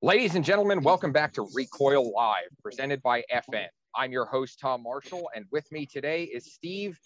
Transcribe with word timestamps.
Ladies 0.00 0.36
and 0.36 0.44
gentlemen, 0.44 0.80
welcome 0.84 1.10
back 1.10 1.32
to 1.32 1.48
Recoil 1.52 2.12
Live, 2.12 2.50
presented 2.62 3.02
by 3.02 3.24
FN. 3.34 3.66
I'm 3.96 4.12
your 4.12 4.26
host, 4.26 4.60
Tom 4.60 4.84
Marshall, 4.84 5.28
and 5.34 5.44
with 5.50 5.66
me 5.72 5.86
today 5.86 6.22
is 6.22 6.54
Steve 6.54 6.96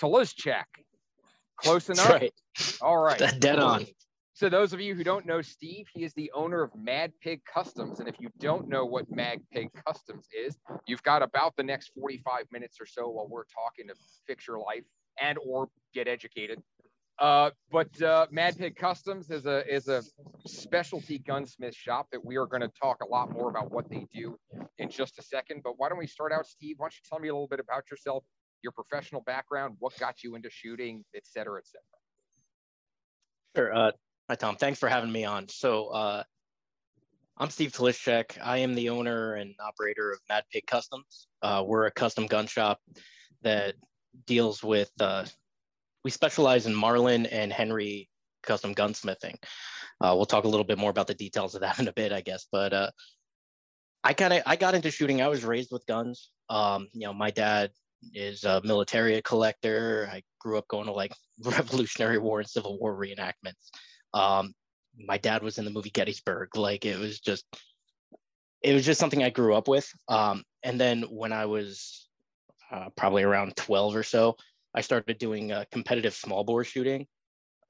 Toluschek. 0.00 0.64
Close 1.58 1.90
enough? 1.90 2.08
Right. 2.08 2.32
All 2.80 2.96
right. 2.96 3.18
Dead 3.40 3.58
on. 3.58 3.84
So, 4.32 4.48
those 4.48 4.72
of 4.72 4.80
you 4.80 4.94
who 4.94 5.04
don't 5.04 5.26
know 5.26 5.42
Steve, 5.42 5.86
he 5.92 6.02
is 6.02 6.14
the 6.14 6.32
owner 6.34 6.62
of 6.62 6.74
Mad 6.74 7.12
Pig 7.20 7.42
Customs. 7.44 8.00
And 8.00 8.08
if 8.08 8.18
you 8.18 8.30
don't 8.38 8.70
know 8.70 8.86
what 8.86 9.04
Mad 9.10 9.42
Pig 9.52 9.68
Customs 9.86 10.26
is, 10.32 10.56
you've 10.86 11.02
got 11.02 11.22
about 11.22 11.54
the 11.58 11.62
next 11.62 11.90
45 12.00 12.46
minutes 12.50 12.78
or 12.80 12.86
so 12.86 13.10
while 13.10 13.28
we're 13.28 13.44
talking 13.44 13.86
to 13.88 13.94
fix 14.26 14.46
your 14.46 14.60
life 14.60 14.84
and 15.20 15.36
or 15.46 15.68
get 15.92 16.08
educated. 16.08 16.58
Uh, 17.20 17.50
but 17.70 18.00
uh, 18.00 18.26
Mad 18.30 18.56
Pig 18.56 18.76
Customs 18.76 19.30
is 19.30 19.44
a 19.44 19.62
is 19.70 19.88
a 19.88 20.02
specialty 20.46 21.18
gunsmith 21.18 21.74
shop 21.74 22.06
that 22.12 22.24
we 22.24 22.36
are 22.36 22.46
going 22.46 22.62
to 22.62 22.72
talk 22.80 23.02
a 23.02 23.06
lot 23.06 23.30
more 23.30 23.50
about 23.50 23.70
what 23.70 23.90
they 23.90 24.06
do 24.10 24.38
in 24.78 24.88
just 24.88 25.18
a 25.18 25.22
second. 25.22 25.60
But 25.62 25.74
why 25.76 25.90
don't 25.90 25.98
we 25.98 26.06
start 26.06 26.32
out, 26.32 26.46
Steve? 26.46 26.76
Why 26.78 26.86
don't 26.86 26.94
you 26.94 27.02
tell 27.06 27.18
me 27.18 27.28
a 27.28 27.34
little 27.34 27.46
bit 27.46 27.60
about 27.60 27.90
yourself, 27.90 28.24
your 28.62 28.72
professional 28.72 29.20
background, 29.20 29.76
what 29.80 29.98
got 29.98 30.22
you 30.22 30.34
into 30.34 30.48
shooting, 30.48 31.04
et 31.14 31.26
cetera, 31.26 31.58
et 31.58 31.66
cetera. 31.66 31.82
Sure. 33.54 33.74
Uh, 33.74 33.92
hi, 34.30 34.36
Tom. 34.36 34.56
Thanks 34.56 34.78
for 34.78 34.88
having 34.88 35.12
me 35.12 35.26
on. 35.26 35.46
So, 35.48 35.88
uh, 35.88 36.22
I'm 37.36 37.50
Steve 37.50 37.72
Tolischek. 37.72 38.38
I 38.42 38.58
am 38.58 38.74
the 38.74 38.90
owner 38.90 39.34
and 39.34 39.54
operator 39.62 40.12
of 40.12 40.20
Mad 40.30 40.44
Pig 40.50 40.66
Customs. 40.66 41.26
Uh, 41.42 41.64
we're 41.66 41.84
a 41.84 41.90
custom 41.90 42.26
gun 42.26 42.46
shop 42.46 42.80
that 43.42 43.74
deals 44.26 44.62
with, 44.62 44.90
uh, 45.00 45.26
we 46.04 46.10
specialize 46.10 46.66
in 46.66 46.74
Marlin 46.74 47.26
and 47.26 47.52
Henry 47.52 48.08
custom 48.42 48.74
gunsmithing. 48.74 49.36
Uh, 50.00 50.14
we'll 50.16 50.26
talk 50.26 50.44
a 50.44 50.48
little 50.48 50.64
bit 50.64 50.78
more 50.78 50.90
about 50.90 51.06
the 51.06 51.14
details 51.14 51.54
of 51.54 51.60
that 51.60 51.78
in 51.80 51.88
a 51.88 51.92
bit, 51.92 52.12
I 52.12 52.20
guess. 52.20 52.46
But 52.50 52.72
uh, 52.72 52.90
I 54.02 54.12
kind 54.12 54.32
of 54.32 54.42
I 54.46 54.56
got 54.56 54.74
into 54.74 54.90
shooting. 54.90 55.20
I 55.20 55.28
was 55.28 55.44
raised 55.44 55.72
with 55.72 55.86
guns. 55.86 56.30
Um, 56.48 56.88
you 56.92 57.06
know, 57.06 57.12
my 57.12 57.30
dad 57.30 57.70
is 58.14 58.44
a 58.44 58.62
military 58.64 59.20
collector. 59.22 60.08
I 60.10 60.22
grew 60.38 60.58
up 60.58 60.68
going 60.68 60.86
to 60.86 60.92
like 60.92 61.12
Revolutionary 61.44 62.18
War 62.18 62.40
and 62.40 62.48
Civil 62.48 62.78
War 62.78 62.96
reenactments. 62.96 63.70
Um, 64.14 64.54
my 65.06 65.18
dad 65.18 65.42
was 65.42 65.58
in 65.58 65.64
the 65.64 65.70
movie 65.70 65.90
Gettysburg. 65.90 66.56
Like 66.56 66.84
it 66.84 66.98
was 66.98 67.20
just, 67.20 67.44
it 68.62 68.74
was 68.74 68.84
just 68.84 69.00
something 69.00 69.22
I 69.22 69.30
grew 69.30 69.54
up 69.54 69.68
with. 69.68 69.88
Um, 70.08 70.42
and 70.62 70.80
then 70.80 71.02
when 71.02 71.32
I 71.32 71.46
was 71.46 72.08
uh, 72.72 72.88
probably 72.96 73.22
around 73.22 73.56
12 73.56 73.94
or 73.94 74.02
so, 74.02 74.36
I 74.74 74.80
started 74.82 75.18
doing 75.18 75.52
competitive 75.70 76.14
small 76.14 76.44
bore 76.44 76.64
shooting. 76.64 77.06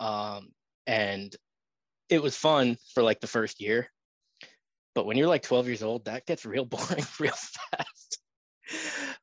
Um, 0.01 0.49
and 0.87 1.35
it 2.09 2.23
was 2.23 2.37
fun 2.37 2.77
for 2.95 3.03
like 3.03 3.21
the 3.21 3.27
first 3.27 3.61
year. 3.61 3.89
But 4.95 5.07
when 5.07 5.17
you're 5.17 5.29
like 5.29 5.43
12 5.43 5.67
years 5.67 5.83
old, 5.83 6.05
that 6.07 6.27
gets 6.27 6.45
real 6.45 6.65
boring 6.67 7.07
real 7.19 7.33
fast. 7.33 8.19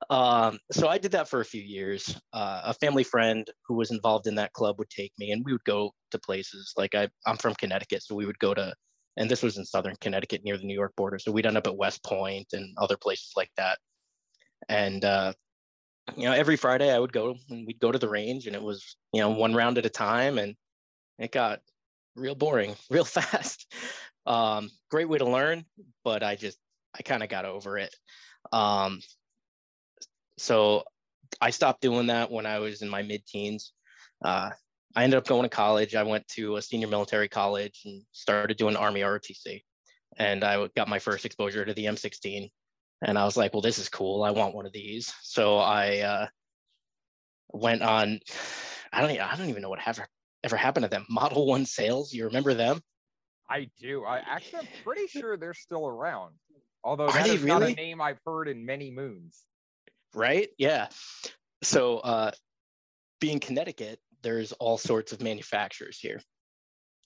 um, 0.09 0.59
so 0.71 0.87
I 0.87 0.97
did 0.97 1.11
that 1.11 1.27
for 1.27 1.41
a 1.41 1.45
few 1.45 1.61
years. 1.61 2.19
Uh, 2.33 2.61
a 2.65 2.73
family 2.73 3.03
friend 3.03 3.45
who 3.67 3.75
was 3.75 3.91
involved 3.91 4.27
in 4.27 4.35
that 4.35 4.53
club 4.53 4.79
would 4.79 4.89
take 4.89 5.11
me, 5.17 5.31
and 5.31 5.43
we 5.45 5.51
would 5.51 5.63
go 5.65 5.91
to 6.11 6.19
places 6.19 6.73
like 6.77 6.95
I, 6.95 7.09
I'm 7.25 7.37
from 7.37 7.53
Connecticut, 7.55 8.03
so 8.03 8.15
we 8.15 8.25
would 8.25 8.39
go 8.39 8.53
to, 8.53 8.73
and 9.17 9.29
this 9.29 9.43
was 9.43 9.57
in 9.57 9.65
southern 9.65 9.95
Connecticut 9.99 10.41
near 10.43 10.57
the 10.57 10.65
New 10.65 10.73
York 10.73 10.93
border. 10.95 11.19
So 11.19 11.31
we'd 11.31 11.45
end 11.45 11.57
up 11.57 11.67
at 11.67 11.77
West 11.77 12.03
Point 12.03 12.47
and 12.53 12.73
other 12.77 12.97
places 12.97 13.33
like 13.35 13.51
that. 13.57 13.77
And 14.69 15.03
uh, 15.03 15.33
you 16.15 16.25
know, 16.25 16.33
every 16.33 16.55
Friday 16.55 16.93
I 16.93 16.99
would 16.99 17.13
go 17.13 17.35
and 17.49 17.67
we'd 17.67 17.79
go 17.79 17.91
to 17.91 17.99
the 17.99 18.09
range, 18.09 18.47
and 18.47 18.55
it 18.55 18.61
was 18.61 18.95
you 19.13 19.21
know 19.21 19.29
one 19.29 19.53
round 19.53 19.77
at 19.77 19.85
a 19.85 19.89
time, 19.89 20.37
and 20.37 20.55
it 21.19 21.31
got 21.31 21.59
real 22.15 22.35
boring 22.35 22.75
real 22.89 23.05
fast. 23.05 23.71
Um, 24.25 24.69
great 24.89 25.09
way 25.09 25.17
to 25.17 25.29
learn, 25.29 25.65
but 26.03 26.23
I 26.23 26.35
just 26.35 26.57
I 26.97 27.01
kind 27.01 27.23
of 27.23 27.29
got 27.29 27.45
over 27.45 27.77
it. 27.77 27.95
Um, 28.51 29.01
so 30.37 30.83
I 31.41 31.49
stopped 31.49 31.81
doing 31.81 32.07
that 32.07 32.31
when 32.31 32.45
I 32.45 32.59
was 32.59 32.81
in 32.81 32.89
my 32.89 33.03
mid-teens. 33.03 33.73
Uh, 34.23 34.51
I 34.95 35.03
ended 35.03 35.17
up 35.17 35.27
going 35.27 35.43
to 35.43 35.49
college. 35.49 35.95
I 35.95 36.03
went 36.03 36.27
to 36.29 36.55
a 36.55 36.61
senior 36.61 36.87
military 36.87 37.27
college 37.27 37.81
and 37.85 38.03
started 38.11 38.57
doing 38.57 38.75
Army 38.75 39.01
ROTC. 39.01 39.61
And 40.17 40.43
I 40.43 40.67
got 40.75 40.87
my 40.87 40.99
first 40.99 41.25
exposure 41.25 41.65
to 41.65 41.73
the 41.73 41.85
M16. 41.85 42.49
And 43.01 43.17
I 43.17 43.25
was 43.25 43.37
like, 43.37 43.53
well, 43.53 43.61
this 43.61 43.77
is 43.77 43.89
cool. 43.89 44.23
I 44.23 44.31
want 44.31 44.55
one 44.55 44.65
of 44.65 44.73
these. 44.73 45.13
So 45.21 45.57
I 45.57 45.99
uh, 45.99 46.27
went 47.49 47.81
on, 47.83 48.19
I 48.91 49.01
don't, 49.01 49.19
I 49.19 49.35
don't 49.35 49.49
even 49.49 49.61
know 49.61 49.69
what 49.69 49.79
ever, 49.85 50.07
ever 50.43 50.57
happened 50.57 50.85
to 50.85 50.89
them. 50.89 51.05
Model 51.09 51.45
One 51.45 51.65
sales. 51.65 52.13
You 52.13 52.25
remember 52.25 52.53
them? 52.53 52.81
I 53.49 53.69
do. 53.79 54.03
I 54.03 54.17
actually, 54.25 54.59
I'm 54.59 54.67
pretty 54.83 55.07
sure 55.07 55.37
they're 55.37 55.53
still 55.53 55.87
around. 55.87 56.33
Although 56.83 57.07
that 57.11 57.25
they 57.25 57.37
not 57.37 57.61
a 57.61 57.65
really? 57.65 57.75
name 57.75 58.01
I've 58.01 58.19
heard 58.25 58.47
in 58.47 58.65
many 58.65 58.91
moons. 58.91 59.43
right? 60.13 60.49
Yeah. 60.57 60.87
So, 61.63 61.97
uh, 61.99 62.31
being 63.19 63.39
Connecticut, 63.39 63.99
there's 64.21 64.51
all 64.53 64.77
sorts 64.77 65.11
of 65.11 65.21
manufacturers 65.21 65.99
here. 65.99 66.21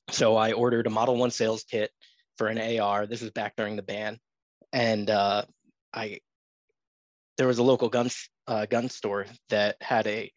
So 0.10 0.36
I 0.36 0.52
ordered 0.52 0.88
a 0.88 0.90
Model 0.90 1.16
One 1.16 1.32
sales 1.32 1.64
kit 1.64 1.92
for 2.38 2.48
an 2.48 2.80
AR. 2.80 3.06
This 3.06 3.22
was 3.22 3.32
back 3.32 3.56
during 3.56 3.76
the 3.76 3.82
ban, 3.82 4.20
and 4.74 5.10
uh, 5.10 5.44
I 5.94 6.20
there 7.38 7.48
was 7.48 7.58
a 7.58 7.64
local 7.64 7.90
gun 7.90 8.10
uh, 8.48 8.66
gun 8.66 8.90
store 8.90 9.26
that 9.50 9.78
had 9.82 10.08
a 10.08 10.32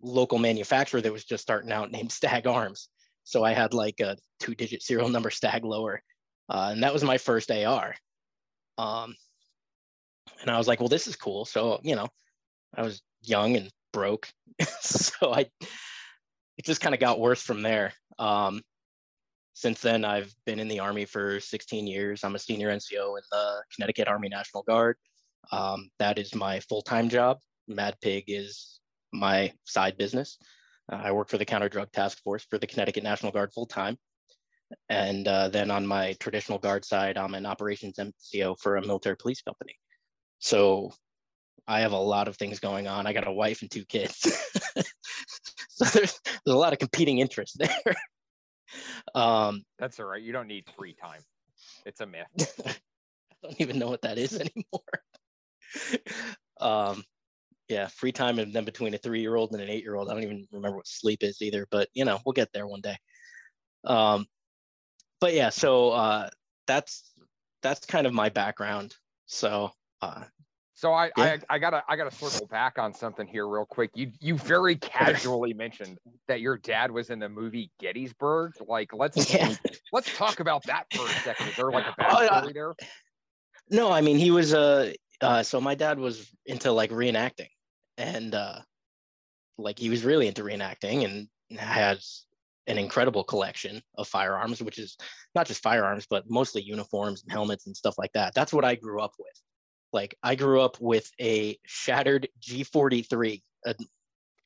local 0.00 0.38
manufacturer 0.38 1.00
that 1.00 1.12
was 1.12 1.24
just 1.24 1.42
starting 1.42 1.72
out 1.72 1.90
named 1.92 2.12
Stag 2.12 2.46
Arms. 2.46 2.88
So 3.24 3.44
I 3.44 3.52
had 3.52 3.74
like 3.74 4.00
a 4.00 4.16
two-digit 4.40 4.82
serial 4.82 5.08
number 5.08 5.30
Stag 5.30 5.64
lower, 5.64 6.02
uh, 6.48 6.70
and 6.72 6.82
that 6.82 6.94
was 6.94 7.04
my 7.04 7.18
first 7.18 7.50
AR. 7.50 7.94
Um, 8.78 9.16
and 10.40 10.50
I 10.50 10.56
was 10.56 10.68
like, 10.68 10.80
well, 10.80 10.88
this 10.88 11.06
is 11.06 11.16
cool. 11.16 11.44
So, 11.44 11.80
you 11.82 11.96
know, 11.96 12.08
I 12.74 12.82
was 12.82 13.02
young 13.22 13.56
and 13.56 13.70
broke. 13.92 14.28
so 14.80 15.34
I, 15.34 15.46
it 16.56 16.64
just 16.64 16.80
kind 16.80 16.94
of 16.94 17.00
got 17.00 17.20
worse 17.20 17.42
from 17.42 17.62
there. 17.62 17.92
Um, 18.18 18.62
since 19.58 19.80
then, 19.80 20.04
I've 20.04 20.32
been 20.46 20.60
in 20.60 20.68
the 20.68 20.78
Army 20.78 21.04
for 21.04 21.40
16 21.40 21.84
years. 21.84 22.22
I'm 22.22 22.36
a 22.36 22.38
senior 22.38 22.68
NCO 22.70 23.18
in 23.18 23.22
the 23.32 23.62
Connecticut 23.74 24.06
Army 24.06 24.28
National 24.28 24.62
Guard. 24.62 24.96
Um, 25.50 25.90
that 25.98 26.16
is 26.16 26.32
my 26.32 26.60
full 26.60 26.80
time 26.80 27.08
job. 27.08 27.38
Mad 27.66 27.96
Pig 28.00 28.22
is 28.28 28.78
my 29.12 29.52
side 29.64 29.98
business. 29.98 30.38
Uh, 30.92 31.00
I 31.02 31.10
work 31.10 31.28
for 31.28 31.38
the 31.38 31.44
Counter 31.44 31.68
Drug 31.68 31.90
Task 31.90 32.22
Force 32.22 32.46
for 32.48 32.58
the 32.58 32.68
Connecticut 32.68 33.02
National 33.02 33.32
Guard 33.32 33.52
full 33.52 33.66
time. 33.66 33.96
And 34.90 35.26
uh, 35.26 35.48
then 35.48 35.72
on 35.72 35.84
my 35.84 36.12
traditional 36.20 36.60
guard 36.60 36.84
side, 36.84 37.18
I'm 37.18 37.34
an 37.34 37.44
operations 37.44 37.96
NCO 37.98 38.60
for 38.60 38.76
a 38.76 38.86
military 38.86 39.16
police 39.16 39.42
company. 39.42 39.74
So 40.38 40.92
I 41.66 41.80
have 41.80 41.92
a 41.92 41.98
lot 41.98 42.28
of 42.28 42.36
things 42.36 42.60
going 42.60 42.86
on. 42.86 43.08
I 43.08 43.12
got 43.12 43.26
a 43.26 43.32
wife 43.32 43.62
and 43.62 43.70
two 43.72 43.84
kids. 43.86 44.18
so 45.70 45.84
there's, 45.86 46.20
there's 46.24 46.54
a 46.54 46.56
lot 46.56 46.72
of 46.72 46.78
competing 46.78 47.18
interests 47.18 47.56
there. 47.58 47.96
um, 49.14 49.62
That's 49.78 50.00
all 50.00 50.06
right. 50.06 50.22
You 50.22 50.32
don't 50.32 50.46
need 50.46 50.64
free 50.76 50.94
time. 50.94 51.20
It's 51.84 52.00
a 52.00 52.06
myth. 52.06 52.26
I 52.66 52.74
don't 53.42 53.60
even 53.60 53.78
know 53.78 53.88
what 53.88 54.02
that 54.02 54.18
is 54.18 54.34
anymore. 54.40 54.82
um, 56.60 57.04
yeah, 57.68 57.86
free 57.88 58.12
time 58.12 58.38
and 58.38 58.52
then 58.52 58.64
between 58.64 58.94
a 58.94 58.98
three 58.98 59.20
year 59.20 59.36
old 59.36 59.52
and 59.52 59.60
an 59.62 59.68
eight 59.68 59.82
year 59.82 59.94
old. 59.94 60.08
I 60.08 60.14
don't 60.14 60.22
even 60.22 60.46
remember 60.52 60.76
what 60.78 60.86
sleep 60.86 61.22
is 61.22 61.42
either, 61.42 61.66
but 61.70 61.88
you 61.94 62.04
know, 62.04 62.18
we'll 62.24 62.32
get 62.32 62.52
there 62.52 62.66
one 62.66 62.80
day. 62.80 62.96
Um, 63.84 64.26
but 65.20 65.34
yeah, 65.34 65.50
so 65.50 65.90
uh, 65.90 66.30
that's 66.66 67.12
that's 67.62 67.84
kind 67.86 68.06
of 68.06 68.12
my 68.12 68.28
background. 68.28 68.94
So 69.26 69.70
uh, 70.00 70.24
So 70.78 70.92
I, 70.92 71.06
Yeah. 71.16 71.38
I 71.50 71.56
I 71.56 71.58
gotta 71.58 71.82
I 71.88 71.96
gotta 71.96 72.14
circle 72.14 72.46
back 72.46 72.78
on 72.78 72.94
something 72.94 73.26
here 73.26 73.48
real 73.48 73.66
quick. 73.66 73.90
You 73.94 74.12
you 74.20 74.38
very 74.38 74.76
casually 74.76 75.52
mentioned 75.52 75.98
that 76.28 76.40
your 76.40 76.56
dad 76.56 76.92
was 76.92 77.10
in 77.10 77.18
the 77.18 77.28
movie 77.28 77.72
Gettysburg. 77.80 78.52
Like 78.64 78.92
let's 78.94 79.16
yeah, 79.34 79.56
let's 79.92 80.16
talk 80.16 80.38
about 80.38 80.62
that 80.66 80.86
for 80.94 81.08
a 81.10 81.14
second. 81.24 81.48
Is 81.48 81.56
there 81.56 81.72
like 81.72 81.84
a 81.84 81.94
Oh, 82.08 82.22
yeah. 82.22 82.42
backstory 82.42 82.54
there? 82.54 82.74
no, 83.70 83.90
I 83.90 84.02
mean 84.02 84.18
he 84.18 84.30
was 84.30 84.54
uh, 84.54 84.92
uh, 85.20 85.42
so 85.42 85.60
my 85.60 85.74
dad 85.74 85.98
was 85.98 86.30
into 86.46 86.70
like 86.70 86.90
reenacting, 86.90 87.50
and 87.96 88.36
uh, 88.36 88.60
like 89.58 89.80
he 89.80 89.90
was 89.90 90.04
really 90.04 90.28
into 90.28 90.44
reenacting 90.44 91.04
and 91.04 91.58
has 91.58 92.24
an 92.68 92.78
incredible 92.78 93.24
collection 93.24 93.82
of 93.96 94.06
firearms, 94.06 94.62
which 94.62 94.78
is 94.78 94.96
not 95.34 95.48
just 95.48 95.60
firearms, 95.60 96.06
but 96.08 96.30
mostly 96.30 96.62
uniforms 96.62 97.24
and 97.24 97.32
helmets 97.32 97.66
and 97.66 97.76
stuff 97.76 97.96
like 97.98 98.12
that. 98.12 98.32
That's 98.32 98.52
what 98.52 98.64
I 98.64 98.76
grew 98.76 99.00
up 99.00 99.14
with. 99.18 99.42
Like 99.92 100.16
I 100.22 100.34
grew 100.34 100.60
up 100.60 100.80
with 100.80 101.10
a 101.20 101.58
shattered 101.64 102.28
G43, 102.40 103.42
a 103.66 103.74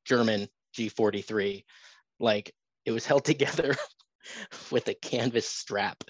German 0.04 0.48
G43. 0.76 1.64
Like 2.20 2.54
it 2.84 2.92
was 2.92 3.06
held 3.06 3.24
together 3.24 3.74
with 4.70 4.88
a 4.88 4.94
canvas 4.94 5.48
strap 5.48 6.04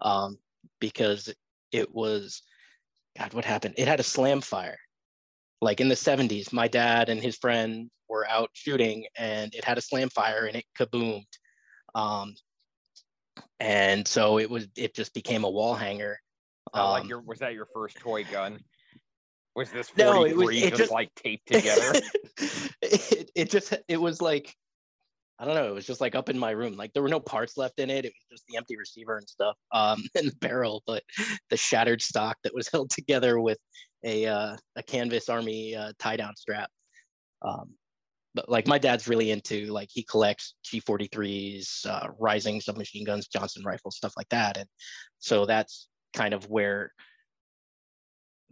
um, 0.00 0.38
because 0.80 1.32
it 1.72 1.94
was, 1.94 2.42
God, 3.18 3.34
what 3.34 3.44
happened? 3.44 3.74
It 3.76 3.88
had 3.88 4.00
a 4.00 4.04
slam 4.04 4.40
fire. 4.40 4.78
Like 5.60 5.80
in 5.80 5.88
the 5.88 5.94
70s, 5.94 6.52
my 6.52 6.68
dad 6.68 7.08
and 7.08 7.20
his 7.20 7.36
friend 7.36 7.90
were 8.08 8.28
out 8.28 8.50
shooting 8.52 9.06
and 9.16 9.54
it 9.54 9.64
had 9.64 9.78
a 9.78 9.82
slam 9.82 10.10
fire 10.10 10.46
and 10.46 10.56
it 10.56 10.64
kaboomed. 10.78 11.24
Um, 11.94 12.34
and 13.60 14.06
so 14.06 14.38
it 14.38 14.50
was 14.50 14.66
it 14.76 14.94
just 14.94 15.14
became 15.14 15.44
a 15.44 15.50
wall 15.50 15.74
hanger. 15.74 16.18
Um, 16.74 16.90
like 16.90 17.08
your 17.08 17.20
was 17.20 17.38
that 17.38 17.54
your 17.54 17.66
first 17.72 17.96
toy 17.98 18.24
gun? 18.24 18.58
Was 19.56 19.70
this 19.70 19.88
43 19.90 20.04
no, 20.04 20.24
it 20.24 20.36
was, 20.36 20.56
it 20.56 20.68
just, 20.70 20.76
just 20.76 20.92
like 20.92 21.14
taped 21.14 21.46
together? 21.52 22.00
it, 22.82 23.30
it 23.34 23.50
just 23.50 23.74
it 23.88 24.00
was 24.00 24.20
like 24.20 24.54
I 25.38 25.44
don't 25.44 25.54
know, 25.54 25.68
it 25.68 25.74
was 25.74 25.86
just 25.86 26.00
like 26.00 26.14
up 26.14 26.28
in 26.28 26.38
my 26.38 26.52
room. 26.52 26.76
Like 26.76 26.92
there 26.92 27.02
were 27.02 27.08
no 27.08 27.18
parts 27.18 27.56
left 27.56 27.80
in 27.80 27.90
it. 27.90 28.04
It 28.04 28.12
was 28.12 28.38
just 28.38 28.44
the 28.48 28.56
empty 28.56 28.76
receiver 28.76 29.16
and 29.16 29.28
stuff 29.28 29.56
um 29.72 30.02
in 30.14 30.26
the 30.26 30.36
barrel, 30.40 30.82
but 30.86 31.02
the 31.50 31.56
shattered 31.56 32.02
stock 32.02 32.36
that 32.44 32.54
was 32.54 32.68
held 32.72 32.90
together 32.90 33.40
with 33.40 33.58
a 34.04 34.26
uh, 34.26 34.56
a 34.76 34.82
canvas 34.82 35.28
army 35.28 35.74
uh, 35.74 35.92
tie 35.98 36.16
down 36.16 36.34
strap. 36.36 36.70
Um, 37.42 37.74
but 38.34 38.48
like 38.48 38.66
my 38.66 38.78
dad's 38.78 39.06
really 39.06 39.30
into 39.30 39.66
like 39.66 39.88
he 39.92 40.02
collects 40.02 40.54
G43s, 40.66 41.86
uh, 41.86 42.08
Reising 42.20 42.60
submachine 42.60 43.04
guns, 43.04 43.28
Johnson 43.28 43.62
rifles, 43.64 43.96
stuff 43.96 44.14
like 44.16 44.28
that, 44.30 44.56
and 44.56 44.68
so 45.20 45.46
that's 45.46 45.88
kind 46.14 46.34
of 46.34 46.48
where 46.48 46.92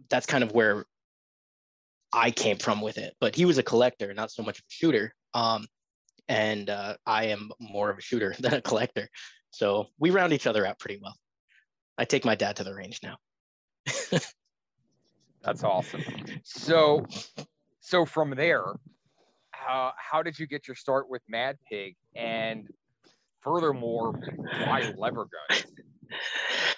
that's 0.09 0.25
kind 0.25 0.43
of 0.43 0.51
where 0.51 0.85
I 2.13 2.29
came 2.31 2.57
from 2.57 2.81
with 2.81 2.97
it. 2.97 3.15
But 3.19 3.35
he 3.35 3.45
was 3.45 3.57
a 3.57 3.63
collector, 3.63 4.13
not 4.13 4.31
so 4.31 4.43
much 4.43 4.59
of 4.59 4.65
a 4.69 4.73
shooter. 4.73 5.15
Um, 5.33 5.65
and 6.27 6.69
uh, 6.69 6.95
I 7.05 7.25
am 7.25 7.51
more 7.59 7.89
of 7.89 7.97
a 7.97 8.01
shooter 8.01 8.35
than 8.39 8.53
a 8.53 8.61
collector, 8.61 9.09
so 9.51 9.87
we 9.99 10.09
round 10.09 10.33
each 10.33 10.47
other 10.47 10.65
out 10.65 10.79
pretty 10.79 10.99
well. 11.01 11.15
I 11.97 12.05
take 12.05 12.25
my 12.25 12.35
dad 12.35 12.55
to 12.57 12.63
the 12.63 12.73
range 12.73 13.01
now. 13.03 13.17
That's 15.43 15.63
awesome. 15.63 16.01
So, 16.43 17.05
so 17.81 18.05
from 18.05 18.31
there, 18.31 18.63
how 19.51 19.93
how 19.97 20.23
did 20.23 20.39
you 20.39 20.47
get 20.47 20.67
your 20.67 20.75
start 20.75 21.09
with 21.09 21.21
Mad 21.27 21.57
Pig? 21.69 21.95
And 22.15 22.67
furthermore, 23.41 24.13
why 24.65 24.93
lever 24.97 25.27
guns? 25.49 25.65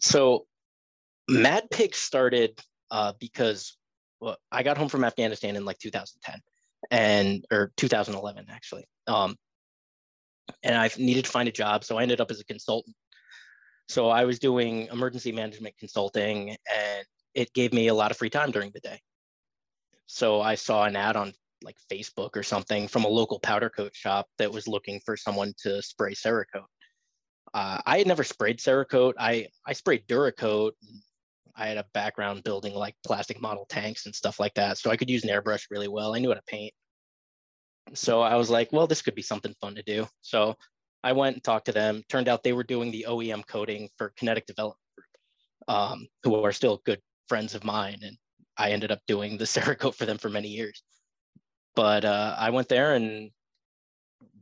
So, 0.00 0.46
Mad 1.28 1.70
Pig 1.70 1.94
started 1.94 2.60
uh, 2.90 3.12
because 3.20 3.76
well, 4.20 4.36
I 4.52 4.62
got 4.62 4.76
home 4.76 4.88
from 4.88 5.04
Afghanistan 5.04 5.56
in 5.56 5.64
like 5.64 5.78
2010 5.78 6.40
and 6.90 7.44
or 7.50 7.72
2011 7.76 8.46
actually. 8.50 8.84
Um, 9.06 9.36
and 10.62 10.76
I 10.76 10.90
needed 10.98 11.24
to 11.24 11.30
find 11.30 11.48
a 11.48 11.52
job, 11.52 11.84
so 11.84 11.96
I 11.96 12.02
ended 12.02 12.20
up 12.20 12.30
as 12.30 12.40
a 12.40 12.44
consultant. 12.44 12.96
So 13.88 14.08
I 14.08 14.24
was 14.24 14.38
doing 14.38 14.88
emergency 14.92 15.32
management 15.32 15.76
consulting, 15.78 16.50
and 16.50 17.06
it 17.34 17.52
gave 17.54 17.72
me 17.72 17.88
a 17.88 17.94
lot 17.94 18.10
of 18.10 18.16
free 18.16 18.30
time 18.30 18.50
during 18.50 18.70
the 18.72 18.80
day. 18.80 19.00
So 20.06 20.40
I 20.40 20.56
saw 20.56 20.84
an 20.84 20.96
ad 20.96 21.16
on 21.16 21.32
like 21.62 21.76
Facebook 21.90 22.36
or 22.36 22.42
something 22.42 22.88
from 22.88 23.04
a 23.04 23.08
local 23.08 23.38
powder 23.38 23.70
coat 23.70 23.94
shop 23.94 24.26
that 24.38 24.52
was 24.52 24.66
looking 24.66 25.00
for 25.04 25.16
someone 25.16 25.52
to 25.62 25.82
spray 25.82 26.14
Cerakote. 26.14 26.64
Uh, 27.52 27.80
I 27.84 27.98
had 27.98 28.06
never 28.06 28.24
sprayed 28.24 28.58
Cerakote. 28.58 29.14
I 29.18 29.48
I 29.66 29.72
sprayed 29.72 30.06
Duracoat. 30.06 30.72
I 31.56 31.66
had 31.66 31.78
a 31.78 31.86
background 31.92 32.44
building 32.44 32.74
like 32.74 32.94
plastic 33.04 33.40
model 33.40 33.66
tanks 33.68 34.06
and 34.06 34.14
stuff 34.14 34.38
like 34.38 34.54
that, 34.54 34.78
so 34.78 34.90
I 34.90 34.96
could 34.96 35.10
use 35.10 35.24
an 35.24 35.30
airbrush 35.30 35.64
really 35.70 35.88
well. 35.88 36.14
I 36.14 36.20
knew 36.20 36.28
how 36.28 36.34
to 36.34 36.42
paint. 36.46 36.72
So 37.92 38.20
I 38.20 38.36
was 38.36 38.50
like, 38.50 38.72
well, 38.72 38.86
this 38.86 39.02
could 39.02 39.14
be 39.16 39.22
something 39.22 39.54
fun 39.60 39.74
to 39.74 39.82
do. 39.82 40.06
So 40.20 40.54
I 41.02 41.12
went 41.12 41.36
and 41.36 41.44
talked 41.44 41.66
to 41.66 41.72
them. 41.72 42.02
Turned 42.08 42.28
out 42.28 42.44
they 42.44 42.52
were 42.52 42.62
doing 42.62 42.90
the 42.90 43.06
OEM 43.08 43.46
coating 43.46 43.88
for 43.98 44.12
Kinetic 44.16 44.46
Development 44.46 44.78
Group, 44.96 45.76
um, 45.76 46.06
who 46.22 46.42
are 46.42 46.52
still 46.52 46.82
good 46.84 47.00
friends 47.28 47.54
of 47.54 47.64
mine, 47.64 47.98
and 48.02 48.16
I 48.56 48.70
ended 48.70 48.92
up 48.92 49.00
doing 49.08 49.36
the 49.36 49.44
Cerakote 49.54 49.96
for 49.96 50.06
them 50.06 50.18
for 50.18 50.28
many 50.28 50.48
years. 50.48 50.82
But 51.74 52.04
uh, 52.04 52.36
I 52.38 52.50
went 52.50 52.68
there 52.68 52.94
and 52.94 53.30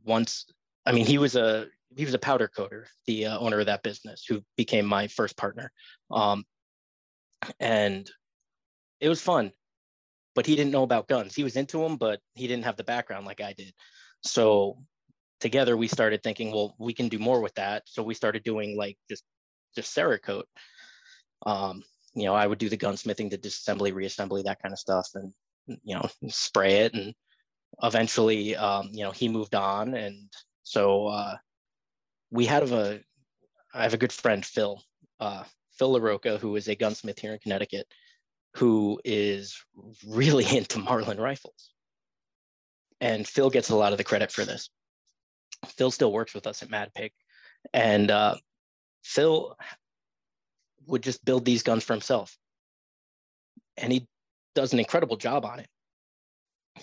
once, 0.05 0.46
I 0.87 0.93
mean, 0.93 1.06
he 1.06 1.19
was 1.19 1.37
a 1.37 1.66
he 1.96 2.05
was 2.05 2.14
a 2.14 2.19
powder 2.19 2.49
coater, 2.49 2.87
the 3.06 3.26
uh, 3.26 3.38
owner 3.38 3.61
of 3.61 3.67
that 3.67 3.82
business, 3.82 4.25
who 4.29 4.43
became 4.56 4.87
my 4.87 5.08
first 5.08 5.37
partner, 5.37 5.73
um, 6.11 6.44
and 7.61 8.11
it 9.00 9.08
was 9.08 9.20
fun. 9.20 9.52
But 10.35 10.46
he 10.46 10.55
didn't 10.55 10.73
know 10.73 10.85
about 10.85 11.08
guns. 11.08 11.35
He 11.35 11.43
was 11.43 11.56
into 11.56 11.79
them, 11.79 11.96
but 11.96 12.20
he 12.35 12.46
didn't 12.46 12.64
have 12.64 12.76
the 12.76 12.85
background 12.85 13.26
like 13.26 13.40
I 13.40 13.55
did. 13.55 13.73
So 14.23 14.79
together 15.40 15.76
we 15.76 15.88
started 15.88 16.23
thinking, 16.23 16.52
well, 16.52 16.75
we 16.79 16.93
can 16.93 17.08
do 17.08 17.19
more 17.19 17.40
with 17.40 17.55
that. 17.55 17.82
So 17.87 18.02
we 18.02 18.14
started 18.14 18.44
doing 18.44 18.76
like 18.76 18.96
just 19.08 19.25
just 19.75 19.96
Cerakote. 19.96 20.44
Um, 21.46 21.82
you 22.14 22.25
know, 22.25 22.34
I 22.34 22.46
would 22.46 22.58
do 22.58 22.69
the 22.69 22.76
gunsmithing, 22.76 23.31
the 23.31 23.38
disassembly, 23.38 23.93
reassembly, 23.93 24.44
that 24.44 24.61
kind 24.62 24.73
of 24.73 24.79
stuff, 24.79 25.08
and 25.14 25.32
you 25.84 25.94
know, 25.94 26.08
spray 26.29 26.81
it. 26.81 26.94
And 26.94 27.14
eventually, 27.82 28.56
um, 28.56 28.91
you 28.93 29.05
know, 29.05 29.11
he 29.11 29.29
moved 29.29 29.55
on, 29.55 29.94
and 29.94 30.29
so 30.62 31.06
uh, 31.06 31.37
we 32.30 32.46
had 32.46 32.62
a, 32.70 33.00
I 33.75 33.82
have 33.82 33.94
a 33.94 33.98
good 33.98 34.12
friend, 34.12 34.44
Phil, 34.44 34.82
uh, 35.20 35.44
Phil 35.78 35.98
LaRocca, 35.98 36.38
who 36.38 36.56
is 36.56 36.69
a 36.69 36.75
gunsmith 36.75 37.19
here 37.19 37.32
in 37.32 37.38
Connecticut, 37.38 37.86
who 38.54 39.00
is 39.04 39.56
really 40.06 40.44
into 40.56 40.78
Marlin 40.78 41.20
rifles. 41.20 41.72
And 43.00 43.26
Phil 43.26 43.50
gets 43.50 43.70
a 43.70 43.76
lot 43.76 43.92
of 43.92 43.98
the 43.98 44.04
credit 44.04 44.32
for 44.32 44.44
this. 44.44 44.70
Phil 45.66 45.90
still 45.90 46.12
works 46.12 46.34
with 46.34 46.46
us 46.46 46.62
at 46.62 46.70
Mad 46.70 46.90
Pig, 46.94 47.12
and 47.72 48.10
uh, 48.10 48.36
Phil 49.02 49.56
would 50.86 51.02
just 51.02 51.24
build 51.24 51.44
these 51.44 51.62
guns 51.62 51.84
for 51.84 51.92
himself. 51.92 52.36
And 53.76 53.92
he 53.92 54.08
does 54.54 54.72
an 54.72 54.78
incredible 54.78 55.16
job 55.16 55.44
on 55.44 55.60
it. 55.60 55.69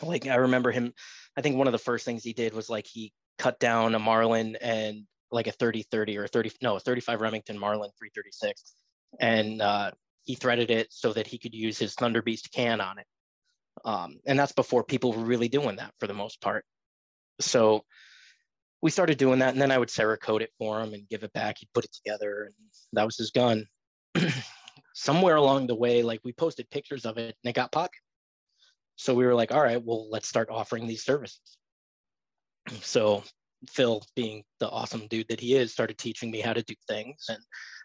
Like 0.01 0.27
I 0.27 0.35
remember 0.35 0.71
him, 0.71 0.93
I 1.37 1.41
think 1.41 1.57
one 1.57 1.67
of 1.67 1.73
the 1.73 1.77
first 1.77 2.05
things 2.05 2.23
he 2.23 2.33
did 2.33 2.53
was 2.53 2.69
like 2.69 2.85
he 2.85 3.13
cut 3.37 3.59
down 3.59 3.95
a 3.95 3.99
Marlin 3.99 4.57
and 4.61 5.05
like 5.35 5.47
a 5.47 5.51
30 5.51 5.83
30 5.83 6.17
or 6.17 6.27
30 6.27 6.51
no, 6.61 6.77
a 6.77 6.79
35 6.79 7.21
Remington 7.21 7.59
Marlin 7.59 7.91
336 7.99 8.73
and 9.19 9.61
uh, 9.61 9.91
he 10.23 10.35
threaded 10.35 10.71
it 10.71 10.87
so 10.91 11.13
that 11.13 11.27
he 11.27 11.37
could 11.37 11.53
use 11.53 11.77
his 11.77 11.93
Thunder 11.93 12.21
Beast 12.21 12.51
can 12.51 12.81
on 12.81 12.97
it. 12.97 13.05
Um, 13.83 14.19
and 14.25 14.39
that's 14.39 14.51
before 14.53 14.83
people 14.83 15.13
were 15.13 15.23
really 15.23 15.49
doing 15.49 15.75
that 15.75 15.93
for 15.99 16.07
the 16.07 16.13
most 16.13 16.41
part. 16.41 16.65
So 17.39 17.83
we 18.81 18.89
started 18.89 19.17
doing 19.17 19.39
that, 19.39 19.53
and 19.53 19.61
then 19.61 19.71
I 19.71 19.77
would 19.77 19.89
Cerakote 19.89 20.41
it 20.41 20.51
for 20.57 20.81
him 20.81 20.93
and 20.93 21.07
give 21.09 21.23
it 21.23 21.33
back. 21.33 21.57
He'd 21.59 21.73
put 21.73 21.85
it 21.85 21.93
together, 21.93 22.45
and 22.45 22.53
that 22.93 23.05
was 23.05 23.17
his 23.17 23.31
gun. 23.31 23.67
somewhere 24.95 25.35
along 25.35 25.67
the 25.67 25.75
way, 25.75 26.01
like 26.01 26.21
we 26.23 26.31
posted 26.31 26.69
pictures 26.71 27.05
of 27.05 27.17
it 27.17 27.35
and 27.43 27.49
it 27.49 27.53
got 27.53 27.71
popular. 27.71 28.01
So 28.95 29.13
we 29.13 29.25
were 29.25 29.35
like, 29.35 29.51
all 29.53 29.61
right, 29.61 29.83
well, 29.83 30.09
let's 30.09 30.27
start 30.27 30.49
offering 30.49 30.87
these 30.87 31.03
services. 31.03 31.57
So 32.81 33.23
Phil, 33.69 34.01
being 34.15 34.43
the 34.59 34.69
awesome 34.69 35.07
dude 35.07 35.27
that 35.29 35.39
he 35.39 35.55
is, 35.55 35.71
started 35.71 35.97
teaching 35.97 36.31
me 36.31 36.41
how 36.41 36.53
to 36.53 36.63
do 36.63 36.75
things 36.87 37.25
and 37.29 37.39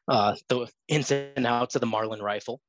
uh, 0.08 0.34
the 0.49 0.66
ins 0.88 1.10
and 1.10 1.46
outs 1.46 1.75
of 1.75 1.80
the 1.80 1.87
Marlin 1.87 2.22
rifle. 2.22 2.60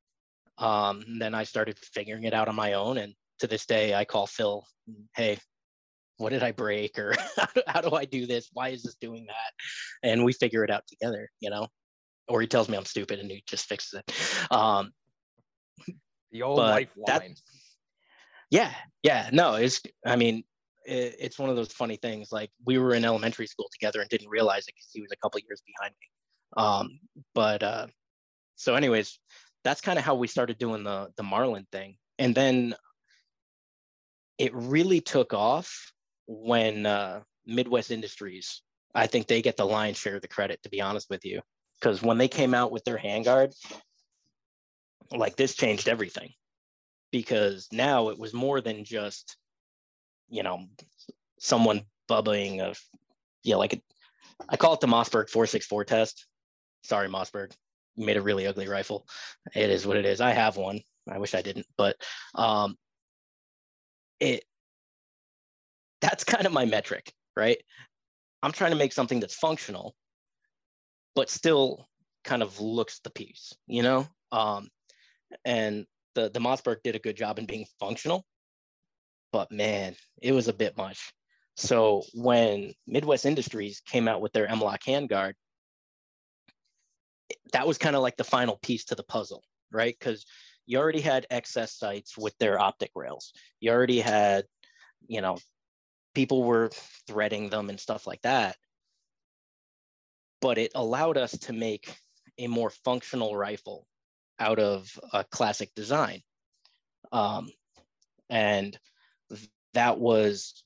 Um, 0.57 1.03
then 1.19 1.33
I 1.33 1.43
started 1.43 1.79
figuring 1.79 2.23
it 2.23 2.33
out 2.33 2.47
on 2.47 2.55
my 2.55 2.73
own. 2.73 2.97
And 2.97 3.13
to 3.39 3.47
this 3.47 3.65
day, 3.65 3.95
I 3.95 4.05
call 4.05 4.27
Phil, 4.27 4.63
hey, 5.15 5.37
what 6.17 6.29
did 6.29 6.43
I 6.43 6.51
break? 6.51 6.99
Or 6.99 7.15
how 7.37 7.47
do, 7.55 7.61
how 7.67 7.81
do 7.81 7.95
I 7.95 8.05
do 8.05 8.25
this? 8.27 8.49
Why 8.53 8.69
is 8.69 8.83
this 8.83 8.95
doing 9.01 9.25
that? 9.27 10.09
And 10.09 10.23
we 10.23 10.33
figure 10.33 10.63
it 10.63 10.69
out 10.69 10.83
together, 10.87 11.29
you 11.39 11.49
know? 11.49 11.67
or 12.31 12.41
he 12.41 12.47
tells 12.47 12.69
me 12.69 12.77
I'm 12.77 12.85
stupid 12.85 13.19
and 13.19 13.29
he 13.29 13.43
just 13.45 13.67
fixes 13.67 13.99
it. 13.99 14.51
Um, 14.51 14.91
the 16.31 16.43
old 16.43 16.57
lifeline. 16.57 17.35
yeah, 18.49 18.71
yeah. 19.03 19.29
No, 19.33 19.55
it's. 19.55 19.81
I 20.05 20.15
mean, 20.15 20.43
it, 20.85 21.15
it's 21.19 21.39
one 21.39 21.49
of 21.49 21.55
those 21.55 21.71
funny 21.71 21.95
things. 21.97 22.31
Like 22.31 22.51
we 22.65 22.77
were 22.77 22.93
in 22.93 23.05
elementary 23.05 23.47
school 23.47 23.69
together 23.71 24.01
and 24.01 24.09
didn't 24.09 24.29
realize 24.29 24.67
it 24.67 24.75
because 24.75 24.89
he 24.91 25.01
was 25.01 25.11
a 25.11 25.17
couple 25.17 25.39
years 25.47 25.61
behind 25.65 25.93
me. 25.99 26.07
Um, 26.57 26.99
but 27.33 27.63
uh, 27.63 27.87
so, 28.55 28.75
anyways, 28.75 29.19
that's 29.63 29.81
kind 29.81 29.97
of 29.99 30.05
how 30.05 30.15
we 30.15 30.27
started 30.27 30.57
doing 30.57 30.83
the 30.83 31.09
the 31.17 31.23
Marlin 31.23 31.67
thing, 31.71 31.97
and 32.19 32.35
then 32.35 32.75
it 34.37 34.53
really 34.53 35.01
took 35.01 35.33
off 35.33 35.93
when 36.27 36.85
uh, 36.85 37.21
Midwest 37.45 37.91
Industries. 37.91 38.61
I 38.93 39.07
think 39.07 39.27
they 39.27 39.41
get 39.41 39.55
the 39.55 39.65
lion's 39.65 39.97
share 39.97 40.15
of 40.15 40.21
the 40.21 40.27
credit, 40.27 40.61
to 40.63 40.69
be 40.69 40.81
honest 40.81 41.09
with 41.09 41.23
you 41.23 41.41
because 41.81 42.01
when 42.01 42.17
they 42.17 42.27
came 42.27 42.53
out 42.53 42.71
with 42.71 42.83
their 42.83 42.97
handguard, 42.97 43.53
like 45.11 45.35
this 45.35 45.55
changed 45.55 45.89
everything 45.89 46.29
because 47.11 47.67
now 47.71 48.09
it 48.09 48.19
was 48.19 48.33
more 48.33 48.61
than 48.61 48.85
just, 48.85 49.35
you 50.31 50.41
know, 50.41 50.65
someone 51.39 51.81
bubbling 52.07 52.61
of, 52.61 52.79
yeah, 53.43 53.57
like 53.57 53.73
a, 53.73 53.81
I 54.49 54.57
call 54.57 54.73
it 54.73 54.79
the 54.79 54.87
Mossberg 54.87 55.29
464 55.29 55.85
test. 55.85 56.25
Sorry, 56.83 57.07
Mossberg, 57.07 57.51
you 57.95 58.05
made 58.05 58.17
a 58.17 58.21
really 58.21 58.47
ugly 58.47 58.67
rifle. 58.67 59.05
It 59.55 59.69
is 59.69 59.85
what 59.85 59.97
it 59.97 60.05
is. 60.05 60.19
I 60.19 60.31
have 60.31 60.57
one. 60.57 60.81
I 61.07 61.19
wish 61.19 61.35
I 61.35 61.43
didn't, 61.43 61.67
but 61.77 61.95
um, 62.35 62.75
it 64.19 64.43
that's 65.99 66.23
kind 66.23 66.47
of 66.47 66.51
my 66.51 66.65
metric, 66.65 67.11
right? 67.37 67.57
I'm 68.41 68.51
trying 68.51 68.71
to 68.71 68.77
make 68.77 68.93
something 68.93 69.19
that's 69.19 69.35
functional 69.35 69.95
but 71.15 71.29
still 71.29 71.87
kind 72.23 72.41
of 72.41 72.59
looks 72.59 72.99
the 72.99 73.09
piece, 73.09 73.53
you 73.67 73.83
know? 73.83 74.07
Um, 74.31 74.69
and 75.45 75.85
the, 76.15 76.29
the 76.29 76.39
Mossberg 76.39 76.77
did 76.83 76.95
a 76.95 76.99
good 76.99 77.17
job 77.17 77.39
in 77.39 77.45
being 77.45 77.65
functional, 77.79 78.25
but 79.31 79.51
man, 79.51 79.95
it 80.21 80.31
was 80.31 80.47
a 80.47 80.53
bit 80.53 80.77
much. 80.77 81.13
So 81.55 82.03
when 82.13 82.73
Midwest 82.87 83.25
Industries 83.25 83.81
came 83.85 84.07
out 84.07 84.21
with 84.21 84.33
their 84.33 84.47
M-LOK 84.47 84.81
handguard, 84.81 85.33
that 87.53 87.67
was 87.67 87.77
kind 87.77 87.95
of 87.95 88.01
like 88.01 88.17
the 88.17 88.23
final 88.23 88.57
piece 88.61 88.85
to 88.85 88.95
the 88.95 89.03
puzzle, 89.03 89.43
right? 89.71 89.95
Because 89.97 90.25
you 90.65 90.79
already 90.79 91.01
had 91.01 91.27
XS 91.31 91.77
Sights 91.77 92.17
with 92.17 92.37
their 92.37 92.59
optic 92.59 92.91
rails. 92.95 93.33
You 93.59 93.71
already 93.71 93.99
had, 93.99 94.45
you 95.07 95.21
know, 95.21 95.37
people 96.13 96.43
were 96.43 96.69
threading 97.07 97.49
them 97.49 97.69
and 97.69 97.79
stuff 97.79 98.07
like 98.07 98.21
that. 98.21 98.55
But 100.39 100.57
it 100.57 100.71
allowed 100.75 101.17
us 101.17 101.37
to 101.39 101.53
make 101.53 101.95
a 102.37 102.47
more 102.47 102.69
functional 102.69 103.35
rifle 103.35 103.85
out 104.39 104.59
of 104.59 104.99
a 105.13 105.23
classic 105.23 105.69
design. 105.75 106.21
Um, 107.11 107.49
and 108.29 108.77
that 109.73 109.99
was 109.99 110.63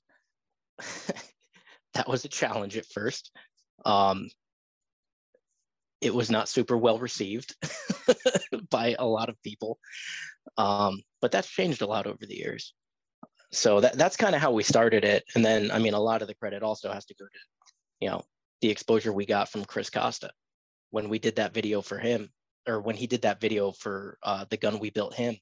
that 1.93 2.07
was 2.07 2.25
a 2.25 2.29
challenge 2.29 2.77
at 2.77 2.85
first. 2.85 3.31
Um, 3.85 4.29
it 6.01 6.13
was 6.13 6.29
not 6.29 6.50
super 6.50 6.77
well 6.77 7.00
received 7.00 7.55
by 8.69 8.95
a 9.00 9.05
lot 9.05 9.29
of 9.29 9.41
people, 9.43 9.79
um, 10.57 11.01
but 11.21 11.31
that's 11.31 11.50
changed 11.50 11.81
a 11.81 11.88
lot 11.88 12.05
over 12.07 12.25
the 12.25 12.35
years. 12.35 12.74
So 13.51 13.79
that, 13.79 13.97
that's 13.97 14.17
kind 14.17 14.35
of 14.35 14.41
how 14.41 14.51
we 14.51 14.63
started 14.63 15.05
it. 15.05 15.24
And 15.35 15.43
then, 15.43 15.71
I 15.71 15.79
mean, 15.79 15.93
a 15.93 16.00
lot 16.00 16.21
of 16.21 16.27
the 16.27 16.35
credit 16.35 16.62
also 16.62 16.91
has 16.91 17.05
to 17.05 17.15
go 17.15 17.25
to, 17.25 17.39
you 18.01 18.09
know, 18.09 18.21
the 18.62 18.69
exposure 18.69 19.13
we 19.13 19.25
got 19.25 19.50
from 19.50 19.65
Chris 19.65 19.89
Costa 19.89 20.29
when 20.91 21.09
we 21.09 21.19
did 21.19 21.38
that 21.38 21.53
video 21.53 21.81
for 21.81 21.97
him, 21.97 22.29
or 22.67 22.81
when 22.81 22.95
he 22.95 23.07
did 23.07 23.21
that 23.21 23.39
video 23.39 23.71
for 23.71 24.17
uh, 24.24 24.45
the 24.50 24.57
gun 24.57 24.79
we 24.79 24.89
built 24.89 25.13
him. 25.13 25.38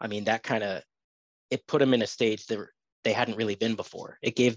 I 0.00 0.06
mean, 0.06 0.24
that 0.24 0.42
kind 0.42 0.62
of 0.62 0.82
it 1.50 1.66
put 1.66 1.82
him 1.82 1.94
in 1.94 2.02
a 2.02 2.06
stage 2.06 2.46
that 2.46 2.58
they 3.04 3.12
hadn't 3.12 3.36
really 3.36 3.54
been 3.54 3.76
before. 3.76 4.18
It 4.22 4.36
gave 4.36 4.56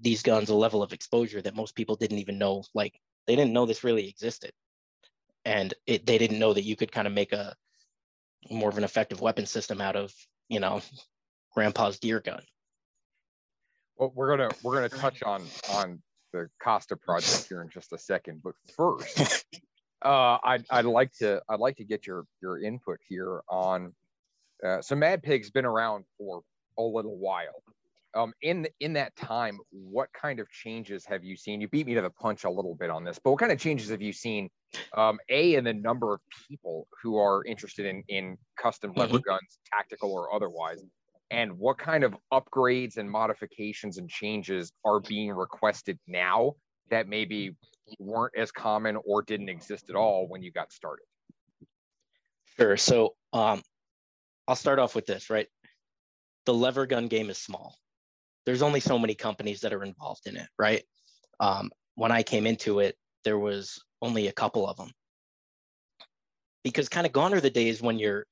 these 0.00 0.22
guns 0.22 0.48
a 0.48 0.54
level 0.54 0.82
of 0.82 0.92
exposure 0.92 1.42
that 1.42 1.56
most 1.56 1.74
people 1.74 1.96
didn't 1.96 2.18
even 2.18 2.38
know. 2.38 2.64
Like 2.74 2.94
they 3.26 3.34
didn't 3.36 3.52
know 3.52 3.66
this 3.66 3.84
really 3.84 4.08
existed, 4.08 4.52
and 5.44 5.74
it, 5.86 6.06
they 6.06 6.18
didn't 6.18 6.38
know 6.38 6.52
that 6.52 6.64
you 6.64 6.76
could 6.76 6.92
kind 6.92 7.06
of 7.06 7.12
make 7.12 7.32
a 7.32 7.54
more 8.50 8.68
of 8.68 8.78
an 8.78 8.84
effective 8.84 9.20
weapon 9.20 9.46
system 9.46 9.80
out 9.80 9.96
of 9.96 10.12
you 10.48 10.60
know 10.60 10.80
grandpa's 11.52 11.98
deer 11.98 12.20
gun. 12.20 12.42
Well, 13.96 14.12
we're 14.14 14.36
gonna 14.36 14.50
we're 14.62 14.74
gonna 14.74 14.88
touch 14.88 15.22
on 15.22 15.44
on 15.70 16.00
the 16.32 16.48
Costa 16.62 16.96
project 16.96 17.46
here 17.48 17.62
in 17.62 17.68
just 17.70 17.92
a 17.92 17.98
second, 17.98 18.42
but 18.44 18.54
first, 18.76 19.44
uh, 20.04 20.38
I'd 20.44 20.64
I'd 20.70 20.84
like 20.84 21.12
to 21.18 21.42
I'd 21.48 21.60
like 21.60 21.76
to 21.76 21.84
get 21.84 22.06
your 22.06 22.24
your 22.40 22.62
input 22.62 22.98
here 23.08 23.42
on. 23.48 23.94
Uh, 24.64 24.82
so 24.82 24.96
Mad 24.96 25.22
Pig's 25.22 25.50
been 25.50 25.64
around 25.64 26.04
for 26.16 26.42
a 26.78 26.82
little 26.82 27.16
while. 27.16 27.62
Um, 28.14 28.32
in 28.42 28.66
in 28.80 28.94
that 28.94 29.14
time, 29.16 29.58
what 29.70 30.08
kind 30.12 30.40
of 30.40 30.50
changes 30.50 31.04
have 31.06 31.24
you 31.24 31.36
seen? 31.36 31.60
You 31.60 31.68
beat 31.68 31.86
me 31.86 31.94
to 31.94 32.00
the 32.00 32.10
punch 32.10 32.44
a 32.44 32.50
little 32.50 32.74
bit 32.74 32.90
on 32.90 33.04
this, 33.04 33.18
but 33.22 33.30
what 33.30 33.40
kind 33.40 33.52
of 33.52 33.58
changes 33.58 33.90
have 33.90 34.00
you 34.00 34.12
seen? 34.12 34.48
Um, 34.96 35.18
a 35.28 35.54
in 35.54 35.64
the 35.64 35.74
number 35.74 36.14
of 36.14 36.20
people 36.48 36.88
who 37.02 37.18
are 37.18 37.44
interested 37.44 37.86
in 37.86 38.02
in 38.08 38.38
custom 38.56 38.92
lever 38.96 39.18
mm-hmm. 39.18 39.28
guns, 39.28 39.58
tactical 39.70 40.12
or 40.12 40.34
otherwise, 40.34 40.82
and 41.30 41.58
what 41.58 41.78
kind 41.78 42.04
of 42.04 42.16
upgrades 42.32 42.96
and 42.96 43.10
modifications 43.10 43.98
and 43.98 44.08
changes 44.08 44.72
are 44.84 45.00
being 45.00 45.30
requested 45.30 45.98
now 46.06 46.54
that 46.90 47.08
maybe 47.08 47.54
weren't 47.98 48.32
as 48.36 48.50
common 48.50 48.96
or 49.04 49.22
didn't 49.22 49.48
exist 49.48 49.90
at 49.90 49.96
all 49.96 50.26
when 50.28 50.42
you 50.42 50.50
got 50.50 50.72
started? 50.72 51.04
Sure. 52.58 52.76
So 52.76 53.14
um, 53.32 53.62
I'll 54.46 54.56
start 54.56 54.78
off 54.78 54.94
with 54.94 55.06
this, 55.06 55.28
right? 55.28 55.46
The 56.46 56.54
lever 56.54 56.86
gun 56.86 57.08
game 57.08 57.28
is 57.28 57.38
small. 57.38 57.76
There's 58.48 58.62
only 58.62 58.80
so 58.80 58.98
many 58.98 59.14
companies 59.14 59.60
that 59.60 59.74
are 59.74 59.84
involved 59.84 60.26
in 60.26 60.34
it, 60.38 60.48
right? 60.58 60.82
Um, 61.38 61.70
when 61.96 62.10
I 62.10 62.22
came 62.22 62.46
into 62.46 62.80
it, 62.80 62.96
there 63.22 63.38
was 63.38 63.78
only 64.00 64.28
a 64.28 64.32
couple 64.32 64.66
of 64.66 64.78
them. 64.78 64.90
Because 66.64 66.88
kind 66.88 67.06
of 67.06 67.12
gone 67.12 67.34
are 67.34 67.42
the 67.42 67.50
days 67.50 67.82
when 67.82 67.98
you're 67.98 68.24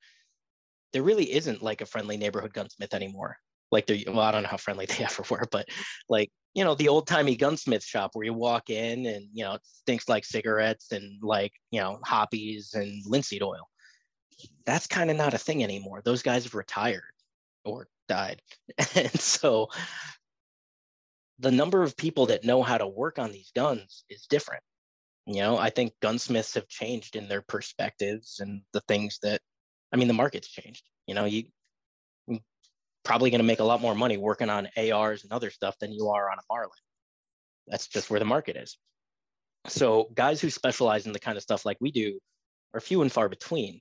there 0.91 1.03
really 1.03 1.31
isn't 1.31 1.61
like 1.61 1.81
a 1.81 1.85
friendly 1.85 2.17
neighborhood 2.17 2.51
gunsmith 2.51 2.95
anymore. 2.95 3.37
Like 3.71 3.85
there, 3.85 3.99
well, 4.07 4.21
I 4.21 4.31
don't 4.31 4.41
know 4.41 4.49
how 4.49 4.57
friendly 4.57 4.85
they 4.87 5.03
ever 5.03 5.21
were, 5.29 5.47
but 5.51 5.67
like 6.09 6.31
you 6.55 6.63
know 6.63 6.73
the 6.73 6.87
old 6.87 7.05
timey 7.05 7.35
gunsmith 7.35 7.83
shop 7.83 8.09
where 8.13 8.25
you 8.25 8.33
walk 8.33 8.71
in 8.71 9.05
and 9.05 9.27
you 9.33 9.43
know 9.43 9.53
it 9.53 9.61
stinks 9.65 10.09
like 10.09 10.25
cigarettes 10.25 10.93
and 10.93 11.21
like 11.21 11.51
you 11.69 11.79
know 11.79 11.99
Hoppe's 12.03 12.73
and 12.73 13.03
linseed 13.05 13.43
oil. 13.43 13.69
That's 14.65 14.87
kind 14.87 15.11
of 15.11 15.15
not 15.15 15.35
a 15.35 15.37
thing 15.37 15.63
anymore. 15.63 16.01
Those 16.03 16.23
guys 16.23 16.45
have 16.45 16.55
retired 16.55 17.03
or 17.63 17.87
died, 18.07 18.41
and 18.95 19.19
so 19.19 19.69
the 21.39 21.51
number 21.51 21.83
of 21.83 21.95
people 21.97 22.27
that 22.27 22.43
know 22.43 22.63
how 22.63 22.77
to 22.77 22.87
work 22.87 23.19
on 23.19 23.31
these 23.31 23.51
guns 23.55 24.03
is 24.09 24.25
different. 24.27 24.63
You 25.25 25.41
know, 25.41 25.57
I 25.57 25.69
think 25.69 25.93
gunsmiths 26.01 26.53
have 26.55 26.67
changed 26.67 27.15
in 27.15 27.27
their 27.27 27.41
perspectives 27.41 28.39
and 28.39 28.61
the 28.73 28.81
things 28.87 29.19
that 29.23 29.41
I 29.91 29.97
mean, 29.97 30.07
the 30.07 30.13
market's 30.13 30.49
changed. 30.49 30.83
You 31.05 31.15
know, 31.15 31.25
you 31.25 31.45
probably 33.07 33.29
going 33.29 33.39
to 33.39 33.45
make 33.45 33.61
a 33.61 33.63
lot 33.63 33.81
more 33.81 33.95
money 33.95 34.17
working 34.17 34.49
on 34.49 34.67
ARs 34.77 35.23
and 35.23 35.31
other 35.31 35.49
stuff 35.49 35.77
than 35.79 35.93
you 35.93 36.09
are 36.09 36.29
on 36.29 36.37
a 36.37 36.41
Marlin. 36.49 36.71
That's 37.65 37.87
just 37.87 38.09
where 38.09 38.19
the 38.19 38.25
market 38.25 38.57
is. 38.57 38.77
So 39.67 40.09
guys 40.13 40.41
who 40.41 40.49
specialize 40.49 41.05
in 41.05 41.13
the 41.13 41.19
kind 41.19 41.37
of 41.37 41.43
stuff 41.43 41.65
like 41.65 41.77
we 41.79 41.91
do 41.91 42.19
are 42.73 42.81
few 42.81 43.01
and 43.01 43.11
far 43.11 43.29
between. 43.29 43.79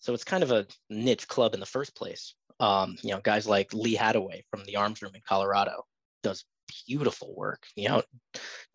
So 0.00 0.12
it's 0.12 0.24
kind 0.24 0.42
of 0.42 0.50
a 0.50 0.66
niche 0.90 1.28
club 1.28 1.54
in 1.54 1.60
the 1.60 1.66
first 1.66 1.96
place. 1.96 2.34
Um, 2.62 2.96
you 3.02 3.10
know, 3.10 3.20
guys 3.20 3.48
like 3.48 3.74
Lee 3.74 3.96
Hadaway 3.96 4.42
from 4.48 4.64
the 4.64 4.76
Arms 4.76 5.02
Room 5.02 5.16
in 5.16 5.20
Colorado 5.28 5.82
does 6.22 6.44
beautiful 6.86 7.34
work. 7.36 7.64
You 7.74 7.88
know, 7.88 8.02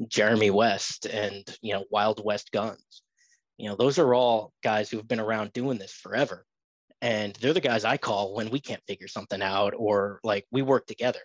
Jeremy 0.09 0.51
West 0.51 1.05
and 1.05 1.43
you 1.61 1.73
know 1.73 1.85
Wild 1.89 2.21
West 2.23 2.51
Guns. 2.51 3.01
You 3.57 3.69
know, 3.69 3.77
those 3.77 3.97
are 3.97 4.13
all 4.13 4.51
guys 4.61 4.89
who 4.89 4.97
have 4.97 5.07
been 5.07 5.21
around 5.21 5.53
doing 5.53 5.77
this 5.77 5.93
forever. 5.93 6.45
And 7.01 7.33
they're 7.35 7.53
the 7.53 7.61
guys 7.61 7.85
I 7.85 7.95
call 7.95 8.35
when 8.35 8.49
we 8.49 8.59
can't 8.59 8.83
figure 8.87 9.07
something 9.07 9.41
out 9.41 9.73
or 9.75 10.19
like 10.21 10.45
we 10.51 10.61
work 10.63 10.85
together. 10.85 11.21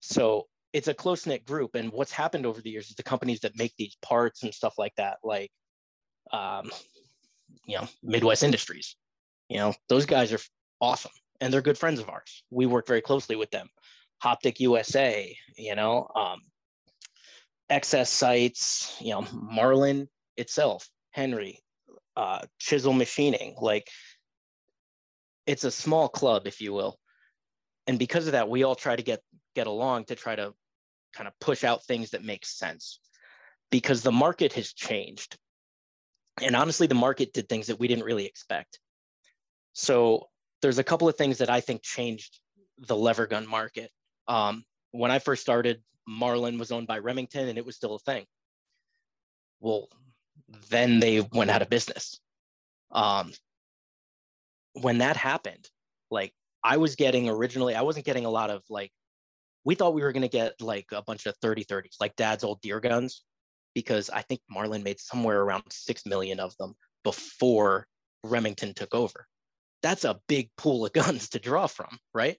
So 0.00 0.46
it's 0.72 0.88
a 0.88 0.94
close 0.94 1.26
knit 1.26 1.44
group. 1.46 1.74
And 1.74 1.92
what's 1.92 2.12
happened 2.12 2.44
over 2.44 2.60
the 2.60 2.70
years 2.70 2.90
is 2.90 2.96
the 2.96 3.02
companies 3.02 3.40
that 3.40 3.56
make 3.56 3.72
these 3.78 3.96
parts 4.02 4.42
and 4.42 4.52
stuff 4.52 4.74
like 4.78 4.94
that, 4.96 5.18
like, 5.22 5.50
um, 6.32 6.70
you 7.66 7.76
know, 7.76 7.86
Midwest 8.02 8.42
Industries, 8.42 8.96
you 9.48 9.58
know, 9.58 9.74
those 9.88 10.06
guys 10.06 10.32
are 10.32 10.40
awesome 10.80 11.12
and 11.40 11.52
they're 11.52 11.62
good 11.62 11.78
friends 11.78 12.00
of 12.00 12.08
ours. 12.08 12.42
We 12.50 12.66
work 12.66 12.86
very 12.86 13.00
closely 13.00 13.36
with 13.36 13.50
them. 13.50 13.68
Hoptic 14.22 14.60
USA, 14.60 15.36
you 15.56 15.74
know, 15.76 16.08
um, 16.14 16.40
XS 17.70 18.08
Sights, 18.08 18.96
you 19.00 19.10
know, 19.10 19.24
Marlin 19.32 20.08
itself. 20.36 20.88
Henry, 21.12 21.60
uh, 22.16 22.40
Chisel 22.58 22.92
Machining. 22.92 23.56
Like 23.60 23.88
it's 25.46 25.64
a 25.64 25.70
small 25.70 26.08
club, 26.08 26.46
if 26.46 26.60
you 26.60 26.72
will. 26.72 26.98
And 27.86 27.98
because 27.98 28.26
of 28.26 28.32
that, 28.32 28.48
we 28.48 28.62
all 28.62 28.74
try 28.74 28.94
to 28.94 29.02
get 29.02 29.20
get 29.54 29.66
along 29.66 30.04
to 30.04 30.14
try 30.14 30.36
to 30.36 30.54
kind 31.14 31.26
of 31.26 31.34
push 31.40 31.64
out 31.64 31.84
things 31.84 32.10
that 32.10 32.22
make 32.22 32.44
sense 32.46 33.00
because 33.70 34.02
the 34.02 34.12
market 34.12 34.52
has 34.52 34.72
changed. 34.72 35.36
And 36.42 36.54
honestly, 36.54 36.86
the 36.86 36.94
market 36.94 37.32
did 37.32 37.48
things 37.48 37.66
that 37.66 37.80
we 37.80 37.88
didn't 37.88 38.04
really 38.04 38.26
expect. 38.26 38.78
So 39.72 40.28
there's 40.62 40.78
a 40.78 40.84
couple 40.84 41.08
of 41.08 41.16
things 41.16 41.38
that 41.38 41.50
I 41.50 41.60
think 41.60 41.82
changed 41.82 42.40
the 42.78 42.96
lever 42.96 43.26
gun 43.26 43.46
market. 43.46 43.90
Um, 44.26 44.64
when 44.92 45.10
I 45.10 45.18
first 45.18 45.42
started, 45.42 45.82
Marlin 46.06 46.58
was 46.58 46.72
owned 46.72 46.86
by 46.86 46.98
Remington 46.98 47.48
and 47.48 47.58
it 47.58 47.66
was 47.66 47.76
still 47.76 47.94
a 47.94 47.98
thing. 47.98 48.24
Well, 49.60 49.88
then 50.70 51.00
they 51.00 51.20
went 51.20 51.50
out 51.50 51.62
of 51.62 51.68
business. 51.68 52.20
Um, 52.90 53.32
when 54.72 54.98
that 54.98 55.16
happened, 55.16 55.68
like 56.10 56.32
I 56.64 56.76
was 56.76 56.96
getting 56.96 57.28
originally, 57.28 57.74
I 57.74 57.82
wasn't 57.82 58.06
getting 58.06 58.24
a 58.24 58.30
lot 58.30 58.50
of 58.50 58.62
like, 58.70 58.90
we 59.64 59.74
thought 59.74 59.94
we 59.94 60.02
were 60.02 60.12
going 60.12 60.22
to 60.22 60.28
get 60.28 60.60
like 60.60 60.86
a 60.92 61.02
bunch 61.02 61.26
of 61.26 61.36
30 61.42 61.64
30s, 61.64 61.96
like 62.00 62.16
dad's 62.16 62.44
old 62.44 62.60
deer 62.62 62.80
guns, 62.80 63.24
because 63.74 64.08
I 64.08 64.22
think 64.22 64.40
Marlin 64.48 64.82
made 64.82 65.00
somewhere 65.00 65.42
around 65.42 65.64
6 65.68 66.06
million 66.06 66.40
of 66.40 66.56
them 66.58 66.74
before 67.04 67.86
Remington 68.24 68.72
took 68.72 68.94
over. 68.94 69.26
That's 69.82 70.04
a 70.04 70.20
big 70.28 70.50
pool 70.56 70.86
of 70.86 70.92
guns 70.94 71.30
to 71.30 71.38
draw 71.38 71.66
from, 71.66 71.98
right? 72.12 72.36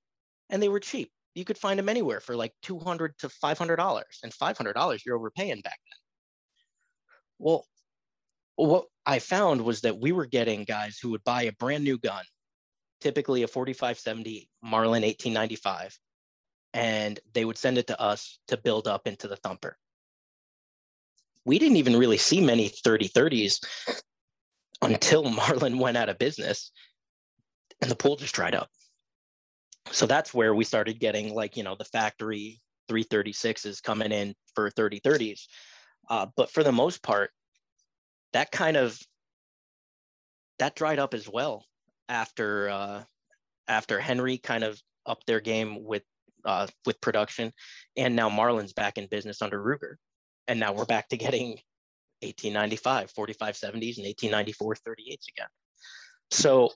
And 0.49 0.61
they 0.61 0.69
were 0.69 0.79
cheap. 0.79 1.11
You 1.35 1.45
could 1.45 1.57
find 1.57 1.77
them 1.77 1.89
anywhere 1.89 2.19
for 2.19 2.35
like 2.35 2.53
200 2.63 3.17
to 3.19 3.29
$500 3.29 4.03
and 4.23 4.33
$500 4.33 5.05
you're 5.05 5.15
overpaying 5.15 5.61
back 5.61 5.79
then. 5.89 5.99
Well, 7.37 7.65
what 8.55 8.85
I 9.05 9.19
found 9.19 9.61
was 9.61 9.81
that 9.81 9.99
we 9.99 10.11
were 10.11 10.25
getting 10.25 10.65
guys 10.65 10.99
who 11.01 11.11
would 11.11 11.23
buy 11.23 11.43
a 11.43 11.53
brand 11.53 11.83
new 11.83 11.97
gun, 11.97 12.23
typically 12.99 13.43
a 13.43 13.47
4570 13.47 14.49
Marlin 14.61 15.03
1895, 15.03 15.97
and 16.73 17.19
they 17.33 17.45
would 17.45 17.57
send 17.57 17.77
it 17.77 17.87
to 17.87 17.99
us 18.01 18.39
to 18.49 18.57
build 18.57 18.87
up 18.87 19.07
into 19.07 19.27
the 19.27 19.37
thumper. 19.37 19.77
We 21.45 21.57
didn't 21.57 21.77
even 21.77 21.95
really 21.95 22.17
see 22.17 22.41
many 22.41 22.69
3030s 22.69 23.63
until 24.81 25.23
Marlin 25.29 25.79
went 25.79 25.97
out 25.97 26.09
of 26.09 26.17
business 26.17 26.71
and 27.81 27.89
the 27.89 27.95
pool 27.95 28.15
just 28.15 28.35
dried 28.35 28.55
up. 28.55 28.69
So 29.91 30.05
that's 30.05 30.33
where 30.33 30.53
we 30.53 30.63
started 30.63 30.99
getting 30.99 31.33
like, 31.33 31.57
you 31.57 31.63
know, 31.63 31.75
the 31.75 31.85
factory 31.85 32.61
336s 32.89 33.81
coming 33.81 34.11
in 34.11 34.35
for 34.53 34.69
3030s. 34.71 35.41
Uh, 36.09 36.27
but 36.35 36.51
for 36.51 36.63
the 36.63 36.71
most 36.71 37.01
part, 37.03 37.31
that 38.33 38.51
kind 38.51 38.77
of 38.77 38.99
that 40.59 40.75
dried 40.75 40.99
up 40.99 41.13
as 41.13 41.27
well 41.27 41.65
after 42.07 42.69
uh, 42.69 43.03
after 43.67 43.99
Henry 43.99 44.37
kind 44.37 44.63
of 44.63 44.79
upped 45.05 45.25
their 45.25 45.39
game 45.39 45.83
with 45.83 46.03
uh, 46.45 46.67
with 46.85 46.99
production, 47.01 47.51
and 47.97 48.15
now 48.15 48.29
Marlin's 48.29 48.73
back 48.73 48.97
in 48.97 49.07
business 49.07 49.41
under 49.41 49.59
Ruger, 49.59 49.95
and 50.47 50.59
now 50.59 50.73
we're 50.73 50.85
back 50.85 51.09
to 51.09 51.17
getting 51.17 51.59
1895 52.21 53.11
45 53.11 53.55
70s 53.55 53.97
and 53.97 54.05
1894 54.05 54.75
38s 54.75 55.27
again. 55.29 55.47
So 56.31 56.71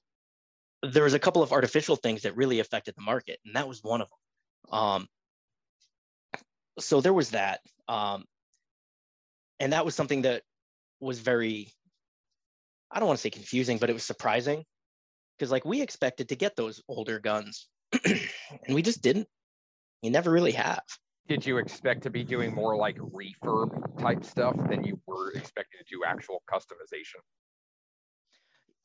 there 0.91 1.03
was 1.03 1.13
a 1.13 1.19
couple 1.19 1.41
of 1.41 1.51
artificial 1.51 1.95
things 1.95 2.21
that 2.23 2.35
really 2.35 2.59
affected 2.59 2.93
the 2.95 3.01
market, 3.01 3.39
and 3.45 3.55
that 3.55 3.67
was 3.67 3.83
one 3.83 4.01
of 4.01 4.09
them. 4.09 4.79
Um, 4.79 5.07
so 6.79 7.01
there 7.01 7.13
was 7.13 7.31
that, 7.31 7.61
um, 7.87 8.25
and 9.59 9.73
that 9.73 9.85
was 9.85 9.95
something 9.95 10.23
that 10.23 10.43
was 10.99 11.19
very 11.19 11.73
I 12.93 12.99
don't 12.99 13.07
want 13.07 13.17
to 13.17 13.21
say 13.21 13.31
confusing, 13.31 13.79
but 13.79 13.89
it 13.89 13.93
was 13.93 14.03
surprising 14.03 14.63
because 15.37 15.51
like 15.51 15.65
we 15.65 15.81
expected 15.81 16.29
to 16.29 16.35
get 16.35 16.55
those 16.55 16.81
older 16.87 17.19
guns 17.19 17.67
and 18.05 18.19
we 18.69 18.83
just 18.83 19.01
didn't. 19.01 19.27
You 20.03 20.11
never 20.11 20.29
really 20.29 20.51
have. 20.51 20.83
Did 21.27 21.45
you 21.45 21.57
expect 21.57 22.03
to 22.03 22.09
be 22.09 22.23
doing 22.23 22.53
more 22.53 22.75
like 22.75 22.97
refurb 22.97 23.99
type 23.99 24.23
stuff 24.23 24.55
than 24.69 24.83
you 24.83 24.99
were 25.07 25.31
expecting 25.31 25.79
to 25.79 25.85
do 25.89 26.03
actual 26.05 26.43
customization? 26.51 27.21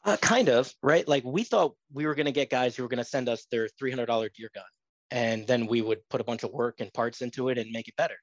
Uh, 0.09 0.17
kind 0.17 0.49
of, 0.49 0.73
right? 0.83 1.07
Like 1.07 1.23
we 1.23 1.45
thought 1.45 1.75
we 1.93 2.07
were 2.07 2.15
going 2.15 2.25
to 2.25 2.33
get 2.33 2.49
guys 2.49 2.75
who 2.75 2.83
were 2.83 2.89
going 2.89 2.97
to 2.97 3.05
send 3.05 3.29
us 3.29 3.45
their 3.51 3.69
$300 3.69 4.33
deer 4.33 4.49
gun, 4.55 4.65
and 5.11 5.47
then 5.47 5.67
we 5.67 5.83
would 5.83 5.99
put 6.09 6.23
a 6.23 6.25
bunch 6.25 6.45
of 6.45 6.51
work 6.51 6.77
and 6.81 6.91
parts 6.95 7.21
into 7.21 7.51
it 7.51 7.59
and 7.59 7.71
make 7.73 7.89
it 7.89 7.97
better. 7.97 8.17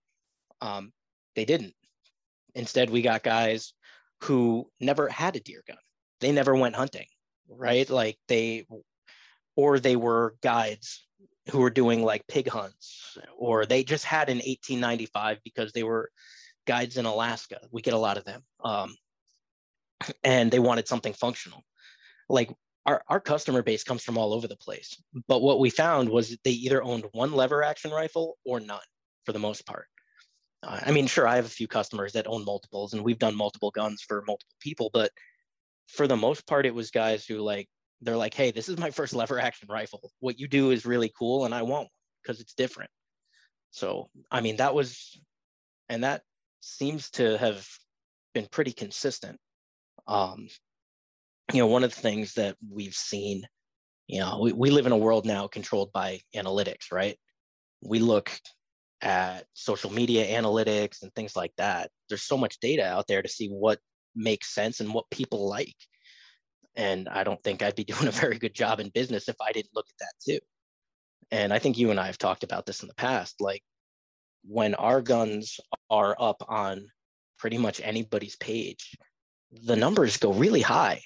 Um, 0.62 0.92
they 1.36 1.46
didn't. 1.46 1.75
Instead, 2.56 2.89
we 2.89 3.04
got 3.04 3.22
guys 3.22 3.74
who 4.24 4.68
never 4.80 5.08
had 5.10 5.36
a 5.36 5.39
deer 5.39 5.62
gun. 5.68 5.77
They 6.22 6.32
never 6.32 6.56
went 6.56 6.75
hunting, 6.75 7.06
right? 7.48 7.88
Like 7.88 8.18
they, 8.27 8.65
or 9.56 9.80
they 9.80 9.96
were 9.96 10.38
guides 10.42 11.06
who 11.51 11.60
were 11.60 11.70
doing 11.70 12.01
like 12.01 12.25
pig 12.27 12.50
hunts, 12.50 13.15
or 13.38 13.68
they 13.68 13.84
just 13.84 14.06
had 14.06 14.30
an 14.30 14.38
1895 14.38 15.38
because 15.44 15.72
they 15.72 15.84
were 15.84 16.10
guides 16.65 16.98
in 16.98 17.06
Alaska. 17.06 17.60
We 17.72 17.84
get 17.84 17.94
a 17.94 18.00
lot 18.00 18.18
of 18.18 18.25
them. 18.25 18.42
Um, 18.63 18.96
and 20.24 20.50
they 20.50 20.60
wanted 20.60 20.88
something 20.88 21.13
functional. 21.13 21.63
Like 22.29 22.51
our, 22.86 23.03
our 23.08 23.20
customer 23.20 23.62
base 23.62 23.84
comes 23.84 24.03
from 24.03 24.17
all 24.17 24.34
over 24.34 24.48
the 24.48 24.55
place. 24.55 25.01
But 25.27 25.41
what 25.41 25.60
we 25.60 25.70
found 25.70 26.10
was 26.10 26.38
they 26.44 26.51
either 26.51 26.84
owned 26.84 27.05
one 27.12 27.34
lever 27.34 27.63
action 27.63 27.91
rifle 27.91 28.38
or 28.46 28.60
none 28.60 28.79
for 29.25 29.32
the 29.32 29.39
most 29.39 29.65
part. 29.65 29.88
I 30.67 30.91
mean, 30.91 31.08
sure, 31.08 31.27
I 31.27 31.36
have 31.36 31.46
a 31.46 31.50
few 31.50 31.67
customers 31.67 32.13
that 32.13 32.27
own 32.27 32.44
multiples, 32.44 32.94
and 32.94 33.03
we've 33.03 33.20
done 33.20 33.36
multiple 33.36 33.72
guns 33.72 34.01
for 34.01 34.24
multiple 34.25 34.55
people, 34.60 34.89
but 34.91 35.12
for 35.88 36.08
the 36.08 36.17
most 36.17 36.48
part, 36.48 36.65
it 36.65 36.74
was 36.74 36.91
guys 36.91 37.25
who 37.25 37.38
like 37.38 37.67
they're 38.01 38.17
like, 38.17 38.34
"Hey, 38.34 38.51
this 38.51 38.67
is 38.67 38.77
my 38.77 38.91
first 38.91 39.13
lever 39.15 39.39
action 39.39 39.67
rifle. 39.70 40.12
What 40.20 40.39
you 40.39 40.48
do 40.48 40.72
is 40.72 40.86
really 40.86 41.12
cool, 41.17 41.46
and 41.46 41.53
I 41.53 41.62
want 41.62 41.84
one 41.84 41.88
because 42.24 42.41
it's 42.41 42.53
different." 42.53 42.89
So, 43.72 44.10
I 44.32 44.41
mean, 44.41 44.58
that 44.58 44.74
was, 44.74 45.20
and 45.89 46.03
that 46.03 46.24
seems 46.62 47.10
to 47.12 47.38
have 47.38 47.67
been 48.34 48.48
pretty 48.48 48.72
consistent. 48.72 49.38
Um, 50.08 50.48
you 51.54 51.60
know, 51.60 51.68
one 51.68 51.84
of 51.84 51.94
the 51.94 52.02
things 52.02 52.34
that 52.34 52.56
we've 52.70 52.94
seen, 52.94 53.44
you 54.08 54.20
know, 54.20 54.40
we, 54.42 54.54
we 54.54 54.70
live 54.70 54.86
in 54.86 54.92
a 54.92 54.98
world 54.98 55.25
now 55.25 55.48
controlled 55.48 55.92
by 55.94 56.20
analytics, 56.36 56.92
right? 56.92 57.18
We 57.82 58.00
look 58.00 58.32
at 59.02 59.46
social 59.54 59.92
media 59.92 60.25
analytics 60.40 61.01
and 61.01 61.14
things 61.14 61.36
like 61.36 61.53
that. 61.58 61.92
There's 62.10 62.24
so 62.24 62.38
much 62.38 62.60
data 62.60 62.86
out 62.86 63.05
there 63.08 63.22
to 63.22 63.29
see 63.29 63.48
what 63.50 63.79
makes 64.16 64.53
sense 64.53 64.79
and 64.79 64.94
what 64.94 65.10
people 65.12 65.48
like. 65.48 65.75
And 66.75 67.08
I 67.08 67.24
don't 67.24 67.42
think 67.44 67.62
I'd 67.62 67.75
be 67.75 67.84
doing 67.86 68.08
a 68.08 68.12
very 68.12 68.38
good 68.38 68.55
job 68.55 68.79
in 68.79 68.90
business 68.90 69.29
if 69.29 69.36
I 69.42 69.51
didn't 69.51 69.75
look 69.75 69.88
at 69.88 70.00
that 70.00 70.14
too. 70.34 70.40
And 71.31 71.53
I 71.53 71.60
think 71.60 71.77
you 71.77 71.92
and 71.92 72.00
I 72.00 72.08
have 72.08 72.18
talked 72.18 72.44
about 72.44 72.66
this 72.66 72.81
in 72.81 72.88
the 72.88 72.96
past. 72.96 73.42
Like 73.42 73.62
when 74.44 74.75
our 74.75 75.01
guns 75.01 75.60
are 75.90 76.16
up 76.20 76.44
on 76.48 76.88
pretty 77.38 77.58
much 77.58 77.81
anybody's 77.84 78.36
page, 78.36 78.96
the 79.51 79.75
numbers 79.75 80.18
go 80.18 80.31
really 80.34 80.62
high. 80.62 81.01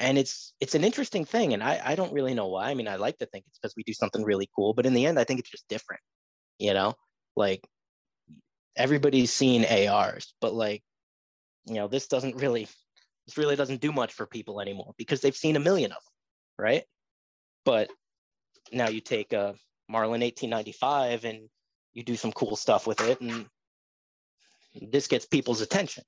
And 0.00 0.18
it's 0.18 0.54
it's 0.60 0.74
an 0.74 0.82
interesting 0.82 1.24
thing. 1.24 1.52
And 1.54 1.62
I, 1.62 1.80
I 1.84 1.94
don't 1.94 2.12
really 2.12 2.34
know 2.34 2.48
why. 2.48 2.70
I 2.70 2.74
mean, 2.74 2.88
I 2.88 2.96
like 2.96 3.18
to 3.18 3.26
think 3.26 3.44
it's 3.46 3.58
because 3.58 3.74
we 3.76 3.84
do 3.84 3.92
something 3.92 4.24
really 4.24 4.48
cool, 4.56 4.74
but 4.74 4.86
in 4.86 4.94
the 4.94 5.06
end, 5.06 5.18
I 5.18 5.24
think 5.24 5.38
it's 5.38 5.50
just 5.50 5.68
different 5.68 6.00
you 6.60 6.74
know 6.74 6.94
like 7.34 7.66
everybody's 8.76 9.32
seen 9.32 9.64
ars 9.64 10.34
but 10.40 10.54
like 10.54 10.82
you 11.66 11.74
know 11.74 11.88
this 11.88 12.06
doesn't 12.06 12.36
really 12.36 12.68
this 13.26 13.36
really 13.36 13.56
doesn't 13.56 13.80
do 13.80 13.90
much 13.90 14.12
for 14.12 14.26
people 14.26 14.60
anymore 14.60 14.92
because 14.96 15.20
they've 15.20 15.36
seen 15.36 15.56
a 15.56 15.60
million 15.60 15.90
of 15.90 15.96
them 15.96 16.64
right 16.64 16.84
but 17.64 17.90
now 18.72 18.88
you 18.88 19.00
take 19.00 19.32
a 19.32 19.54
marlin 19.88 20.20
1895 20.20 21.24
and 21.24 21.48
you 21.94 22.04
do 22.04 22.14
some 22.14 22.30
cool 22.32 22.54
stuff 22.54 22.86
with 22.86 23.00
it 23.00 23.20
and 23.20 23.46
this 24.80 25.08
gets 25.08 25.26
people's 25.26 25.62
attention 25.62 26.04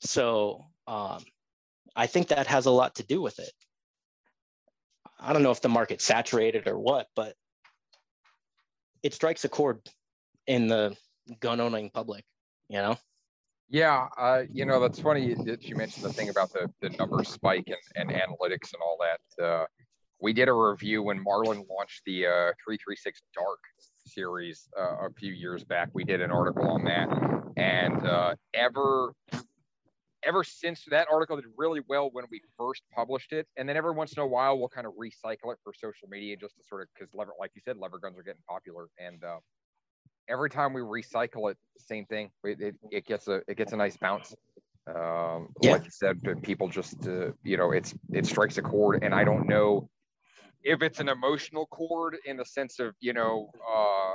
so 0.00 0.62
um, 0.86 1.22
i 1.96 2.06
think 2.06 2.28
that 2.28 2.46
has 2.46 2.66
a 2.66 2.70
lot 2.70 2.94
to 2.94 3.02
do 3.04 3.20
with 3.20 3.38
it 3.38 3.52
i 5.18 5.32
don't 5.32 5.42
know 5.42 5.50
if 5.50 5.60
the 5.60 5.68
market's 5.68 6.04
saturated 6.04 6.68
or 6.68 6.78
what 6.78 7.06
but 7.16 7.34
it 9.02 9.14
strikes 9.14 9.44
a 9.44 9.48
chord 9.48 9.80
in 10.46 10.66
the 10.66 10.96
gun 11.40 11.60
owning 11.60 11.90
public, 11.90 12.24
you 12.68 12.78
know? 12.78 12.96
Yeah, 13.68 14.06
uh, 14.16 14.42
you 14.50 14.64
know, 14.64 14.80
that's 14.80 15.00
funny 15.00 15.34
that 15.44 15.64
you 15.64 15.74
mentioned 15.74 16.04
the 16.04 16.12
thing 16.12 16.28
about 16.28 16.52
the, 16.52 16.70
the 16.80 16.90
number 16.90 17.22
spike 17.24 17.68
and, 17.68 18.10
and 18.10 18.10
analytics 18.10 18.72
and 18.72 18.82
all 18.84 18.98
that. 19.00 19.44
Uh, 19.44 19.66
we 20.20 20.32
did 20.32 20.48
a 20.48 20.52
review 20.52 21.02
when 21.02 21.22
Marlin 21.22 21.64
launched 21.68 22.02
the 22.06 22.26
uh, 22.26 22.52
336 22.64 23.22
Dark 23.34 23.58
series 24.06 24.68
uh, 24.78 25.06
a 25.06 25.10
few 25.16 25.32
years 25.32 25.64
back. 25.64 25.88
We 25.94 26.04
did 26.04 26.20
an 26.20 26.30
article 26.30 26.68
on 26.68 26.84
that. 26.84 27.08
And 27.56 28.06
uh, 28.06 28.34
ever 28.54 29.12
ever 30.24 30.44
since 30.44 30.84
that 30.90 31.08
article 31.10 31.36
did 31.36 31.46
really 31.56 31.80
well 31.88 32.10
when 32.12 32.24
we 32.30 32.40
first 32.58 32.82
published 32.94 33.32
it. 33.32 33.46
And 33.56 33.68
then 33.68 33.76
every 33.76 33.92
once 33.92 34.12
in 34.12 34.22
a 34.22 34.26
while, 34.26 34.58
we'll 34.58 34.68
kind 34.68 34.86
of 34.86 34.94
recycle 34.94 35.52
it 35.52 35.58
for 35.62 35.72
social 35.74 36.08
media 36.08 36.36
just 36.36 36.56
to 36.56 36.64
sort 36.64 36.82
of, 36.82 36.88
because 36.94 37.12
lever, 37.14 37.32
like 37.38 37.52
you 37.54 37.62
said, 37.64 37.76
lever 37.76 37.98
guns 37.98 38.18
are 38.18 38.22
getting 38.22 38.42
popular. 38.48 38.86
And 38.98 39.22
uh, 39.22 39.38
every 40.28 40.50
time 40.50 40.72
we 40.72 40.80
recycle 40.80 41.50
it, 41.50 41.56
same 41.78 42.06
thing. 42.06 42.30
It, 42.44 42.60
it, 42.60 42.74
it, 42.90 43.06
gets 43.06 43.28
a, 43.28 43.42
it 43.48 43.56
gets 43.56 43.72
a 43.72 43.76
nice 43.76 43.96
bounce. 43.96 44.34
Um, 44.88 45.48
yeah. 45.62 45.72
Like 45.72 45.84
you 45.84 45.90
said, 45.90 46.20
but 46.22 46.42
people 46.42 46.68
just, 46.68 47.06
uh, 47.06 47.32
you 47.42 47.56
know, 47.56 47.72
it's, 47.72 47.94
it 48.12 48.26
strikes 48.26 48.58
a 48.58 48.62
chord. 48.62 49.02
And 49.02 49.14
I 49.14 49.24
don't 49.24 49.46
know 49.48 49.88
if 50.62 50.82
it's 50.82 51.00
an 51.00 51.08
emotional 51.08 51.66
chord 51.66 52.16
in 52.24 52.36
the 52.36 52.44
sense 52.44 52.78
of, 52.80 52.94
you 53.00 53.12
know, 53.12 53.50
uh, 53.68 54.14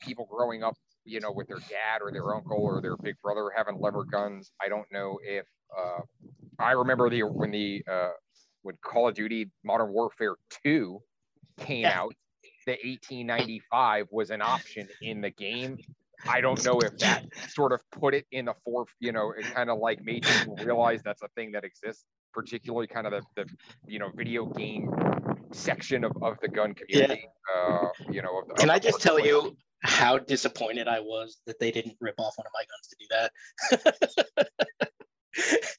people 0.00 0.26
growing 0.30 0.62
up 0.62 0.76
you 1.04 1.20
know, 1.20 1.32
with 1.32 1.48
their 1.48 1.58
dad 1.58 2.00
or 2.00 2.12
their 2.12 2.34
uncle 2.34 2.58
or 2.58 2.80
their 2.80 2.96
big 2.96 3.16
brother 3.22 3.50
having 3.54 3.80
lever 3.80 4.04
guns. 4.04 4.52
I 4.60 4.68
don't 4.68 4.86
know 4.92 5.18
if 5.22 5.46
uh, 5.76 6.00
I 6.58 6.72
remember 6.72 7.10
the 7.10 7.22
when 7.22 7.50
the 7.50 7.84
uh, 7.90 8.10
when 8.62 8.76
Call 8.82 9.08
of 9.08 9.14
Duty 9.14 9.50
Modern 9.64 9.92
Warfare 9.92 10.36
2 10.64 11.00
came 11.58 11.82
yeah. 11.82 12.00
out, 12.00 12.14
the 12.66 12.72
1895 12.72 14.06
was 14.10 14.30
an 14.30 14.42
option 14.42 14.88
in 15.00 15.20
the 15.20 15.30
game. 15.30 15.78
I 16.26 16.40
don't 16.40 16.64
know 16.64 16.78
if 16.80 16.96
that 16.98 17.24
sort 17.48 17.72
of 17.72 17.80
put 17.90 18.14
it 18.14 18.26
in 18.30 18.44
the 18.44 18.54
fourth, 18.64 18.90
you 19.00 19.10
know, 19.10 19.32
it 19.36 19.44
kind 19.52 19.70
of 19.70 19.78
like 19.78 20.04
made 20.04 20.22
people 20.22 20.56
realize 20.56 21.02
that's 21.02 21.22
a 21.22 21.28
thing 21.34 21.50
that 21.52 21.64
exists, 21.64 22.04
particularly 22.32 22.86
kind 22.86 23.06
of 23.08 23.12
the, 23.12 23.22
the 23.42 23.50
you 23.86 23.98
know, 23.98 24.10
video 24.14 24.46
game 24.46 24.88
section 25.50 26.04
of, 26.04 26.12
of 26.22 26.36
the 26.40 26.48
gun 26.48 26.74
community. 26.74 27.24
Yeah. 27.56 27.62
Uh, 27.62 27.88
you 28.10 28.22
know, 28.22 28.42
the, 28.46 28.54
can 28.54 28.70
I 28.70 28.78
just 28.78 29.00
tell 29.00 29.18
you, 29.18 29.56
how 29.82 30.18
disappointed 30.18 30.88
I 30.88 31.00
was 31.00 31.40
that 31.46 31.58
they 31.58 31.70
didn't 31.70 31.96
rip 32.00 32.14
off 32.18 32.34
one 32.36 32.46
of 32.46 32.52
my 32.54 32.64
guns 32.70 32.88
to 32.88 32.96
do 33.00 33.06
that. 34.36 34.48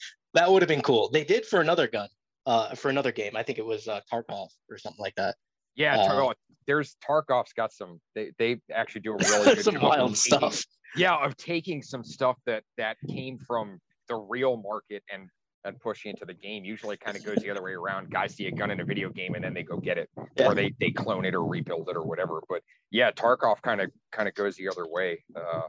that 0.33 0.51
would 0.51 0.61
have 0.61 0.69
been 0.69 0.81
cool. 0.81 1.09
They 1.09 1.23
did 1.23 1.45
for 1.45 1.61
another 1.61 1.87
gun, 1.87 2.09
uh, 2.45 2.75
for 2.75 2.89
another 2.89 3.11
game. 3.11 3.35
I 3.35 3.43
think 3.43 3.59
it 3.59 3.65
was 3.65 3.87
uh, 3.87 4.01
Tarkov 4.11 4.49
or 4.69 4.77
something 4.77 5.01
like 5.01 5.15
that. 5.15 5.35
Yeah, 5.75 5.97
uh, 5.97 6.33
there's 6.67 6.95
Tarkov's 7.07 7.53
got 7.53 7.71
some. 7.71 7.99
They 8.15 8.31
they 8.37 8.59
actually 8.71 9.01
do 9.01 9.13
a 9.13 9.17
really 9.17 9.55
good 9.55 9.63
some 9.63 9.75
job 9.75 9.83
wild 9.83 10.17
stuff. 10.17 10.63
Yeah, 10.95 11.15
of 11.15 11.35
taking 11.37 11.81
some 11.81 12.03
stuff 12.03 12.37
that 12.45 12.63
that 12.77 12.97
came 13.09 13.39
from 13.39 13.79
the 14.07 14.15
real 14.15 14.57
market 14.57 15.03
and 15.11 15.29
and 15.65 15.79
pushing 15.79 16.11
into 16.11 16.25
the 16.25 16.33
game. 16.33 16.63
Usually 16.63 16.97
kind 16.97 17.17
of 17.17 17.23
goes 17.23 17.37
the 17.37 17.49
other 17.49 17.63
way 17.63 17.73
around. 17.73 18.09
Guys 18.09 18.35
see 18.35 18.47
a 18.47 18.51
gun 18.51 18.71
in 18.71 18.79
a 18.79 18.85
video 18.85 19.09
game 19.09 19.35
and 19.35 19.43
then 19.43 19.53
they 19.53 19.63
go 19.63 19.77
get 19.77 19.97
it, 19.97 20.09
yeah. 20.37 20.47
or 20.47 20.55
they 20.55 20.73
they 20.79 20.91
clone 20.91 21.25
it 21.25 21.35
or 21.35 21.45
rebuild 21.45 21.89
it 21.89 21.95
or 21.95 22.03
whatever. 22.03 22.41
But 22.49 22.61
yeah, 22.91 23.11
Tarkov 23.11 23.61
kind 23.61 23.81
of 23.81 23.91
kind 24.11 24.27
of 24.27 24.35
goes 24.35 24.55
the 24.55 24.69
other 24.69 24.87
way. 24.87 25.23
Uh, 25.35 25.63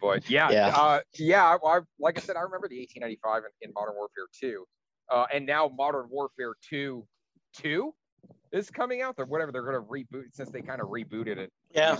but 0.00 0.28
yeah, 0.28 0.50
yeah, 0.50 0.68
uh, 0.68 1.00
yeah. 1.18 1.56
I, 1.64 1.80
like 1.98 2.18
I 2.18 2.20
said, 2.20 2.36
I 2.36 2.40
remember 2.40 2.68
the 2.68 2.78
1895 2.78 3.42
in, 3.62 3.68
in 3.68 3.74
Modern 3.74 3.94
Warfare 3.94 4.26
2, 4.38 4.64
uh, 5.10 5.26
and 5.32 5.46
now 5.46 5.70
Modern 5.74 6.08
Warfare 6.10 6.54
2 6.68 7.06
2 7.54 7.94
is 8.52 8.70
coming 8.70 9.02
out. 9.02 9.14
Or 9.18 9.24
whatever 9.24 9.52
they're 9.52 9.62
going 9.62 9.74
to 9.74 9.80
reboot 9.80 10.34
since 10.34 10.50
they 10.50 10.60
kind 10.60 10.80
of 10.80 10.88
rebooted 10.88 11.38
it. 11.38 11.52
Yeah. 11.74 11.98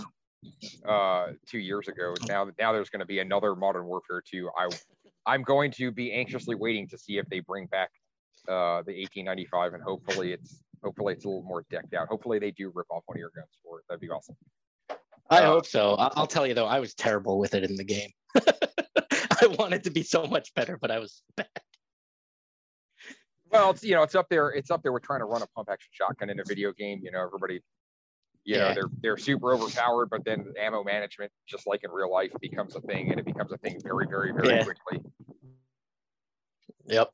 Uh, 0.86 1.28
two 1.46 1.58
years 1.58 1.88
ago. 1.88 2.14
Now, 2.28 2.50
now 2.58 2.72
there's 2.72 2.90
going 2.90 3.00
to 3.00 3.06
be 3.06 3.20
another 3.20 3.54
Modern 3.56 3.86
Warfare 3.86 4.22
2. 4.30 4.50
I 4.58 4.68
I'm 5.26 5.42
going 5.42 5.70
to 5.72 5.90
be 5.90 6.12
anxiously 6.12 6.54
waiting 6.54 6.88
to 6.88 6.98
see 6.98 7.18
if 7.18 7.26
they 7.28 7.40
bring 7.40 7.66
back 7.66 7.90
uh, 8.48 8.82
the 8.82 8.92
1895, 8.92 9.74
and 9.74 9.82
hopefully 9.82 10.32
it's 10.32 10.62
hopefully 10.82 11.14
it's 11.14 11.24
a 11.24 11.28
little 11.28 11.42
more 11.42 11.64
decked 11.70 11.94
out. 11.94 12.08
Hopefully 12.08 12.38
they 12.38 12.50
do 12.50 12.70
rip 12.74 12.86
off 12.90 13.02
one 13.06 13.16
of 13.16 13.20
your 13.20 13.30
guns 13.34 13.48
for 13.64 13.78
it. 13.78 13.84
That'd 13.88 14.00
be 14.00 14.10
awesome. 14.10 14.36
I 15.30 15.38
uh, 15.38 15.46
hope 15.46 15.66
so. 15.66 15.94
I'll 15.94 16.26
tell 16.26 16.46
you 16.46 16.54
though, 16.54 16.66
I 16.66 16.80
was 16.80 16.94
terrible 16.94 17.38
with 17.38 17.54
it 17.54 17.64
in 17.64 17.76
the 17.76 17.84
game. 17.84 18.10
I 18.36 19.46
wanted 19.58 19.84
to 19.84 19.90
be 19.90 20.02
so 20.02 20.26
much 20.26 20.52
better, 20.54 20.78
but 20.80 20.90
I 20.90 20.98
was 20.98 21.22
bad. 21.36 21.48
Well, 23.50 23.70
it's 23.70 23.84
you 23.84 23.94
know, 23.94 24.02
it's 24.02 24.14
up 24.14 24.28
there. 24.28 24.50
It's 24.50 24.70
up 24.70 24.82
there 24.82 24.92
We're 24.92 24.98
trying 24.98 25.20
to 25.20 25.26
run 25.26 25.42
a 25.42 25.46
pump 25.46 25.68
action 25.70 25.88
shotgun 25.92 26.28
in 26.30 26.40
a 26.40 26.44
video 26.46 26.72
game. 26.72 27.00
You 27.02 27.12
know, 27.12 27.24
everybody, 27.24 27.60
you 28.44 28.56
yeah. 28.56 28.68
know, 28.68 28.74
they're 28.74 28.90
they're 29.02 29.16
super 29.16 29.54
overpowered, 29.54 30.10
but 30.10 30.24
then 30.24 30.52
ammo 30.60 30.84
management, 30.84 31.32
just 31.46 31.66
like 31.66 31.82
in 31.84 31.90
real 31.90 32.12
life, 32.12 32.30
becomes 32.40 32.76
a 32.76 32.80
thing, 32.80 33.10
and 33.10 33.18
it 33.18 33.26
becomes 33.26 33.52
a 33.52 33.58
thing 33.58 33.80
very, 33.82 34.06
very, 34.06 34.32
very 34.32 34.56
yeah. 34.56 34.64
quickly. 34.64 35.00
Yep. 36.86 37.10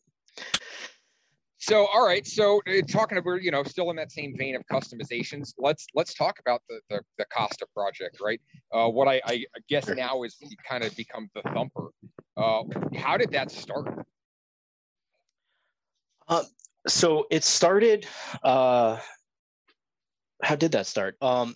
So, 1.59 1.87
all 1.93 2.05
right. 2.05 2.27
So, 2.27 2.61
uh, 2.67 2.81
talking 2.89 3.19
about 3.19 3.43
you 3.43 3.51
know, 3.51 3.63
still 3.63 3.91
in 3.91 3.97
that 3.97 4.11
same 4.11 4.37
vein 4.37 4.57
of 4.57 4.63
customizations, 4.67 5.55
let's 5.59 5.87
let's 5.95 6.15
talk 6.15 6.39
about 6.41 6.63
the 6.69 6.81
the, 6.89 7.01
the 7.19 7.27
Costa 7.27 7.67
project, 7.75 8.19
right? 8.21 8.41
Uh, 8.73 8.89
what 8.89 9.07
I, 9.07 9.21
I 9.27 9.45
guess 9.69 9.89
now 9.89 10.23
is 10.25 10.37
kind 10.69 10.83
of 10.83 10.97
become 10.97 11.29
the 11.35 11.43
thumper. 11.43 11.91
Uh, 12.37 12.63
how 12.97 13.17
did 13.17 13.31
that 13.33 13.51
start? 13.51 14.07
Uh, 16.27 16.45
so 16.89 17.27
it 17.31 17.45
started. 17.45 18.07
Uh, 18.43 18.99
how 20.43 20.57
did 20.57 20.73
that 20.73 20.87
start? 20.87 21.17
Um, 21.21 21.55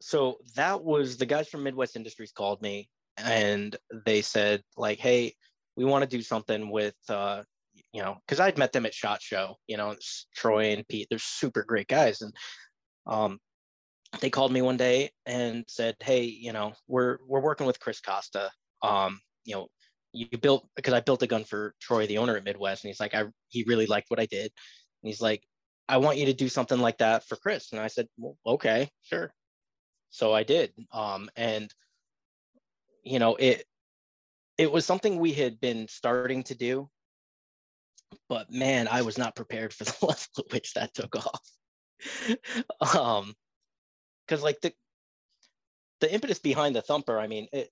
so 0.00 0.38
that 0.56 0.82
was 0.82 1.16
the 1.16 1.26
guys 1.26 1.48
from 1.48 1.62
Midwest 1.62 1.96
Industries 1.96 2.32
called 2.32 2.60
me 2.60 2.88
and 3.16 3.76
they 4.06 4.22
said 4.22 4.62
like, 4.76 4.98
"Hey, 4.98 5.34
we 5.76 5.84
want 5.84 6.08
to 6.08 6.16
do 6.16 6.22
something 6.22 6.70
with." 6.70 6.96
Uh, 7.08 7.42
you 7.92 8.02
know, 8.02 8.16
because 8.26 8.40
I'd 8.40 8.58
met 8.58 8.72
them 8.72 8.86
at 8.86 8.94
Shot 8.94 9.22
Show. 9.22 9.56
You 9.66 9.76
know, 9.76 9.94
Troy 10.34 10.72
and 10.72 10.86
Pete. 10.88 11.06
They're 11.10 11.18
super 11.18 11.64
great 11.64 11.88
guys, 11.88 12.20
and 12.22 12.32
um, 13.06 13.38
they 14.20 14.30
called 14.30 14.52
me 14.52 14.62
one 14.62 14.76
day 14.76 15.10
and 15.26 15.64
said, 15.68 15.96
"Hey, 16.00 16.24
you 16.24 16.52
know, 16.52 16.72
we're 16.88 17.18
we're 17.26 17.40
working 17.40 17.66
with 17.66 17.80
Chris 17.80 18.00
Costa. 18.00 18.50
Um, 18.82 19.20
you 19.44 19.54
know, 19.54 19.68
you 20.12 20.26
built 20.38 20.68
because 20.76 20.94
I 20.94 21.00
built 21.00 21.22
a 21.22 21.26
gun 21.26 21.44
for 21.44 21.74
Troy, 21.80 22.06
the 22.06 22.18
owner 22.18 22.36
at 22.36 22.44
Midwest, 22.44 22.84
and 22.84 22.90
he's 22.90 23.00
like, 23.00 23.14
I 23.14 23.24
he 23.48 23.64
really 23.66 23.86
liked 23.86 24.10
what 24.10 24.20
I 24.20 24.26
did, 24.26 24.46
and 25.02 25.08
he's 25.08 25.20
like, 25.20 25.42
I 25.88 25.98
want 25.98 26.18
you 26.18 26.26
to 26.26 26.32
do 26.32 26.48
something 26.48 26.78
like 26.78 26.98
that 26.98 27.24
for 27.24 27.36
Chris, 27.36 27.72
and 27.72 27.80
I 27.80 27.88
said, 27.88 28.08
well, 28.16 28.36
okay, 28.46 28.88
sure. 29.02 29.32
So 30.10 30.32
I 30.32 30.42
did, 30.42 30.72
um, 30.92 31.28
and 31.36 31.72
you 33.02 33.18
know 33.18 33.34
it 33.36 33.64
it 34.56 34.70
was 34.70 34.86
something 34.86 35.18
we 35.18 35.32
had 35.32 35.60
been 35.60 35.88
starting 35.88 36.44
to 36.44 36.54
do, 36.54 36.88
but 38.28 38.50
man, 38.50 38.88
I 38.88 39.02
was 39.02 39.18
not 39.18 39.36
prepared 39.36 39.72
for 39.74 39.84
the 39.84 39.96
level 40.00 40.16
at 40.38 40.52
which 40.52 40.74
that 40.74 40.94
took 40.94 41.16
off. 41.16 41.50
um, 42.96 43.34
because 44.26 44.42
like 44.42 44.60
the 44.60 44.72
the 46.00 46.12
impetus 46.12 46.38
behind 46.38 46.76
the 46.76 46.82
thumper, 46.82 47.18
I 47.18 47.26
mean, 47.26 47.48
it, 47.52 47.70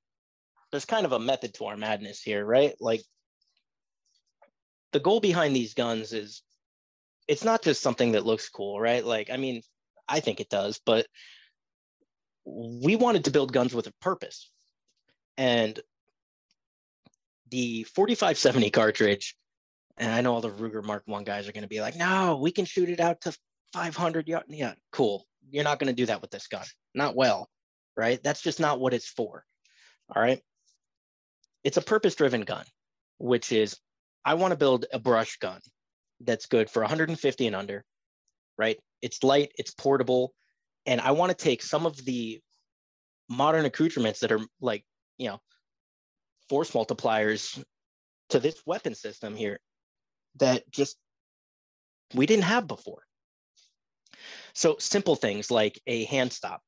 there's 0.71 0.85
kind 0.85 1.05
of 1.07 1.13
a 1.13 1.19
method 1.19 1.55
to 1.55 1.67
our 1.67 1.77
madness 1.77 2.23
here, 2.23 2.45
right? 2.45 2.75
Like 2.81 3.03
the 4.93 5.01
goal 5.01 5.21
behind 5.21 5.55
these 5.55 5.75
guns 5.75 6.13
is 6.13 6.43
it's 7.29 7.45
not 7.45 7.63
just 7.63 7.83
something 7.83 8.13
that 8.13 8.27
looks 8.27 8.49
cool, 8.49 8.81
right? 8.81 9.05
Like, 9.05 9.31
I 9.31 9.37
mean, 9.37 9.63
I 10.09 10.21
think 10.21 10.41
it 10.41 10.49
does, 10.49 10.81
but 10.85 11.07
we 12.45 12.97
wanted 12.97 13.25
to 13.25 13.31
build 13.31 13.53
guns 13.53 13.75
with 13.75 13.87
a 13.87 13.95
purpose. 14.01 14.51
And 15.39 15.79
the 17.51 17.85
4570 17.85 18.71
cartridge, 18.71 19.37
and 19.97 20.11
I 20.13 20.21
know 20.21 20.35
all 20.35 20.41
the 20.41 20.51
Ruger 20.51 20.85
Mark 20.85 21.05
One 21.07 21.25
guys 21.25 21.49
are 21.49 21.53
going 21.53 21.63
to 21.63 21.69
be 21.69 21.81
like, 21.81 21.97
no, 21.97 22.39
we 22.41 22.51
can 22.51 22.65
shoot 22.65 22.89
it 22.89 23.01
out 23.01 23.21
to 23.23 23.37
500 23.73 24.29
yards. 24.29 24.47
Yeah, 24.49 24.75
cool. 24.91 25.27
You're 25.51 25.65
not 25.65 25.79
going 25.79 25.89
to 25.89 25.93
do 25.93 26.07
that 26.07 26.21
with 26.21 26.31
this 26.31 26.49
gun. 26.49 26.65
Not 26.95 27.15
well, 27.15 27.49
right? 27.97 28.23
That's 28.23 28.43
just 28.43 28.61
not 28.61 28.81
what 28.81 28.95
it's 28.95 29.09
for. 29.09 29.45
All 30.15 30.23
right 30.23 30.43
it's 31.65 31.77
a 31.77 31.83
purpose 31.83 32.15
driven 32.15 32.43
gun, 32.43 32.65
which 33.19 33.53
is 33.53 33.79
I 34.25 34.35
want 34.35 34.53
to 34.53 34.57
build 34.57 34.87
a 34.93 34.99
brush 34.99 35.39
gun 35.39 35.61
that's 36.25 36.47
good 36.47 36.71
for 36.71 36.81
150 36.83 37.47
and 37.47 37.57
under, 37.57 37.85
right? 38.59 38.79
It's 39.01 39.23
light, 39.23 39.53
it's 39.57 39.73
portable, 39.73 40.33
and 40.87 41.01
I 41.01 41.13
want 41.13 41.31
to 41.31 41.45
take 41.45 41.63
some 41.63 41.87
of 41.87 41.97
the 42.05 42.41
modern 43.29 43.65
accoutrements 43.65 44.21
that 44.21 44.33
are 44.33 44.41
like, 44.61 44.85
you 45.19 45.29
know, 45.29 45.41
force 46.49 46.73
multipliers 46.73 47.63
to 48.31 48.41
this 48.41 48.63
weapon 48.67 48.95
system 48.95 49.35
here 49.35 49.59
that 50.37 50.71
just 50.71 50.97
we 52.15 52.27
didn't 52.27 52.45
have 52.45 52.67
before. 52.67 53.03
So 54.55 54.77
simple 54.79 55.17
things 55.17 55.51
like 55.51 55.81
a 55.87 56.05
hand 56.05 56.33
stop. 56.33 56.61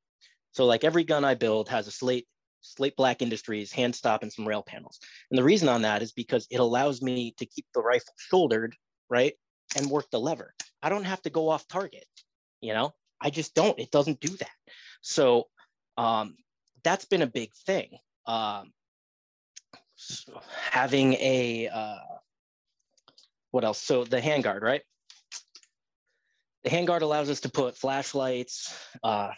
So 0.53 0.65
like 0.65 0.83
every 0.83 1.03
gun 1.03 1.25
I 1.25 1.35
build 1.35 1.69
has 1.69 1.87
a 1.87 1.91
slate 1.91 2.27
Slate 2.65 2.95
Black 2.95 3.21
Industries 3.21 3.71
hand 3.71 3.95
stop 3.95 4.23
and 4.23 4.33
some 4.33 4.47
rail 4.47 4.63
panels. 4.63 4.99
And 5.29 5.37
the 5.37 5.43
reason 5.43 5.69
on 5.69 5.83
that 5.83 6.01
is 6.01 6.11
because 6.11 6.47
it 6.49 6.59
allows 6.59 7.01
me 7.01 7.33
to 7.37 7.45
keep 7.45 7.65
the 7.73 7.81
rifle 7.81 8.13
shouldered, 8.17 8.75
right? 9.09 9.33
And 9.75 9.89
work 9.89 10.09
the 10.11 10.19
lever. 10.19 10.53
I 10.81 10.89
don't 10.89 11.03
have 11.03 11.21
to 11.23 11.29
go 11.29 11.49
off 11.49 11.67
target, 11.67 12.05
you 12.61 12.73
know? 12.73 12.93
I 13.21 13.29
just 13.29 13.55
don't. 13.55 13.77
It 13.79 13.91
doesn't 13.91 14.19
do 14.19 14.29
that. 14.37 14.49
So 15.01 15.45
um, 15.97 16.35
that's 16.83 17.05
been 17.05 17.21
a 17.21 17.27
big 17.27 17.51
thing. 17.65 17.89
Um, 18.25 18.71
so 19.95 20.39
having 20.71 21.13
a, 21.13 21.69
uh, 21.73 21.97
what 23.51 23.63
else? 23.63 23.81
So 23.81 24.03
the 24.03 24.21
handguard, 24.21 24.61
right? 24.61 24.81
The 26.63 26.69
handguard 26.69 27.01
allows 27.01 27.29
us 27.29 27.41
to 27.41 27.49
put 27.49 27.77
flashlights. 27.77 28.77
Uh, 29.03 29.31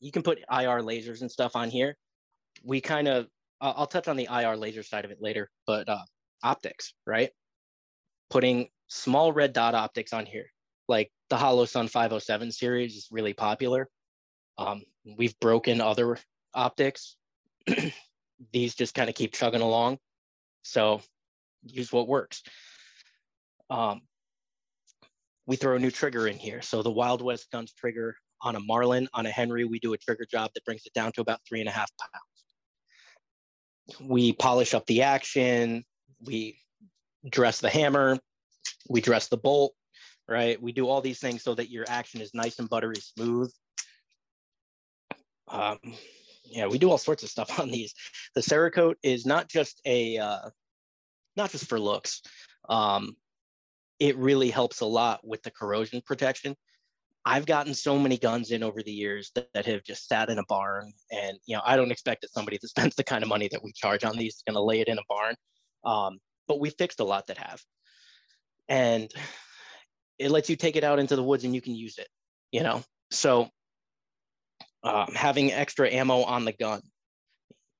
you 0.00 0.12
can 0.12 0.22
put 0.22 0.38
IR 0.38 0.80
lasers 0.82 1.20
and 1.20 1.30
stuff 1.30 1.56
on 1.56 1.70
here 1.70 1.96
we 2.64 2.80
kind 2.80 3.08
of 3.08 3.26
I'll 3.60 3.86
touch 3.86 4.06
on 4.06 4.16
the 4.16 4.28
IR 4.30 4.56
laser 4.56 4.84
side 4.84 5.04
of 5.04 5.10
it 5.10 5.20
later, 5.20 5.50
but 5.66 5.88
uh, 5.88 6.04
optics, 6.44 6.94
right? 7.04 7.30
Putting 8.30 8.68
small 8.88 9.32
red 9.32 9.52
dot 9.52 9.74
optics 9.74 10.12
on 10.12 10.26
here, 10.26 10.46
like 10.88 11.10
the 11.30 11.36
Holosun 11.36 11.88
507 11.88 12.52
series 12.52 12.96
is 12.96 13.08
really 13.10 13.32
popular. 13.32 13.88
Um, 14.56 14.82
we've 15.16 15.38
broken 15.40 15.80
other 15.80 16.18
optics. 16.54 17.16
These 18.52 18.74
just 18.74 18.94
kind 18.94 19.08
of 19.08 19.14
keep 19.14 19.32
chugging 19.32 19.60
along. 19.60 19.98
So 20.62 21.00
use 21.64 21.92
what 21.92 22.08
works. 22.08 22.42
Um, 23.70 24.02
we 25.46 25.56
throw 25.56 25.76
a 25.76 25.78
new 25.78 25.90
trigger 25.90 26.26
in 26.26 26.36
here. 26.36 26.62
So 26.62 26.82
the 26.82 26.90
Wild 26.90 27.22
West 27.22 27.50
Guns 27.50 27.72
trigger 27.72 28.16
on 28.42 28.56
a 28.56 28.60
Marlin, 28.60 29.08
on 29.14 29.26
a 29.26 29.30
Henry, 29.30 29.64
we 29.64 29.78
do 29.78 29.92
a 29.92 29.98
trigger 29.98 30.26
job 30.30 30.50
that 30.54 30.64
brings 30.64 30.82
it 30.86 30.92
down 30.92 31.12
to 31.12 31.20
about 31.20 31.40
three 31.48 31.60
and 31.60 31.68
a 31.68 31.72
half 31.72 31.90
pounds 31.98 32.28
we 34.00 34.32
polish 34.32 34.74
up 34.74 34.86
the 34.86 35.02
action, 35.02 35.84
we 36.24 36.58
dress 37.28 37.60
the 37.60 37.70
hammer, 37.70 38.18
we 38.88 39.00
dress 39.00 39.28
the 39.28 39.36
bolt, 39.36 39.74
right? 40.28 40.60
We 40.60 40.72
do 40.72 40.88
all 40.88 41.00
these 41.00 41.20
things 41.20 41.42
so 41.42 41.54
that 41.54 41.70
your 41.70 41.84
action 41.88 42.20
is 42.20 42.34
nice 42.34 42.58
and 42.58 42.68
buttery 42.68 42.96
smooth. 42.96 43.52
Um, 45.48 45.78
yeah, 46.44 46.66
we 46.66 46.78
do 46.78 46.90
all 46.90 46.98
sorts 46.98 47.22
of 47.22 47.28
stuff 47.28 47.58
on 47.60 47.70
these. 47.70 47.94
The 48.34 48.40
Cerakote 48.40 48.96
is 49.02 49.26
not 49.26 49.48
just 49.48 49.80
a, 49.84 50.18
uh, 50.18 50.50
not 51.36 51.50
just 51.50 51.68
for 51.68 51.78
looks. 51.78 52.22
Um, 52.68 53.16
it 53.98 54.16
really 54.16 54.50
helps 54.50 54.80
a 54.80 54.86
lot 54.86 55.26
with 55.26 55.42
the 55.42 55.50
corrosion 55.50 56.02
protection. 56.04 56.54
I've 57.24 57.46
gotten 57.46 57.74
so 57.74 57.98
many 57.98 58.16
guns 58.16 58.52
in 58.52 58.62
over 58.62 58.82
the 58.82 58.92
years 58.92 59.30
that, 59.34 59.48
that, 59.52 59.66
have 59.66 59.82
just 59.82 60.08
sat 60.08 60.30
in 60.30 60.38
a 60.38 60.44
barn. 60.48 60.92
And, 61.10 61.36
you 61.46 61.56
know, 61.56 61.62
I 61.64 61.76
don't 61.76 61.90
expect 61.90 62.22
that 62.22 62.32
somebody 62.32 62.58
that 62.62 62.68
spends 62.68 62.94
the 62.94 63.04
kind 63.04 63.22
of 63.22 63.28
money 63.28 63.48
that 63.52 63.62
we 63.62 63.72
charge 63.72 64.04
on 64.04 64.16
these 64.16 64.36
is 64.36 64.42
going 64.46 64.54
to 64.54 64.62
lay 64.62 64.80
it 64.80 64.88
in 64.88 64.98
a 64.98 65.02
barn. 65.08 65.34
Um, 65.84 66.18
but 66.46 66.60
we 66.60 66.70
fixed 66.70 67.00
a 67.00 67.04
lot 67.04 67.26
that 67.26 67.38
have. 67.38 67.60
And 68.68 69.10
it 70.18 70.30
lets 70.30 70.50
you 70.50 70.56
take 70.56 70.76
it 70.76 70.84
out 70.84 70.98
into 70.98 71.16
the 71.16 71.22
woods 71.22 71.44
and 71.44 71.54
you 71.54 71.60
can 71.60 71.74
use 71.74 71.98
it, 71.98 72.08
you 72.52 72.62
know? 72.62 72.82
So 73.10 73.48
um, 74.82 75.12
having 75.14 75.52
extra 75.52 75.90
ammo 75.90 76.22
on 76.22 76.44
the 76.44 76.52
gun, 76.52 76.82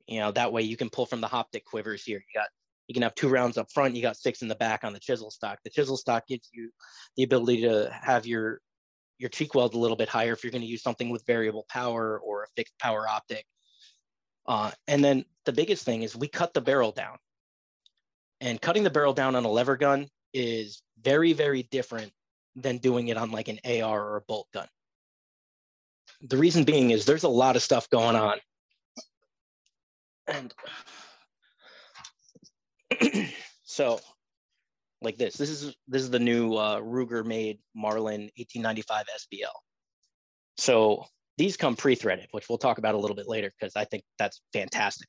you 0.07 0.21
know, 0.21 0.33
that 0.33 0.53
way 0.53 0.63
you 0.63 0.77
can 0.77 0.89
pull 0.89 1.07
from 1.07 1.21
the 1.21 1.27
Hoptic 1.27 1.65
quivers 1.65 2.03
here. 2.03 2.19
You 2.19 2.41
got 2.41 2.49
you 2.87 2.95
can 2.95 3.03
have 3.03 3.15
two 3.15 3.29
rounds 3.29 3.59
up 3.59 3.71
front, 3.71 3.95
you 3.95 4.01
got 4.01 4.17
six 4.17 4.41
in 4.41 4.49
the 4.49 4.55
back 4.55 4.83
on 4.83 4.95
the 4.95 4.99
chisel 4.99 5.31
stock. 5.31 5.59
The 5.63 5.71
chisel 5.71 5.99
stock 5.99 6.27
gives 6.27 6.49
you 6.53 6.71
the 7.17 7.23
ability 7.23 7.63
to 7.63 7.95
have 8.03 8.27
your 8.27 8.61
your 9.19 9.29
cheek 9.29 9.55
weld 9.55 9.75
a 9.75 9.79
little 9.79 9.97
bit 9.97 10.09
higher 10.09 10.33
if 10.33 10.43
you're 10.43 10.51
going 10.51 10.63
to 10.63 10.69
use 10.69 10.83
something 10.83 11.11
with 11.11 11.27
variable 11.27 11.67
power 11.69 12.19
or 12.19 12.45
a 12.45 12.47
fixed 12.57 12.79
power 12.79 13.07
optic. 13.09 13.45
Uh, 14.47 14.71
and 14.87 15.05
then 15.05 15.25
the 15.45 15.53
biggest 15.53 15.85
thing 15.85 16.03
is 16.03 16.17
we 16.17 16.29
cut 16.29 16.55
the 16.55 16.61
barrel 16.61 16.93
down. 16.93 17.17
And 18.41 18.61
cutting 18.61 18.85
the 18.85 18.91
barrel 18.91 19.13
down 19.13 19.35
on 19.35 19.45
a 19.45 19.51
lever 19.51 19.77
gun 19.77 20.09
is 20.33 20.83
very, 21.03 21.33
very 21.33 21.63
different 21.65 22.13
than 22.57 22.79
doing 22.79 23.09
it 23.09 23.17
on 23.17 23.31
like 23.31 23.49
an 23.49 23.59
AR 23.65 24.03
or 24.03 24.17
a 24.17 24.23
bolt 24.23 24.49
gun. 24.53 24.67
The 26.23 26.37
reason 26.37 26.65
being 26.65 26.91
is 26.91 27.05
there's 27.05 27.25
a 27.25 27.29
lot 27.29 27.57
of 27.57 27.63
stuff 27.63 27.89
going 27.91 28.17
on. 28.17 28.39
And 30.27 30.53
So 33.79 34.01
like 35.03 35.19
this, 35.19 35.37
this 35.37 35.51
is 35.51 35.73
this 35.87 36.03
is 36.03 36.11
the 36.11 36.19
new 36.19 36.55
uh, 36.55 36.81
Ruger 36.81 37.25
made 37.25 37.61
Marlin 37.77 38.23
1895 38.37 39.05
SBL. 39.21 39.45
So 40.57 41.05
these 41.37 41.57
come 41.57 41.77
pre-threaded, 41.77 42.27
which 42.33 42.49
we'll 42.49 42.59
talk 42.59 42.79
about 42.79 42.97
a 42.97 42.99
little 42.99 43.15
bit 43.15 43.29
later 43.29 43.53
because 43.57 43.77
I 43.77 43.85
think 43.85 44.03
that's 44.19 44.41
fantastic. 44.53 45.07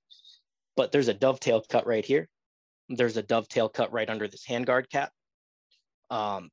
But 0.78 0.92
there's 0.92 1.08
a 1.08 1.16
dovetail 1.16 1.64
cut 1.68 1.88
right 1.88 2.06
here. 2.06 2.30
There's 2.90 3.18
a 3.18 3.24
dovetail 3.24 3.70
cut 3.70 3.92
right 3.94 4.10
under 4.10 4.28
this 4.28 4.46
handguard 4.48 4.90
cap. 4.90 5.12
Um, 6.10 6.50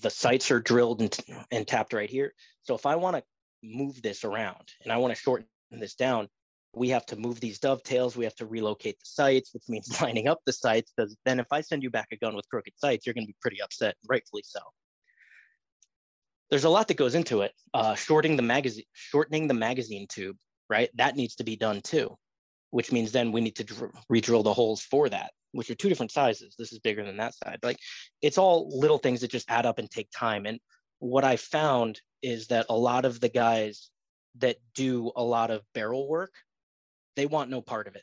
the 0.00 0.10
sights 0.10 0.50
are 0.50 0.60
drilled 0.60 1.02
and, 1.02 1.16
and 1.50 1.66
tapped 1.66 1.92
right 1.92 2.08
here. 2.08 2.32
So 2.62 2.74
if 2.74 2.86
I 2.86 2.96
want 2.96 3.16
to 3.16 3.22
move 3.62 4.00
this 4.00 4.24
around 4.24 4.72
and 4.82 4.92
I 4.92 4.96
want 4.96 5.14
to 5.14 5.20
shorten 5.20 5.46
this 5.72 5.94
down, 5.94 6.28
we 6.74 6.88
have 6.88 7.06
to 7.06 7.16
move 7.16 7.40
these 7.40 7.58
dovetails. 7.58 8.16
We 8.16 8.24
have 8.24 8.34
to 8.36 8.46
relocate 8.46 8.98
the 8.98 9.06
sights, 9.06 9.52
which 9.54 9.64
means 9.68 9.88
lining 10.02 10.28
up 10.28 10.40
the 10.46 10.52
sights. 10.52 10.92
Because 10.96 11.16
then 11.24 11.40
if 11.40 11.46
I 11.50 11.60
send 11.60 11.82
you 11.82 11.90
back 11.90 12.08
a 12.12 12.16
gun 12.16 12.34
with 12.34 12.48
crooked 12.48 12.74
sights, 12.76 13.06
you're 13.06 13.14
going 13.14 13.26
to 13.26 13.28
be 13.28 13.36
pretty 13.40 13.60
upset, 13.62 13.96
rightfully 14.08 14.42
so. 14.44 14.60
There's 16.50 16.64
a 16.64 16.70
lot 16.70 16.88
that 16.88 16.96
goes 16.96 17.14
into 17.14 17.42
it. 17.42 17.52
Uh, 17.72 17.94
shortening 17.94 18.36
the 18.36 18.42
magazine, 18.42 18.84
shortening 18.92 19.48
the 19.48 19.54
magazine 19.54 20.06
tube, 20.08 20.36
right? 20.68 20.90
That 20.94 21.16
needs 21.16 21.36
to 21.36 21.44
be 21.44 21.56
done 21.56 21.80
too, 21.80 22.16
which 22.74 22.92
means 22.92 23.12
then 23.12 23.32
we 23.32 23.40
need 23.40 23.56
to 23.56 23.92
re-drill 24.08 24.42
the 24.42 24.52
holes 24.52 24.82
for 24.82 25.08
that 25.08 25.30
which 25.54 25.70
are 25.70 25.74
two 25.74 25.88
different 25.88 26.10
sizes. 26.10 26.54
This 26.58 26.72
is 26.72 26.80
bigger 26.80 27.04
than 27.04 27.16
that 27.18 27.34
side. 27.34 27.60
Like 27.62 27.78
it's 28.20 28.38
all 28.38 28.68
little 28.78 28.98
things 28.98 29.20
that 29.20 29.30
just 29.30 29.48
add 29.48 29.66
up 29.66 29.78
and 29.78 29.90
take 29.90 30.08
time. 30.10 30.46
And 30.46 30.58
what 30.98 31.24
I 31.24 31.36
found 31.36 32.00
is 32.22 32.48
that 32.48 32.66
a 32.68 32.76
lot 32.76 33.04
of 33.04 33.20
the 33.20 33.28
guys 33.28 33.90
that 34.38 34.56
do 34.74 35.12
a 35.14 35.22
lot 35.22 35.50
of 35.50 35.62
barrel 35.72 36.08
work, 36.08 36.32
they 37.16 37.26
want 37.26 37.50
no 37.50 37.60
part 37.60 37.86
of 37.86 37.94
it. 37.94 38.02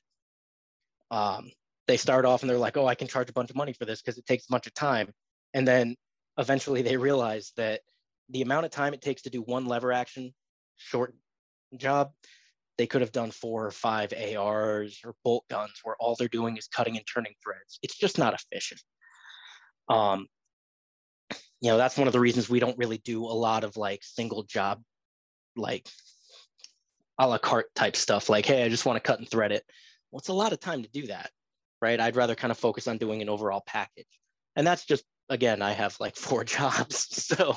Um, 1.12 1.52
they 1.88 1.98
start 1.98 2.24
off 2.24 2.42
and 2.42 2.50
they're 2.50 2.58
like, 2.58 2.78
oh, 2.78 2.88
I 2.88 2.96
can 2.96 3.08
charge 3.08 3.30
a 3.30 3.34
bunch 3.34 3.50
of 3.50 3.58
money 3.58 3.74
for 3.74 3.86
this 3.86 4.02
because 4.02 4.18
it 4.18 4.26
takes 4.26 4.46
a 4.46 4.52
bunch 4.52 4.68
of 4.68 4.74
time. 4.74 5.12
And 5.54 5.68
then 5.68 5.96
eventually 6.38 6.82
they 6.82 6.96
realize 6.96 7.52
that 7.58 7.82
the 8.30 8.44
amount 8.44 8.66
of 8.66 8.72
time 8.72 8.94
it 8.94 9.02
takes 9.02 9.24
to 9.24 9.30
do 9.30 9.42
one 9.42 9.66
lever 9.66 9.92
action 9.92 10.34
short 10.78 11.14
job 11.76 12.12
they 12.78 12.88
could 12.88 13.02
have 13.02 13.12
done 13.12 13.32
four 13.32 13.66
or 13.66 13.72
five 13.72 14.14
ARs 14.14 15.00
or 15.06 15.16
bolt 15.24 15.46
guns 15.50 15.74
where 15.84 15.96
all 16.00 16.16
they're 16.16 16.28
doing 16.28 16.58
is 16.58 16.68
cutting 16.68 16.98
and 16.98 17.06
turning 17.12 17.34
threads. 17.44 17.80
It's 17.84 17.98
just 17.98 18.18
not 18.18 18.34
efficient. 18.34 18.82
Um, 19.90 20.28
you 21.62 21.70
know, 21.70 21.78
that's 21.78 21.98
one 21.98 22.08
of 22.08 22.14
the 22.14 22.20
reasons 22.20 22.50
we 22.50 22.60
don't 22.60 22.78
really 22.78 22.98
do 23.00 23.24
a 23.24 23.28
lot 23.28 23.64
of 23.64 23.78
like 23.78 24.00
single 24.04 24.44
job, 24.44 24.82
like 25.56 25.88
a 27.20 27.28
la 27.28 27.38
carte 27.38 27.74
type 27.76 27.96
stuff. 27.96 28.30
Like, 28.30 28.46
hey, 28.46 28.64
I 28.64 28.70
just 28.70 28.86
want 28.86 28.98
to 28.98 29.08
cut 29.08 29.20
and 29.20 29.30
thread 29.30 29.52
it. 29.52 29.64
Well, 30.12 30.20
it's 30.20 30.30
a 30.30 30.34
lot 30.34 30.54
of 30.54 30.60
time 30.60 30.82
to 30.82 30.90
do 30.90 31.08
that, 31.08 31.30
right? 31.82 32.00
I'd 32.00 32.16
rather 32.16 32.36
kind 32.36 32.52
of 32.52 32.58
focus 32.58 32.88
on 32.88 32.98
doing 32.98 33.22
an 33.22 33.30
overall 33.30 33.64
package. 33.66 34.08
And 34.56 34.66
that's 34.66 34.86
just, 34.86 35.04
again, 35.30 35.62
I 35.62 35.72
have 35.72 35.96
like 36.00 36.16
four 36.16 36.44
jobs. 36.46 37.08
So 37.12 37.56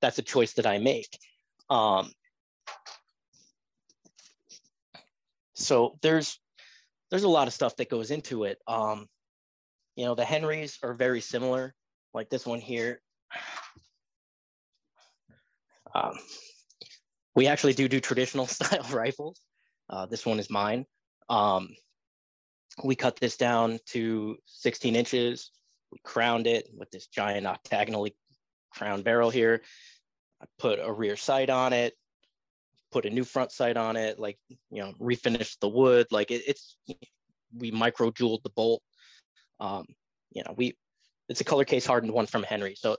that's 0.00 0.18
a 0.18 0.22
choice 0.22 0.54
that 0.54 0.66
I 0.66 0.78
make. 0.78 1.16
Um, 1.68 2.10
so 5.62 5.96
there's 6.02 6.38
there's 7.10 7.24
a 7.24 7.28
lot 7.28 7.46
of 7.46 7.54
stuff 7.54 7.76
that 7.76 7.90
goes 7.90 8.10
into 8.10 8.44
it. 8.44 8.58
Um, 8.66 9.06
you 9.96 10.04
know, 10.04 10.14
the 10.14 10.24
Henrys 10.24 10.78
are 10.82 10.94
very 10.94 11.20
similar, 11.20 11.74
like 12.14 12.30
this 12.30 12.46
one 12.46 12.60
here. 12.60 13.00
Um, 15.94 16.14
we 17.34 17.46
actually 17.46 17.74
do 17.74 17.88
do 17.88 18.00
traditional 18.00 18.46
style 18.58 18.86
rifles. 18.90 19.40
Uh, 19.88 20.06
this 20.06 20.24
one 20.24 20.38
is 20.38 20.50
mine. 20.50 20.86
Um, 21.28 21.68
we 22.82 22.94
cut 22.96 23.16
this 23.16 23.36
down 23.36 23.78
to 23.86 24.36
16 24.46 24.96
inches. 24.96 25.50
We 25.90 25.98
crowned 26.02 26.46
it 26.46 26.68
with 26.74 26.90
this 26.90 27.06
giant 27.08 27.46
octagonally 27.46 28.16
crowned 28.70 29.04
barrel 29.04 29.28
here. 29.28 29.62
I 30.40 30.46
put 30.58 30.78
a 30.82 30.90
rear 30.90 31.16
sight 31.16 31.50
on 31.50 31.74
it 31.74 31.94
put 32.92 33.06
a 33.06 33.10
new 33.10 33.24
front 33.24 33.50
sight 33.50 33.76
on 33.76 33.96
it, 33.96 34.18
like, 34.18 34.38
you 34.70 34.82
know, 34.82 34.92
refinish 35.00 35.58
the 35.60 35.68
wood. 35.68 36.06
Like 36.10 36.30
it, 36.30 36.42
it's, 36.46 36.76
we 37.56 37.70
micro 37.70 38.10
jeweled 38.10 38.42
the 38.44 38.50
bolt. 38.50 38.82
Um, 39.58 39.86
you 40.30 40.42
know, 40.44 40.54
we, 40.56 40.76
it's 41.28 41.40
a 41.40 41.44
color 41.44 41.64
case 41.64 41.86
hardened 41.86 42.12
one 42.12 42.26
from 42.26 42.42
Henry. 42.42 42.74
So 42.76 42.96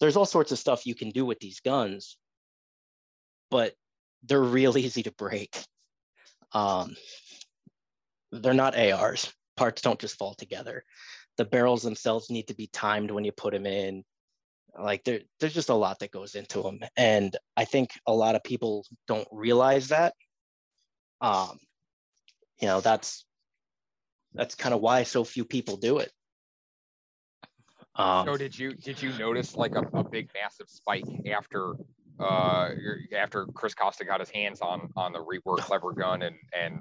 there's 0.00 0.16
all 0.16 0.26
sorts 0.26 0.52
of 0.52 0.58
stuff 0.58 0.86
you 0.86 0.94
can 0.94 1.10
do 1.10 1.24
with 1.24 1.38
these 1.38 1.60
guns, 1.60 2.16
but 3.50 3.74
they're 4.24 4.40
real 4.40 4.76
easy 4.84 5.02
to 5.04 5.12
break. 5.12 5.56
Um, 6.52 6.96
they're 8.32 8.54
not 8.54 8.76
ARs. 8.76 9.32
Parts 9.56 9.82
don't 9.82 10.00
just 10.00 10.16
fall 10.16 10.34
together. 10.34 10.84
The 11.38 11.44
barrels 11.44 11.82
themselves 11.82 12.30
need 12.30 12.48
to 12.48 12.54
be 12.54 12.68
timed 12.72 13.10
when 13.10 13.24
you 13.24 13.32
put 13.32 13.52
them 13.52 13.66
in 13.66 14.04
like 14.78 15.04
there, 15.04 15.20
there's 15.40 15.54
just 15.54 15.68
a 15.68 15.74
lot 15.74 15.98
that 15.98 16.10
goes 16.10 16.34
into 16.34 16.62
them 16.62 16.80
and 16.96 17.36
i 17.56 17.64
think 17.64 17.90
a 18.06 18.12
lot 18.12 18.34
of 18.34 18.42
people 18.42 18.84
don't 19.06 19.28
realize 19.30 19.88
that 19.88 20.14
um 21.20 21.58
you 22.60 22.66
know 22.66 22.80
that's 22.80 23.24
that's 24.34 24.54
kind 24.54 24.74
of 24.74 24.80
why 24.80 25.02
so 25.02 25.24
few 25.24 25.44
people 25.44 25.76
do 25.76 25.98
it 25.98 26.10
um 27.96 28.26
so 28.26 28.36
did 28.36 28.58
you 28.58 28.74
did 28.74 29.00
you 29.00 29.12
notice 29.18 29.56
like 29.56 29.74
a, 29.74 29.82
a 29.96 30.04
big 30.04 30.30
massive 30.34 30.68
spike 30.68 31.04
after 31.30 31.74
uh 32.18 32.70
after 33.16 33.46
chris 33.54 33.74
costa 33.74 34.04
got 34.04 34.20
his 34.20 34.30
hands 34.30 34.60
on 34.60 34.88
on 34.96 35.12
the 35.12 35.18
rework 35.18 35.68
lever 35.70 35.92
gun 35.92 36.22
and 36.22 36.36
and 36.58 36.80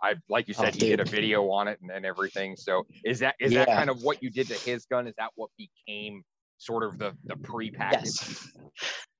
I 0.00 0.14
like 0.30 0.48
you 0.48 0.54
oh, 0.58 0.62
said, 0.62 0.74
oh, 0.74 0.78
he 0.78 0.88
did 0.88 1.00
a 1.00 1.04
video 1.04 1.50
on 1.50 1.68
it 1.68 1.78
and, 1.82 1.90
and 1.90 2.06
everything. 2.06 2.56
So 2.56 2.86
is 3.04 3.18
that 3.18 3.34
is 3.38 3.52
yeah. 3.52 3.66
that 3.66 3.76
kind 3.76 3.90
of 3.90 4.02
what 4.02 4.22
you 4.22 4.30
did 4.30 4.48
to 4.48 4.54
his 4.54 4.86
gun? 4.86 5.06
Is 5.06 5.14
that 5.18 5.32
what 5.34 5.50
became 5.58 6.24
sort 6.58 6.84
of 6.84 6.98
the 6.98 7.16
the 7.24 7.36
pre-package. 7.36 8.04
Yes. 8.04 8.52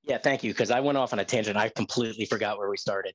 Yeah, 0.08 0.18
thank 0.18 0.44
you. 0.44 0.52
Because 0.52 0.70
I 0.70 0.78
went 0.78 0.96
off 0.96 1.12
on 1.12 1.18
a 1.18 1.24
tangent. 1.24 1.56
I 1.56 1.68
completely 1.68 2.26
forgot 2.26 2.58
where 2.58 2.70
we 2.70 2.76
started. 2.76 3.12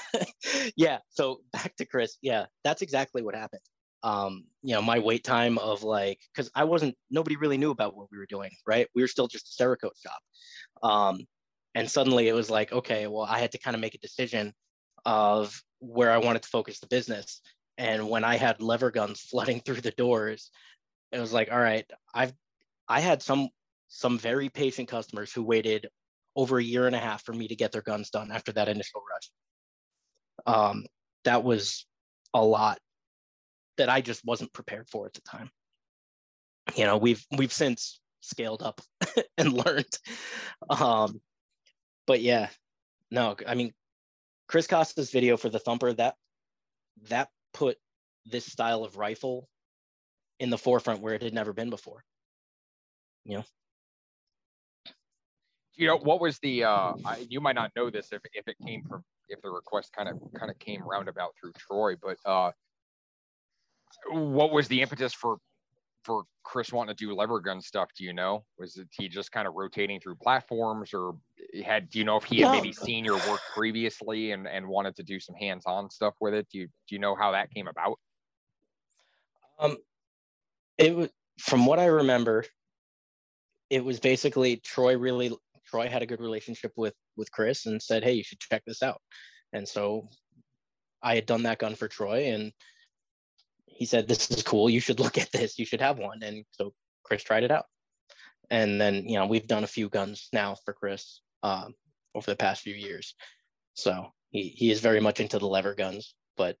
yeah. 0.76 0.98
So 1.08 1.40
back 1.54 1.74
to 1.76 1.86
Chris. 1.86 2.18
Yeah, 2.20 2.44
that's 2.64 2.82
exactly 2.82 3.22
what 3.22 3.34
happened. 3.34 3.62
Um, 4.02 4.44
you 4.62 4.74
know, 4.74 4.82
my 4.82 4.98
wait 4.98 5.24
time 5.24 5.56
of 5.56 5.82
like, 5.82 6.20
because 6.34 6.50
I 6.54 6.64
wasn't, 6.64 6.96
nobody 7.10 7.36
really 7.36 7.56
knew 7.56 7.70
about 7.70 7.96
what 7.96 8.08
we 8.12 8.18
were 8.18 8.26
doing, 8.26 8.50
right? 8.66 8.86
We 8.94 9.02
were 9.02 9.08
still 9.08 9.26
just 9.26 9.58
a 9.58 9.62
Cerakote 9.62 9.98
shop. 10.02 10.20
Um, 10.82 11.20
and 11.74 11.90
suddenly 11.90 12.28
it 12.28 12.34
was 12.34 12.50
like, 12.50 12.72
okay, 12.72 13.06
well, 13.06 13.24
I 13.24 13.38
had 13.38 13.52
to 13.52 13.58
kind 13.58 13.74
of 13.74 13.80
make 13.80 13.94
a 13.94 13.98
decision 13.98 14.52
of 15.06 15.62
where 15.80 16.10
I 16.10 16.18
wanted 16.18 16.42
to 16.42 16.48
focus 16.48 16.80
the 16.80 16.88
business. 16.88 17.40
And 17.78 18.10
when 18.10 18.24
I 18.24 18.36
had 18.36 18.60
lever 18.60 18.90
guns 18.90 19.20
flooding 19.30 19.60
through 19.60 19.80
the 19.80 19.92
doors, 19.92 20.50
it 21.10 21.20
was 21.20 21.32
like, 21.32 21.50
all 21.50 21.58
right, 21.58 21.86
I've 22.14 22.34
I 22.88 23.00
had 23.00 23.22
some 23.22 23.48
some 23.88 24.18
very 24.18 24.48
patient 24.48 24.88
customers 24.88 25.32
who 25.32 25.42
waited 25.42 25.88
over 26.36 26.58
a 26.58 26.62
year 26.62 26.86
and 26.86 26.94
a 26.94 27.00
half 27.00 27.24
for 27.24 27.32
me 27.32 27.48
to 27.48 27.56
get 27.56 27.72
their 27.72 27.82
guns 27.82 28.10
done 28.10 28.30
after 28.30 28.52
that 28.52 28.68
initial 28.68 29.02
rush. 29.10 29.30
Um, 30.46 30.86
that 31.24 31.42
was 31.42 31.86
a 32.34 32.44
lot 32.44 32.78
that 33.76 33.88
I 33.88 34.00
just 34.00 34.24
wasn't 34.24 34.52
prepared 34.52 34.88
for 34.88 35.06
at 35.06 35.14
the 35.14 35.20
time. 35.22 35.50
You 36.76 36.84
know, 36.84 36.96
we've 36.96 37.24
we've 37.36 37.52
since 37.52 38.00
scaled 38.20 38.62
up 38.62 38.80
and 39.38 39.52
learned. 39.52 39.98
Um, 40.68 41.20
but 42.06 42.20
yeah, 42.20 42.48
no, 43.10 43.36
I 43.46 43.54
mean, 43.54 43.72
Chris 44.48 44.66
Costa's 44.66 45.10
video 45.10 45.36
for 45.36 45.48
the 45.48 45.58
Thumper 45.58 45.92
that 45.94 46.14
that 47.08 47.28
put 47.52 47.78
this 48.26 48.44
style 48.44 48.84
of 48.84 48.96
rifle 48.96 49.48
in 50.38 50.50
the 50.50 50.58
forefront 50.58 51.00
where 51.00 51.14
it 51.14 51.22
had 51.22 51.34
never 51.34 51.52
been 51.52 51.70
before 51.70 52.04
you 53.28 53.36
know? 53.36 53.44
You 55.76 55.86
know 55.86 55.96
what 55.98 56.20
was 56.20 56.40
the 56.40 56.64
uh 56.64 56.94
I, 57.04 57.26
you 57.28 57.40
might 57.40 57.54
not 57.54 57.70
know 57.76 57.88
this 57.88 58.08
if, 58.10 58.22
if 58.32 58.48
it 58.48 58.56
came 58.66 58.82
from 58.88 59.04
if 59.28 59.40
the 59.42 59.50
request 59.50 59.92
kind 59.92 60.08
of 60.08 60.18
kind 60.34 60.50
of 60.50 60.58
came 60.58 60.82
roundabout 60.82 61.34
through 61.40 61.52
troy 61.52 61.94
but 62.02 62.16
uh 62.24 62.50
what 64.10 64.50
was 64.50 64.66
the 64.66 64.82
impetus 64.82 65.14
for 65.14 65.38
for 66.02 66.24
chris 66.42 66.72
wanting 66.72 66.96
to 66.96 67.04
do 67.04 67.14
lever 67.14 67.38
gun 67.38 67.60
stuff 67.60 67.90
do 67.96 68.02
you 68.02 68.12
know? 68.12 68.44
Was 68.58 68.76
it 68.76 68.88
he 68.90 69.08
just 69.08 69.30
kind 69.30 69.46
of 69.46 69.54
rotating 69.54 70.00
through 70.00 70.16
platforms 70.16 70.92
or 70.92 71.14
had 71.64 71.90
do 71.90 72.00
you 72.00 72.04
know 72.04 72.16
if 72.16 72.24
he 72.24 72.40
had 72.40 72.50
maybe 72.50 72.72
seen 72.72 73.04
your 73.04 73.18
work 73.28 73.40
previously 73.54 74.32
and 74.32 74.48
and 74.48 74.66
wanted 74.66 74.96
to 74.96 75.04
do 75.04 75.20
some 75.20 75.36
hands-on 75.36 75.90
stuff 75.90 76.14
with 76.20 76.34
it? 76.34 76.48
Do 76.50 76.58
you 76.58 76.66
do 76.66 76.94
you 76.96 76.98
know 76.98 77.14
how 77.14 77.32
that 77.32 77.52
came 77.52 77.68
about? 77.68 78.00
Um 79.60 79.76
it 80.76 80.96
was 80.96 81.10
from 81.38 81.66
what 81.66 81.78
i 81.78 81.86
remember 81.86 82.44
it 83.70 83.84
was 83.84 84.00
basically 84.00 84.56
Troy 84.56 84.96
really 84.96 85.36
Troy 85.66 85.88
had 85.88 86.02
a 86.02 86.06
good 86.06 86.20
relationship 86.20 86.72
with 86.76 86.94
with 87.16 87.30
Chris 87.30 87.66
and 87.66 87.82
said, 87.82 88.02
"Hey, 88.02 88.12
you 88.12 88.24
should 88.24 88.40
check 88.40 88.62
this 88.66 88.82
out." 88.82 89.00
And 89.52 89.68
so 89.68 90.08
I 91.02 91.14
had 91.14 91.26
done 91.26 91.42
that 91.44 91.58
gun 91.58 91.74
for 91.74 91.88
Troy, 91.88 92.32
and 92.32 92.52
he 93.66 93.84
said, 93.84 94.08
"This 94.08 94.30
is 94.30 94.42
cool. 94.42 94.70
You 94.70 94.80
should 94.80 95.00
look 95.00 95.18
at 95.18 95.32
this. 95.32 95.58
You 95.58 95.66
should 95.66 95.80
have 95.80 95.98
one." 95.98 96.22
And 96.22 96.44
so 96.52 96.72
Chris 97.04 97.22
tried 97.22 97.44
it 97.44 97.50
out, 97.50 97.66
and 98.50 98.80
then 98.80 99.04
you 99.08 99.18
know 99.18 99.26
we've 99.26 99.46
done 99.46 99.64
a 99.64 99.68
few 99.68 99.88
guns 99.88 100.28
now 100.32 100.56
for 100.64 100.72
Chris 100.72 101.20
um, 101.42 101.74
over 102.14 102.30
the 102.30 102.36
past 102.36 102.62
few 102.62 102.74
years. 102.74 103.14
So 103.74 104.12
he 104.30 104.48
he 104.48 104.70
is 104.70 104.80
very 104.80 105.00
much 105.00 105.20
into 105.20 105.38
the 105.38 105.46
lever 105.46 105.74
guns, 105.74 106.14
but 106.36 106.56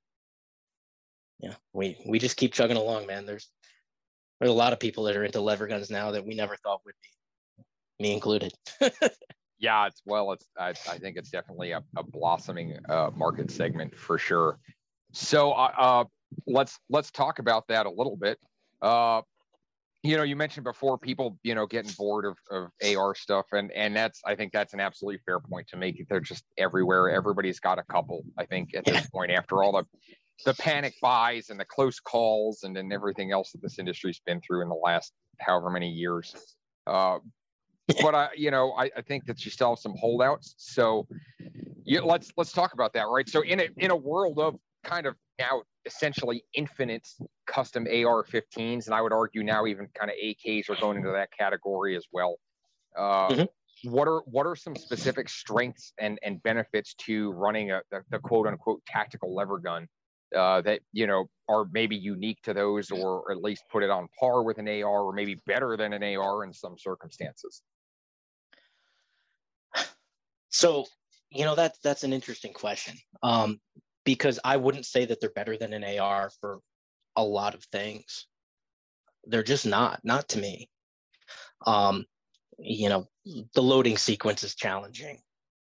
yeah, 1.40 1.54
we 1.72 1.96
we 2.06 2.18
just 2.18 2.36
keep 2.36 2.52
chugging 2.52 2.76
along, 2.76 3.06
man. 3.06 3.26
There's 3.26 3.50
there's 4.40 4.50
a 4.50 4.54
lot 4.54 4.72
of 4.72 4.80
people 4.80 5.04
that 5.04 5.16
are 5.16 5.24
into 5.24 5.40
lever 5.40 5.66
guns 5.66 5.90
now 5.90 6.12
that 6.12 6.24
we 6.24 6.34
never 6.34 6.56
thought 6.56 6.80
would 6.84 6.94
be, 7.02 8.04
me 8.04 8.12
included. 8.12 8.52
yeah, 9.58 9.86
it's 9.86 10.00
well, 10.04 10.32
it's 10.32 10.46
I, 10.58 10.70
I 10.70 10.98
think 10.98 11.16
it's 11.16 11.30
definitely 11.30 11.72
a, 11.72 11.82
a 11.96 12.02
blossoming 12.02 12.78
uh, 12.88 13.10
market 13.16 13.50
segment 13.50 13.96
for 13.96 14.18
sure. 14.18 14.58
So 15.12 15.52
uh, 15.52 15.72
uh, 15.76 16.04
let's 16.46 16.78
let's 16.88 17.10
talk 17.10 17.38
about 17.38 17.66
that 17.68 17.86
a 17.86 17.90
little 17.90 18.16
bit. 18.16 18.38
Uh, 18.80 19.22
you 20.04 20.16
know, 20.16 20.22
you 20.22 20.36
mentioned 20.36 20.62
before 20.62 20.96
people, 20.96 21.38
you 21.42 21.56
know, 21.56 21.66
getting 21.66 21.90
bored 21.98 22.24
of, 22.24 22.36
of 22.50 22.70
AR 22.96 23.14
stuff, 23.16 23.46
and 23.52 23.72
and 23.72 23.96
that's 23.96 24.20
I 24.24 24.36
think 24.36 24.52
that's 24.52 24.72
an 24.72 24.80
absolutely 24.80 25.20
fair 25.26 25.40
point 25.40 25.66
to 25.68 25.76
make. 25.76 26.06
They're 26.08 26.20
just 26.20 26.44
everywhere. 26.56 27.10
Everybody's 27.10 27.58
got 27.58 27.78
a 27.78 27.82
couple. 27.82 28.22
I 28.36 28.44
think 28.44 28.74
at 28.76 28.84
this 28.84 29.08
point, 29.10 29.32
after 29.32 29.62
all 29.62 29.72
the 29.72 29.84
the 30.44 30.54
panic 30.54 30.94
buys 31.02 31.50
and 31.50 31.58
the 31.58 31.64
close 31.64 31.98
calls 32.00 32.62
and 32.62 32.74
then 32.74 32.90
everything 32.92 33.32
else 33.32 33.52
that 33.52 33.62
this 33.62 33.78
industry's 33.78 34.20
been 34.24 34.40
through 34.40 34.62
in 34.62 34.68
the 34.68 34.74
last 34.74 35.12
however 35.40 35.70
many 35.70 35.88
years. 35.88 36.34
Uh, 36.86 37.18
but 38.02 38.14
I, 38.14 38.28
you 38.36 38.50
know, 38.50 38.72
I, 38.72 38.90
I 38.96 39.02
think 39.02 39.26
that 39.26 39.44
you 39.44 39.50
still 39.50 39.70
have 39.70 39.78
some 39.78 39.94
holdouts. 39.98 40.54
So 40.58 41.06
yeah, 41.84 42.00
let's 42.00 42.30
let's 42.36 42.52
talk 42.52 42.74
about 42.74 42.92
that, 42.94 43.08
right? 43.08 43.28
So 43.28 43.42
in 43.42 43.60
a 43.60 43.68
in 43.78 43.90
a 43.90 43.96
world 43.96 44.38
of 44.38 44.56
kind 44.84 45.06
of 45.06 45.16
now 45.38 45.62
essentially 45.86 46.44
infinite 46.54 47.06
custom 47.46 47.86
AR-15s, 47.86 48.86
and 48.86 48.94
I 48.94 49.00
would 49.00 49.12
argue 49.12 49.42
now 49.42 49.66
even 49.66 49.88
kind 49.98 50.10
of 50.10 50.16
AKs 50.22 50.68
are 50.68 50.76
going 50.76 50.98
into 50.98 51.10
that 51.10 51.30
category 51.36 51.96
as 51.96 52.04
well. 52.12 52.36
Uh, 52.96 53.28
mm-hmm. 53.28 53.90
What 53.90 54.06
are 54.06 54.20
what 54.26 54.46
are 54.46 54.56
some 54.56 54.76
specific 54.76 55.28
strengths 55.28 55.92
and 55.98 56.18
and 56.22 56.42
benefits 56.42 56.94
to 57.06 57.32
running 57.32 57.70
a 57.70 57.80
the, 57.90 58.02
the 58.10 58.18
quote 58.18 58.46
unquote 58.46 58.82
tactical 58.86 59.34
lever 59.34 59.58
gun 59.58 59.88
uh, 60.36 60.60
that 60.62 60.80
you 60.92 61.06
know 61.06 61.28
are 61.48 61.66
maybe 61.72 61.96
unique 61.96 62.40
to 62.42 62.54
those, 62.54 62.90
or 62.90 63.30
at 63.30 63.42
least 63.42 63.62
put 63.70 63.82
it 63.82 63.90
on 63.90 64.08
par 64.18 64.42
with 64.42 64.58
an 64.58 64.68
AR, 64.68 65.02
or 65.02 65.12
maybe 65.12 65.40
better 65.46 65.76
than 65.76 65.92
an 65.92 66.02
AR 66.16 66.44
in 66.44 66.52
some 66.52 66.76
circumstances? 66.78 67.62
So, 70.50 70.86
you 71.30 71.44
know 71.44 71.54
that 71.54 71.74
that's 71.84 72.04
an 72.04 72.12
interesting 72.12 72.52
question 72.52 72.96
um, 73.22 73.60
because 74.04 74.40
I 74.44 74.56
wouldn't 74.56 74.86
say 74.86 75.04
that 75.04 75.20
they're 75.20 75.30
better 75.30 75.56
than 75.56 75.72
an 75.72 75.98
AR 75.98 76.30
for 76.40 76.60
a 77.16 77.22
lot 77.22 77.54
of 77.54 77.64
things. 77.64 78.26
They're 79.26 79.42
just 79.42 79.66
not, 79.66 80.00
not 80.04 80.28
to 80.30 80.38
me. 80.38 80.70
Um, 81.66 82.06
you 82.58 82.88
know, 82.88 83.06
the 83.54 83.62
loading 83.62 83.98
sequence 83.98 84.42
is 84.42 84.54
challenging. 84.54 85.18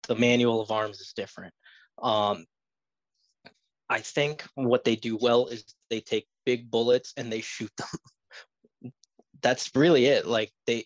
The 0.08 0.15
manual 0.15 0.62
of 0.62 0.69
arms 0.69 0.99
is 0.99 1.13
different. 1.15 1.54
Um, 2.01 2.45
I 3.89 4.00
think 4.00 4.43
what 4.56 4.84
they 4.84 4.95
do 4.95 5.17
well 5.17 5.48
is 5.48 5.63
they 5.89 6.00
take 6.00 6.28
big 6.45 6.71
bullets 6.71 7.13
and 7.17 7.32
they 7.32 7.41
shoot 7.41 7.71
them. 7.78 8.91
That's 9.41 9.69
really 9.76 10.06
it. 10.06 10.26
Like 10.26 10.52
they, 10.65 10.86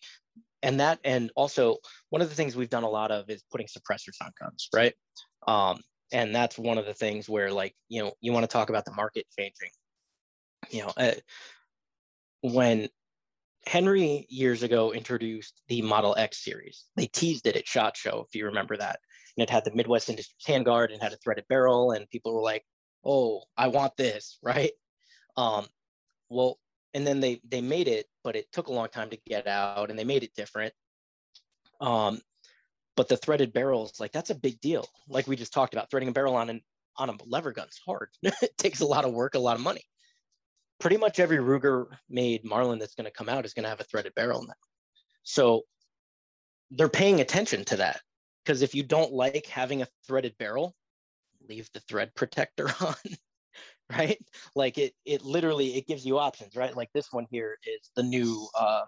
and 0.61 0.81
that, 0.81 0.99
and 1.03 1.31
also 1.35 1.77
one 2.09 2.21
of 2.21 2.29
the 2.29 2.35
things 2.35 2.55
we've 2.55 2.69
done 2.69 2.83
a 2.83 2.89
lot 2.89 3.11
of 3.11 3.29
is 3.29 3.43
putting 3.51 3.67
suppressors 3.67 4.17
on 4.21 4.31
guns, 4.39 4.67
right? 4.73 4.93
Um, 5.47 5.79
and 6.11 6.33
that's 6.33 6.57
one 6.57 6.77
of 6.77 6.85
the 6.85 6.93
things 6.93 7.29
where, 7.29 7.51
like, 7.51 7.75
you 7.87 8.01
know, 8.01 8.13
you 8.19 8.33
want 8.33 8.43
to 8.43 8.51
talk 8.51 8.69
about 8.69 8.85
the 8.85 8.93
market 8.93 9.25
changing. 9.37 9.69
You 10.69 10.81
know, 10.81 10.93
uh, 10.97 11.13
when 12.41 12.89
Henry 13.65 14.25
years 14.29 14.63
ago 14.63 14.91
introduced 14.91 15.61
the 15.67 15.81
Model 15.81 16.15
X 16.17 16.43
series, 16.43 16.85
they 16.95 17.07
teased 17.07 17.47
it 17.47 17.55
at 17.55 17.67
Shot 17.67 17.95
Show, 17.95 18.25
if 18.27 18.35
you 18.35 18.45
remember 18.45 18.77
that. 18.77 18.99
And 19.37 19.43
it 19.43 19.49
had 19.49 19.65
the 19.65 19.73
Midwest 19.73 20.09
Industries 20.09 20.43
handguard 20.47 20.91
and 20.91 21.01
had 21.01 21.13
a 21.13 21.17
threaded 21.17 21.45
barrel, 21.47 21.91
and 21.91 22.09
people 22.09 22.33
were 22.33 22.41
like, 22.41 22.65
oh, 23.05 23.43
I 23.57 23.67
want 23.67 23.95
this, 23.97 24.37
right? 24.43 24.71
Um, 25.37 25.65
well, 26.29 26.59
and 26.93 27.05
then 27.05 27.19
they 27.19 27.39
they 27.47 27.61
made 27.61 27.87
it, 27.87 28.07
but 28.23 28.35
it 28.35 28.51
took 28.51 28.67
a 28.67 28.73
long 28.73 28.89
time 28.89 29.09
to 29.11 29.19
get 29.27 29.47
out, 29.47 29.89
and 29.89 29.97
they 29.97 30.03
made 30.03 30.23
it 30.23 30.35
different. 30.35 30.73
Um, 31.81 32.19
but 32.95 33.07
the 33.07 33.17
threaded 33.17 33.53
barrels, 33.53 33.99
like 33.99 34.11
that's 34.11 34.31
a 34.31 34.35
big 34.35 34.59
deal. 34.59 34.85
Like 35.07 35.27
we 35.27 35.35
just 35.35 35.53
talked 35.53 35.73
about, 35.73 35.89
threading 35.89 36.09
a 36.09 36.11
barrel 36.11 36.35
on 36.35 36.49
an 36.49 36.61
on 36.97 37.09
a 37.09 37.15
lever 37.25 37.51
gun's 37.51 37.79
hard. 37.85 38.09
it 38.23 38.57
takes 38.57 38.81
a 38.81 38.85
lot 38.85 39.05
of 39.05 39.13
work, 39.13 39.35
a 39.35 39.39
lot 39.39 39.55
of 39.55 39.63
money. 39.63 39.83
Pretty 40.79 40.97
much 40.97 41.19
every 41.19 41.37
Ruger 41.37 41.87
made 42.09 42.43
Marlin 42.43 42.79
that's 42.79 42.95
going 42.95 43.05
to 43.05 43.11
come 43.11 43.29
out 43.29 43.45
is 43.45 43.53
going 43.53 43.63
to 43.63 43.69
have 43.69 43.79
a 43.79 43.85
threaded 43.85 44.15
barrel 44.15 44.43
now. 44.45 44.53
So 45.23 45.63
they're 46.71 46.89
paying 46.89 47.21
attention 47.21 47.65
to 47.65 47.77
that 47.77 48.01
because 48.43 48.61
if 48.61 48.75
you 48.75 48.83
don't 48.83 49.13
like 49.13 49.45
having 49.45 49.81
a 49.81 49.87
threaded 50.07 50.37
barrel, 50.37 50.75
leave 51.49 51.69
the 51.73 51.79
thread 51.81 52.13
protector 52.15 52.69
on 52.81 52.95
right? 53.97 54.19
Like 54.55 54.77
it 54.77 54.93
it 55.05 55.23
literally 55.23 55.75
it 55.75 55.87
gives 55.87 56.05
you 56.05 56.19
options 56.19 56.55
right? 56.55 56.75
Like 56.75 56.91
this 56.93 57.11
one 57.11 57.25
here 57.29 57.57
is 57.65 57.89
the 57.95 58.03
new 58.03 58.47
uh 58.57 58.83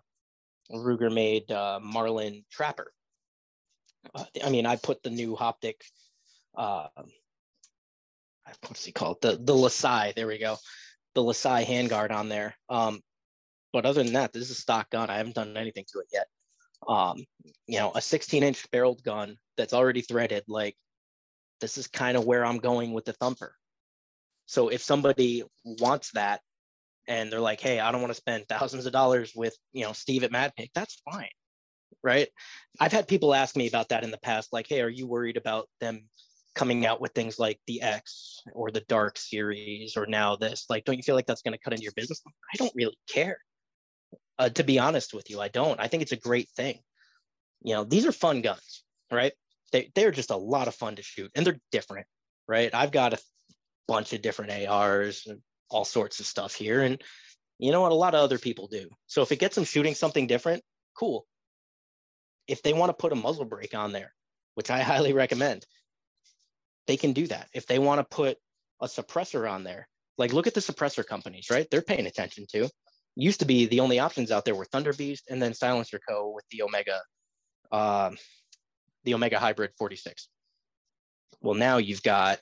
ruger 0.71 1.13
made 1.13 1.51
uh 1.51 1.79
marlin 1.81 2.45
trapper. 2.51 2.93
Uh, 4.15 4.23
i 4.43 4.49
mean 4.49 4.65
i 4.65 4.75
put 4.75 5.03
the 5.03 5.11
new 5.11 5.35
Hoptic 5.35 5.75
uh 6.55 6.87
what's 8.67 8.85
he 8.85 8.91
called? 8.91 9.21
The 9.21 9.33
the 9.33 9.53
lasai. 9.53 10.15
There 10.15 10.27
we 10.27 10.37
go. 10.37 10.57
The 11.15 11.21
lasai 11.21 11.65
handguard 11.65 12.11
on 12.11 12.29
there. 12.29 12.55
Um 12.69 13.01
but 13.73 13.85
other 13.85 14.03
than 14.03 14.13
that 14.13 14.33
this 14.33 14.43
is 14.43 14.51
a 14.51 14.61
stock 14.61 14.89
gun. 14.89 15.09
I 15.09 15.17
haven't 15.17 15.35
done 15.35 15.57
anything 15.57 15.85
to 15.91 15.99
it 15.99 16.07
yet. 16.13 16.27
Um 16.87 17.23
you 17.67 17.79
know 17.79 17.91
a 17.95 18.01
16 18.01 18.43
inch 18.43 18.69
barreled 18.71 19.03
gun 19.03 19.37
that's 19.57 19.73
already 19.73 20.01
threaded 20.01 20.43
like 20.47 20.75
this 21.61 21.77
is 21.77 21.87
kind 21.87 22.17
of 22.17 22.25
where 22.25 22.45
I'm 22.45 22.57
going 22.57 22.91
with 22.91 23.05
the 23.05 23.13
thumper. 23.13 23.55
So 24.45 24.67
if 24.67 24.81
somebody 24.81 25.43
wants 25.63 26.11
that 26.11 26.41
and 27.07 27.31
they're 27.31 27.39
like, 27.39 27.61
hey, 27.61 27.79
I 27.79 27.91
don't 27.91 28.01
want 28.01 28.11
to 28.11 28.19
spend 28.19 28.47
thousands 28.49 28.85
of 28.85 28.91
dollars 28.91 29.31
with, 29.35 29.55
you 29.71 29.85
know, 29.85 29.93
Steve 29.93 30.23
at 30.23 30.31
Mad 30.31 30.53
Pig, 30.57 30.71
that's 30.75 31.01
fine. 31.09 31.29
Right. 32.03 32.27
I've 32.79 32.91
had 32.91 33.07
people 33.07 33.33
ask 33.33 33.55
me 33.55 33.67
about 33.67 33.89
that 33.89 34.03
in 34.03 34.11
the 34.11 34.17
past, 34.17 34.51
like, 34.51 34.67
hey, 34.67 34.81
are 34.81 34.89
you 34.89 35.07
worried 35.07 35.37
about 35.37 35.69
them 35.79 36.09
coming 36.55 36.85
out 36.85 36.99
with 36.99 37.13
things 37.13 37.39
like 37.39 37.59
the 37.67 37.81
X 37.81 38.41
or 38.53 38.71
the 38.71 38.83
Dark 38.87 39.17
series 39.17 39.95
or 39.95 40.05
now 40.05 40.35
this? 40.35 40.65
Like, 40.69 40.83
don't 40.83 40.97
you 40.97 41.03
feel 41.03 41.15
like 41.15 41.27
that's 41.27 41.43
going 41.43 41.53
to 41.53 41.63
cut 41.63 41.73
into 41.73 41.83
your 41.83 41.93
business? 41.95 42.21
I 42.27 42.57
don't 42.57 42.73
really 42.75 42.97
care. 43.07 43.37
Uh, 44.39 44.49
to 44.49 44.63
be 44.63 44.79
honest 44.79 45.13
with 45.13 45.29
you, 45.29 45.39
I 45.39 45.49
don't. 45.49 45.79
I 45.79 45.87
think 45.87 46.01
it's 46.01 46.11
a 46.11 46.17
great 46.17 46.49
thing. 46.55 46.79
You 47.63 47.75
know, 47.75 47.83
these 47.83 48.05
are 48.05 48.11
fun 48.11 48.41
guns, 48.41 48.83
right? 49.11 49.33
They, 49.71 49.91
they're 49.95 50.11
just 50.11 50.31
a 50.31 50.37
lot 50.37 50.67
of 50.67 50.75
fun 50.75 50.95
to 50.95 51.03
shoot 51.03 51.31
and 51.35 51.45
they're 51.45 51.59
different, 51.71 52.07
right? 52.47 52.73
I've 52.73 52.91
got 52.91 53.13
a 53.13 53.19
bunch 53.87 54.13
of 54.13 54.21
different 54.21 54.67
ARs 54.67 55.25
and 55.27 55.39
all 55.69 55.85
sorts 55.85 56.19
of 56.19 56.25
stuff 56.25 56.53
here. 56.53 56.81
And 56.81 57.01
you 57.59 57.71
know 57.71 57.81
what? 57.81 57.91
A 57.91 57.95
lot 57.95 58.15
of 58.15 58.21
other 58.21 58.37
people 58.37 58.67
do. 58.67 58.89
So 59.07 59.21
if 59.21 59.31
it 59.31 59.39
gets 59.39 59.55
them 59.55 59.63
shooting 59.63 59.95
something 59.95 60.27
different, 60.27 60.63
cool. 60.97 61.25
If 62.47 62.63
they 62.63 62.73
want 62.73 62.89
to 62.89 62.93
put 62.93 63.13
a 63.13 63.15
muzzle 63.15 63.45
brake 63.45 63.75
on 63.75 63.91
there, 63.91 64.13
which 64.55 64.69
I 64.69 64.79
highly 64.81 65.13
recommend, 65.13 65.65
they 66.87 66.97
can 66.97 67.13
do 67.13 67.27
that. 67.27 67.47
If 67.53 67.67
they 67.67 67.79
want 67.79 67.99
to 67.99 68.15
put 68.15 68.37
a 68.81 68.87
suppressor 68.87 69.49
on 69.49 69.63
there, 69.63 69.87
like 70.17 70.33
look 70.33 70.47
at 70.47 70.53
the 70.53 70.59
suppressor 70.59 71.05
companies, 71.05 71.49
right? 71.49 71.67
They're 71.69 71.81
paying 71.81 72.07
attention 72.07 72.45
to. 72.51 72.69
Used 73.15 73.39
to 73.41 73.45
be 73.45 73.65
the 73.65 73.81
only 73.81 73.99
options 73.99 74.31
out 74.31 74.45
there 74.45 74.55
were 74.55 74.65
Thunder 74.65 74.93
Beast 74.93 75.25
and 75.29 75.41
then 75.41 75.53
Silencer 75.53 75.99
Co. 76.07 76.31
with 76.33 76.45
the 76.49 76.63
Omega 76.63 76.99
uh, 77.71 78.11
the 79.03 79.13
Omega 79.13 79.39
Hybrid 79.39 79.71
46. 79.77 80.27
Well, 81.41 81.55
now 81.55 81.77
you've 81.77 82.03
got 82.03 82.39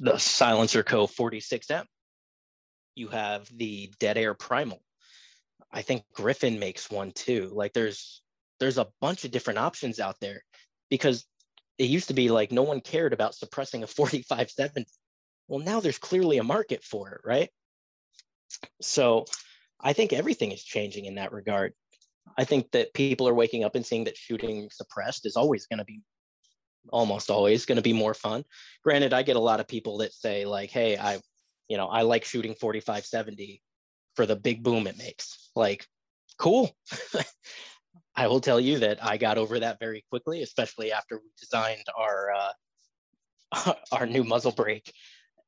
the 0.00 0.18
Silencer 0.18 0.82
Co 0.82 1.06
46M. 1.06 1.84
You 2.94 3.08
have 3.08 3.48
the 3.54 3.92
Dead 3.98 4.16
Air 4.16 4.34
Primal. 4.34 4.80
I 5.72 5.82
think 5.82 6.04
Griffin 6.14 6.58
makes 6.58 6.90
one 6.90 7.12
too. 7.12 7.50
Like 7.54 7.72
there's 7.72 8.22
there's 8.60 8.78
a 8.78 8.88
bunch 9.00 9.24
of 9.24 9.30
different 9.30 9.58
options 9.58 10.00
out 10.00 10.16
there 10.20 10.42
because 10.88 11.26
it 11.78 11.90
used 11.90 12.08
to 12.08 12.14
be 12.14 12.30
like 12.30 12.52
no 12.52 12.62
one 12.62 12.80
cared 12.80 13.12
about 13.12 13.34
suppressing 13.34 13.82
a 13.82 13.86
4570. 13.86 14.86
Well, 15.48 15.60
now 15.60 15.80
there's 15.80 15.98
clearly 15.98 16.38
a 16.38 16.44
market 16.44 16.82
for 16.82 17.10
it, 17.10 17.20
right? 17.24 17.50
So 18.80 19.26
I 19.80 19.92
think 19.92 20.12
everything 20.12 20.52
is 20.52 20.64
changing 20.64 21.04
in 21.04 21.16
that 21.16 21.32
regard. 21.32 21.74
I 22.38 22.44
think 22.44 22.70
that 22.72 22.94
people 22.94 23.28
are 23.28 23.34
waking 23.34 23.64
up 23.64 23.74
and 23.74 23.84
seeing 23.84 24.04
that 24.04 24.16
shooting 24.16 24.68
suppressed 24.72 25.26
is 25.26 25.36
always 25.36 25.66
going 25.66 25.78
to 25.78 25.84
be 25.84 26.00
almost 26.90 27.30
always 27.30 27.66
going 27.66 27.76
to 27.76 27.82
be 27.82 27.92
more 27.92 28.14
fun. 28.14 28.44
Granted, 28.84 29.12
I 29.12 29.22
get 29.22 29.36
a 29.36 29.40
lot 29.40 29.60
of 29.60 29.68
people 29.68 29.98
that 29.98 30.12
say 30.12 30.44
like, 30.44 30.70
"Hey, 30.70 30.96
I, 30.96 31.20
you 31.68 31.76
know, 31.76 31.86
I 31.86 32.02
like 32.02 32.24
shooting 32.24 32.54
4570 32.54 33.62
for 34.14 34.26
the 34.26 34.36
big 34.36 34.62
boom 34.62 34.86
it 34.86 34.98
makes." 34.98 35.50
Like, 35.54 35.86
cool. 36.38 36.76
I 38.16 38.28
will 38.28 38.40
tell 38.40 38.60
you 38.60 38.78
that 38.80 39.04
I 39.04 39.18
got 39.18 39.38
over 39.38 39.60
that 39.60 39.78
very 39.78 40.04
quickly, 40.10 40.42
especially 40.42 40.92
after 40.92 41.18
we 41.18 41.30
designed 41.38 41.84
our 41.96 42.32
uh, 42.32 43.74
our 43.92 44.06
new 44.06 44.24
muzzle 44.24 44.52
brake, 44.52 44.92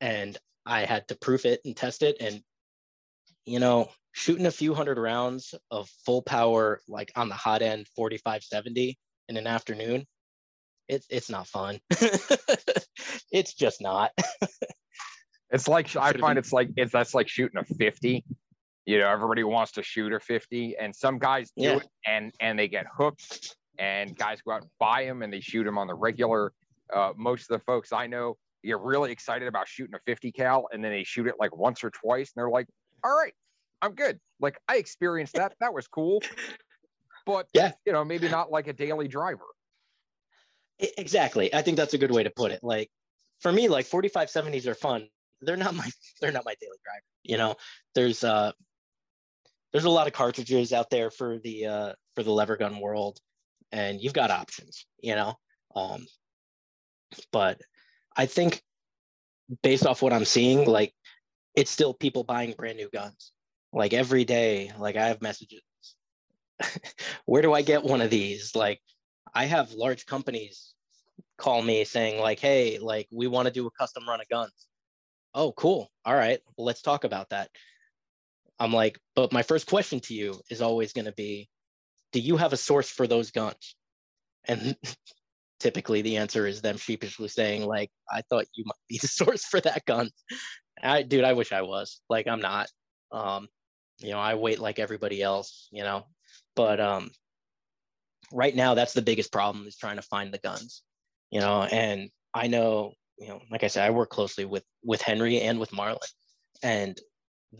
and 0.00 0.36
I 0.66 0.84
had 0.84 1.08
to 1.08 1.16
proof 1.16 1.46
it 1.46 1.60
and 1.64 1.76
test 1.76 2.02
it. 2.02 2.16
And 2.20 2.42
you 3.48 3.58
know, 3.60 3.88
shooting 4.12 4.46
a 4.46 4.50
few 4.50 4.74
hundred 4.74 4.98
rounds 4.98 5.54
of 5.70 5.88
full 6.04 6.22
power, 6.22 6.80
like 6.88 7.10
on 7.16 7.28
the 7.28 7.34
hot 7.34 7.62
end 7.62 7.86
45 7.96 8.42
70 8.44 8.98
in 9.28 9.36
an 9.36 9.46
afternoon, 9.46 10.06
it's 10.88 11.06
it's 11.10 11.30
not 11.30 11.46
fun. 11.46 11.78
it's 13.32 13.54
just 13.54 13.80
not. 13.80 14.12
It's 15.50 15.66
like 15.66 15.96
I 15.96 16.12
find 16.12 16.38
it's 16.38 16.52
like 16.52 16.68
it's 16.76 16.92
that's 16.92 17.14
like 17.14 17.26
shooting 17.26 17.58
a 17.58 17.64
50. 17.64 18.22
You 18.84 18.98
know, 18.98 19.08
everybody 19.08 19.44
wants 19.44 19.72
to 19.72 19.82
shoot 19.82 20.12
a 20.12 20.20
50, 20.20 20.76
and 20.78 20.94
some 20.94 21.18
guys 21.18 21.50
do 21.56 21.64
Yeah. 21.64 21.76
it 21.76 21.86
and 22.06 22.32
and 22.38 22.58
they 22.58 22.68
get 22.68 22.84
hooked, 22.94 23.56
and 23.78 24.14
guys 24.14 24.42
go 24.42 24.52
out 24.52 24.60
and 24.60 24.70
buy 24.78 25.06
them 25.06 25.22
and 25.22 25.32
they 25.32 25.40
shoot 25.40 25.64
them 25.64 25.78
on 25.78 25.86
the 25.86 25.94
regular. 25.94 26.52
Uh, 26.94 27.12
most 27.16 27.50
of 27.50 27.58
the 27.58 27.64
folks 27.64 27.94
I 27.94 28.06
know 28.08 28.36
get 28.62 28.78
really 28.80 29.10
excited 29.10 29.48
about 29.48 29.68
shooting 29.68 29.94
a 29.94 30.00
50 30.04 30.32
cal, 30.32 30.68
and 30.70 30.84
then 30.84 30.90
they 30.92 31.04
shoot 31.04 31.26
it 31.26 31.36
like 31.40 31.56
once 31.56 31.82
or 31.82 31.90
twice, 31.92 32.30
and 32.36 32.42
they're 32.42 32.50
like, 32.50 32.66
"All 33.04 33.16
right, 33.16 33.34
I'm 33.82 33.94
good." 33.94 34.20
Like 34.40 34.60
I 34.68 34.76
experienced 34.76 35.34
that. 35.34 35.54
That 35.60 35.74
was 35.74 35.86
cool, 35.88 36.22
but 37.26 37.48
Yeah. 37.52 37.72
you 37.84 37.92
know, 37.92 38.04
maybe 38.04 38.28
not 38.28 38.50
like 38.50 38.66
a 38.68 38.72
daily 38.72 39.08
driver. 39.08 39.46
Exactly. 40.78 41.52
I 41.52 41.62
think 41.62 41.76
that's 41.76 41.94
a 41.94 41.98
good 41.98 42.12
way 42.12 42.22
to 42.22 42.30
put 42.30 42.52
it. 42.52 42.60
Like 42.62 42.90
for 43.40 43.50
me, 43.50 43.68
like 43.68 43.86
45 43.86 44.30
70s 44.30 44.66
are 44.66 44.74
fun. 44.74 45.08
They're 45.40 45.56
not 45.56 45.74
my 45.82 45.90
they're 46.20 46.32
not 46.32 46.44
my 46.44 46.54
daily 46.60 46.78
driver. 46.84 47.02
You 47.24 47.36
know, 47.36 47.56
there's 47.94 48.22
uh 48.22 48.52
there's 49.72 49.84
a 49.84 49.90
lot 49.90 50.06
of 50.06 50.12
cartridges 50.12 50.72
out 50.72 50.90
there 50.90 51.10
for 51.10 51.38
the 51.38 51.66
uh 51.66 51.92
for 52.14 52.22
the 52.22 52.30
lever 52.30 52.56
gun 52.56 52.80
world 52.80 53.18
and 53.72 54.00
you've 54.00 54.12
got 54.12 54.30
options, 54.30 54.86
you 55.00 55.14
know. 55.16 55.34
Um 55.74 56.06
but 57.32 57.60
I 58.16 58.26
think 58.26 58.62
based 59.62 59.86
off 59.86 60.02
what 60.02 60.12
I'm 60.12 60.24
seeing, 60.24 60.66
like 60.66 60.92
it's 61.58 61.72
still 61.72 61.92
people 61.92 62.22
buying 62.22 62.52
brand 62.52 62.76
new 62.78 62.88
guns. 62.88 63.32
Like 63.72 63.92
every 63.92 64.24
day, 64.24 64.70
like 64.78 64.96
I 64.96 65.08
have 65.08 65.20
messages. 65.20 65.62
Where 67.26 67.42
do 67.42 67.52
I 67.52 67.62
get 67.62 67.82
one 67.82 68.00
of 68.00 68.10
these? 68.10 68.54
Like 68.54 68.80
I 69.34 69.44
have 69.46 69.72
large 69.72 70.06
companies 70.06 70.74
call 71.36 71.60
me 71.60 71.84
saying 71.84 72.20
like, 72.20 72.38
"Hey, 72.38 72.78
like 72.78 73.08
we 73.12 73.26
want 73.26 73.46
to 73.46 73.52
do 73.52 73.66
a 73.66 73.70
custom 73.72 74.08
run 74.08 74.20
of 74.20 74.28
guns." 74.28 74.68
Oh, 75.34 75.52
cool. 75.52 75.90
All 76.04 76.14
right, 76.14 76.38
well, 76.56 76.64
let's 76.64 76.80
talk 76.80 77.04
about 77.04 77.28
that. 77.30 77.50
I'm 78.60 78.72
like, 78.72 78.98
but 79.14 79.32
my 79.32 79.42
first 79.42 79.66
question 79.66 80.00
to 80.00 80.14
you 80.14 80.40
is 80.50 80.62
always 80.62 80.92
going 80.92 81.04
to 81.04 81.12
be, 81.12 81.48
do 82.12 82.20
you 82.20 82.36
have 82.36 82.52
a 82.52 82.56
source 82.56 82.88
for 82.88 83.06
those 83.06 83.30
guns? 83.30 83.76
And 84.46 84.76
typically 85.60 86.02
the 86.02 86.16
answer 86.16 86.46
is 86.46 86.60
them 86.60 86.76
sheepishly 86.76 87.28
saying 87.28 87.66
like, 87.66 87.90
I 88.10 88.22
thought 88.22 88.46
you 88.54 88.64
might 88.66 88.88
be 88.88 88.98
the 88.98 89.08
source 89.20 89.44
for 89.44 89.60
that 89.60 89.84
gun. 89.84 90.10
I, 90.82 91.02
dude, 91.02 91.24
I 91.24 91.32
wish 91.32 91.52
I 91.52 91.62
was. 91.62 92.00
Like, 92.08 92.26
I'm 92.26 92.40
not. 92.40 92.68
Um, 93.12 93.48
you 94.00 94.10
know, 94.10 94.18
I 94.18 94.34
wait 94.34 94.58
like 94.58 94.78
everybody 94.78 95.22
else. 95.22 95.68
You 95.72 95.82
know, 95.82 96.06
but 96.54 96.80
um, 96.80 97.10
right 98.32 98.54
now 98.54 98.74
that's 98.74 98.92
the 98.92 99.02
biggest 99.02 99.32
problem 99.32 99.66
is 99.66 99.76
trying 99.76 99.96
to 99.96 100.02
find 100.02 100.32
the 100.32 100.38
guns 100.38 100.82
you 101.30 101.40
know 101.40 101.62
and 101.62 102.10
i 102.34 102.46
know 102.46 102.92
you 103.18 103.28
know 103.28 103.40
like 103.50 103.64
i 103.64 103.66
said 103.66 103.84
i 103.84 103.90
work 103.90 104.10
closely 104.10 104.44
with 104.44 104.64
with 104.84 105.00
henry 105.02 105.40
and 105.40 105.58
with 105.58 105.72
marlin 105.72 105.98
and 106.62 107.00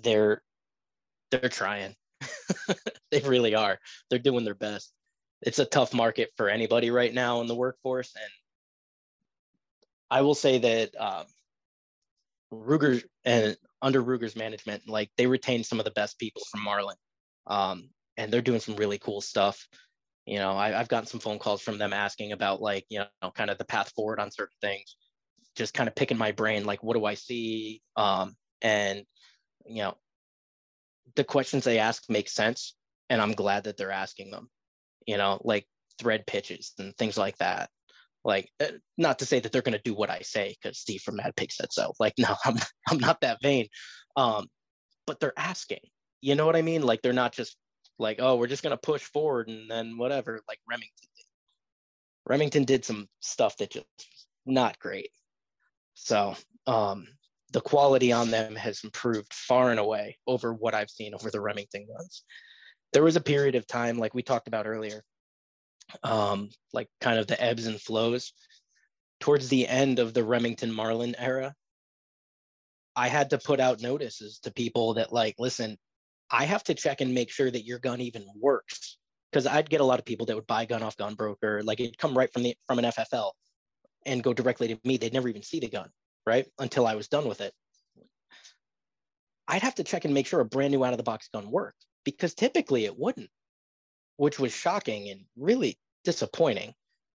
they're 0.03 0.43
they're 1.31 1.49
trying 1.49 1.95
they 3.11 3.21
really 3.21 3.55
are 3.55 3.79
they're 4.11 4.19
doing 4.19 4.45
their 4.45 4.55
best 4.55 4.93
it's 5.43 5.59
a 5.59 5.65
tough 5.65 5.95
market 5.95 6.31
for 6.37 6.49
anybody 6.49 6.91
right 6.91 7.15
now 7.15 7.41
in 7.41 7.47
the 7.47 7.55
workforce 7.55 8.13
and 8.17 8.31
i 10.11 10.21
will 10.21 10.35
say 10.35 10.59
that 10.59 11.01
um, 11.01 11.25
ruger 12.53 13.03
and 13.25 13.57
under 13.83 14.03
ruger's 14.03 14.37
management 14.37 14.89
like 14.89 15.11
they 15.17 15.27
retained 15.27 15.67
some 15.67 15.79
of 15.79 15.85
the 15.85 15.91
best 15.93 16.19
people 16.19 16.43
from 16.51 16.63
Marlin, 16.63 16.97
um, 17.47 17.91
and 18.17 18.33
they're 18.33 18.43
doing 18.43 18.61
some 18.61 18.77
really 18.77 18.99
cool 18.99 19.21
stuff. 19.21 19.67
You 20.27 20.39
know 20.39 20.53
I, 20.53 20.79
i've 20.79 20.89
gotten 20.89 21.07
some 21.07 21.21
phone 21.21 21.39
calls 21.39 21.63
from 21.63 21.79
them 21.79 21.95
asking 21.95 22.33
about 22.33 22.61
like 22.61 22.85
you 22.91 22.99
know 22.99 23.31
kind 23.31 23.49
of 23.49 23.57
the 23.57 23.65
path 23.65 23.91
forward 23.97 24.21
on 24.21 24.31
certain 24.31 24.57
things 24.61 24.97
just 25.57 25.75
kind 25.75 25.89
of 25.89 25.95
picking 25.95 26.17
my 26.17 26.33
brain 26.33 26.65
like 26.65 26.83
what 26.83 26.97
do 26.97 27.05
i 27.05 27.15
see? 27.15 27.83
Um, 27.97 28.35
and 28.63 29.05
you 29.67 29.83
know 29.83 29.95
the 31.17 31.25
questions 31.25 31.65
they 31.65 31.79
ask 31.79 32.05
make 32.09 32.29
sense 32.29 32.75
and 33.11 33.21
i'm 33.21 33.33
glad 33.33 33.65
that 33.65 33.77
they're 33.77 33.91
asking 33.91 34.31
them. 34.31 34.49
You 35.07 35.17
know 35.17 35.41
like 35.45 35.67
thread 35.99 36.27
pitches 36.27 36.75
and 36.79 36.97
things 36.97 37.19
like 37.19 37.37
that 37.39 37.71
like 38.25 38.51
uh, 38.61 38.67
not 38.97 39.19
to 39.19 39.27
say 39.27 39.41
that 39.41 39.53
they're 39.53 39.63
going 39.63 39.77
to 39.77 39.83
do 39.85 39.95
what 39.95 40.11
i 40.11 40.21
say 40.21 40.55
because 40.61 40.79
steve 40.79 41.01
from 41.01 41.17
mad 41.17 41.35
pig 41.37 41.53
said 41.53 41.73
so 41.73 41.93
like 42.01 42.15
no 42.19 42.35
i'm, 42.45 42.57
I'm 42.89 42.99
not 42.99 43.21
that 43.21 43.39
vain 43.43 43.67
um, 44.17 44.47
but 45.07 45.21
they're 45.21 45.39
asking 45.39 45.81
you 46.21 46.35
know 46.35 46.47
what 46.47 46.57
i 46.57 46.63
mean 46.63 46.83
like 46.83 47.03
they're 47.03 47.13
not 47.13 47.33
just 47.33 47.57
like, 47.99 48.19
oh, 48.21 48.37
we're 48.37 48.47
just 48.47 48.63
gonna 48.63 48.77
push 48.77 49.03
forward 49.03 49.49
and 49.49 49.71
then 49.71 49.97
whatever, 49.97 50.41
like 50.49 50.61
Remington 50.69 51.09
did. 51.17 51.25
Remington 52.27 52.65
did 52.65 52.85
some 52.85 53.09
stuff 53.21 53.57
that 53.59 53.73
just 53.73 53.87
not 54.47 54.79
great. 54.79 55.11
So 55.95 56.37
um, 56.67 57.07
the 57.53 57.61
quality 57.61 58.13
on 58.13 58.31
them 58.31 58.55
has 58.55 58.85
improved 58.85 59.33
far 59.33 59.71
and 59.71 59.81
away 59.81 60.19
over 60.27 60.53
what 60.53 60.75
I've 60.75 60.91
seen 60.91 61.15
over 61.15 61.31
the 61.31 61.41
Remington 61.41 61.87
ones. 61.89 62.23
There 62.93 63.03
was 63.03 63.17
a 63.17 63.21
period 63.21 63.55
of 63.55 63.67
time, 63.67 63.99
like 63.99 64.15
we 64.15 64.23
talked 64.23 64.49
about 64.49 64.67
earlier, 64.67 65.03
um, 66.03 66.51
like 66.73 66.89
kind 67.01 67.19
of 67.19 67.27
the 67.27 67.43
ebbs 67.43 67.67
and 67.67 67.81
flows. 67.81 68.33
Towards 69.21 69.49
the 69.49 69.67
end 69.67 69.99
of 69.99 70.15
the 70.15 70.23
Remington 70.23 70.73
Marlin 70.73 71.17
era, 71.19 71.55
I 72.95 73.09
had 73.09 73.31
to 73.31 73.39
put 73.39 73.61
out 73.61 73.83
notices 73.83 74.39
to 74.41 74.53
people 74.53 74.95
that, 74.95 75.13
like, 75.13 75.35
listen, 75.39 75.77
I 76.31 76.45
have 76.45 76.63
to 76.65 76.75
check 76.75 77.01
and 77.01 77.15
make 77.15 77.31
sure 77.31 77.51
that 77.51 77.65
your 77.65 77.79
gun 77.79 78.01
even 78.01 78.27
works. 78.39 78.99
Because 79.31 79.47
I'd 79.47 79.69
get 79.69 79.81
a 79.81 79.85
lot 79.85 79.99
of 79.99 80.05
people 80.05 80.27
that 80.27 80.37
would 80.37 80.47
buy 80.47 80.65
gun 80.65 80.83
off 80.83 80.97
gun 80.97 81.15
broker, 81.15 81.63
like 81.63 81.81
it'd 81.81 81.99
come 81.99 82.17
right 82.17 82.33
from 82.33 82.45
the 82.45 82.57
from 82.67 82.79
an 82.79 82.87
FFL 82.87 83.33
and 84.07 84.23
go 84.23 84.33
directly 84.33 84.69
to 84.69 84.81
me. 84.85 84.97
They'd 84.97 85.13
never 85.13 85.29
even 85.29 85.43
see 85.43 85.61
the 85.61 85.69
gun, 85.69 85.91
right? 86.27 86.47
Until 86.59 86.87
I 86.87 86.95
was 86.95 87.09
done 87.09 87.29
with 87.29 87.41
it. 87.43 87.53
I'd 89.47 89.63
have 89.63 89.75
to 89.77 89.85
check 89.85 90.05
and 90.05 90.15
make 90.15 90.27
sure 90.27 90.41
a 90.41 90.45
brand 90.45 90.73
new 90.73 90.85
out 90.85 90.93
of 90.93 90.97
the 90.97 91.03
box 91.03 91.29
gun 91.33 91.51
worked 91.51 91.85
because 92.05 92.35
typically 92.35 92.85
it 92.85 92.99
wouldn't, 92.99 93.31
which 94.19 94.39
was 94.39 94.53
shocking 94.53 95.09
and 95.09 95.25
really 95.37 95.79
disappointing, 96.05 96.75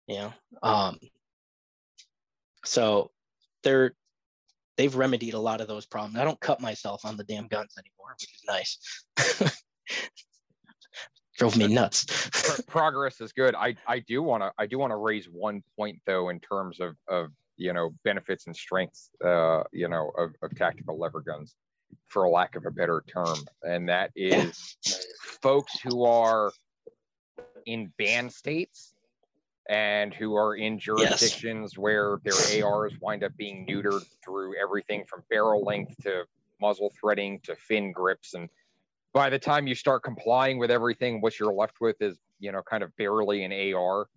you 0.08 0.16
know. 0.16 0.34
Um, 0.64 0.99
so 2.64 3.12
they're 3.64 3.93
they've 4.78 4.95
remedied 4.95 5.34
a 5.34 5.39
lot 5.39 5.62
of 5.62 5.68
those 5.68 5.86
problems. 5.86 6.18
I 6.18 6.24
don't 6.24 6.39
cut 6.39 6.62
myself 6.62 7.04
on 7.04 7.18
the 7.18 7.24
damn 7.24 7.47
guns 7.47 7.76
anymore, 7.78 8.16
which 8.16 8.24
is 8.24 8.43
nice. 8.47 9.58
Drove 11.38 11.58
me 11.58 11.68
nuts. 11.68 12.62
Progress 12.68 13.20
is 13.20 13.34
good. 13.34 13.56
I 13.56 13.76
I 13.88 13.99
do 13.99 14.22
want 14.22 14.43
to 14.43 14.52
I 14.60 14.68
do 14.68 14.78
want 14.78 14.91
to 14.91 14.97
raise 14.97 15.26
one 15.26 15.64
point 15.76 15.99
though 16.06 16.30
in 16.30 16.39
terms 16.39 16.80
of 16.80 16.95
of 17.08 17.32
you 17.58 17.74
know 17.74 17.95
benefits 18.04 18.45
and 18.45 18.56
strengths 18.56 19.10
uh 19.26 19.64
you 19.72 19.88
know 19.88 20.12
of, 20.18 20.36
of 20.43 20.56
tactical 20.56 20.99
lever 20.99 21.22
guns 21.22 21.56
for 22.08 22.24
a 22.24 22.30
lack 22.30 22.56
of 22.56 22.66
a 22.66 22.72
better 22.72 23.04
term 23.08 23.38
and 23.64 23.89
that 23.89 24.12
is 24.16 24.78
folks 25.41 25.80
who 25.82 26.06
are 26.06 26.52
in 27.65 27.91
banned 27.97 28.32
states 28.32 28.93
and 29.69 30.13
who 30.13 30.36
are 30.36 30.55
in 30.55 30.79
jurisdictions 30.79 31.77
where 31.77 32.19
their 32.23 32.65
ARs 32.65 32.93
wind 32.99 33.23
up 33.23 33.36
being 33.38 33.65
neutered 33.67 34.03
through 34.23 34.53
everything 34.61 35.05
from 35.05 35.23
barrel 35.29 35.63
length 35.63 35.95
to 36.03 36.25
muzzle 36.59 36.91
threading 36.99 37.39
to 37.43 37.55
fin 37.55 37.91
grips. 37.91 38.34
And 38.34 38.49
by 39.13 39.29
the 39.29 39.39
time 39.39 39.67
you 39.67 39.75
start 39.75 40.03
complying 40.03 40.57
with 40.57 40.71
everything 40.71 41.21
what 41.21 41.39
you're 41.39 41.53
left 41.53 41.82
with 41.82 42.01
is 42.01 42.17
you 42.39 42.51
know 42.51 42.61
kind 42.61 42.84
of 42.84 42.95
barely 42.97 43.43
an 43.43 43.73
AR 43.73 44.07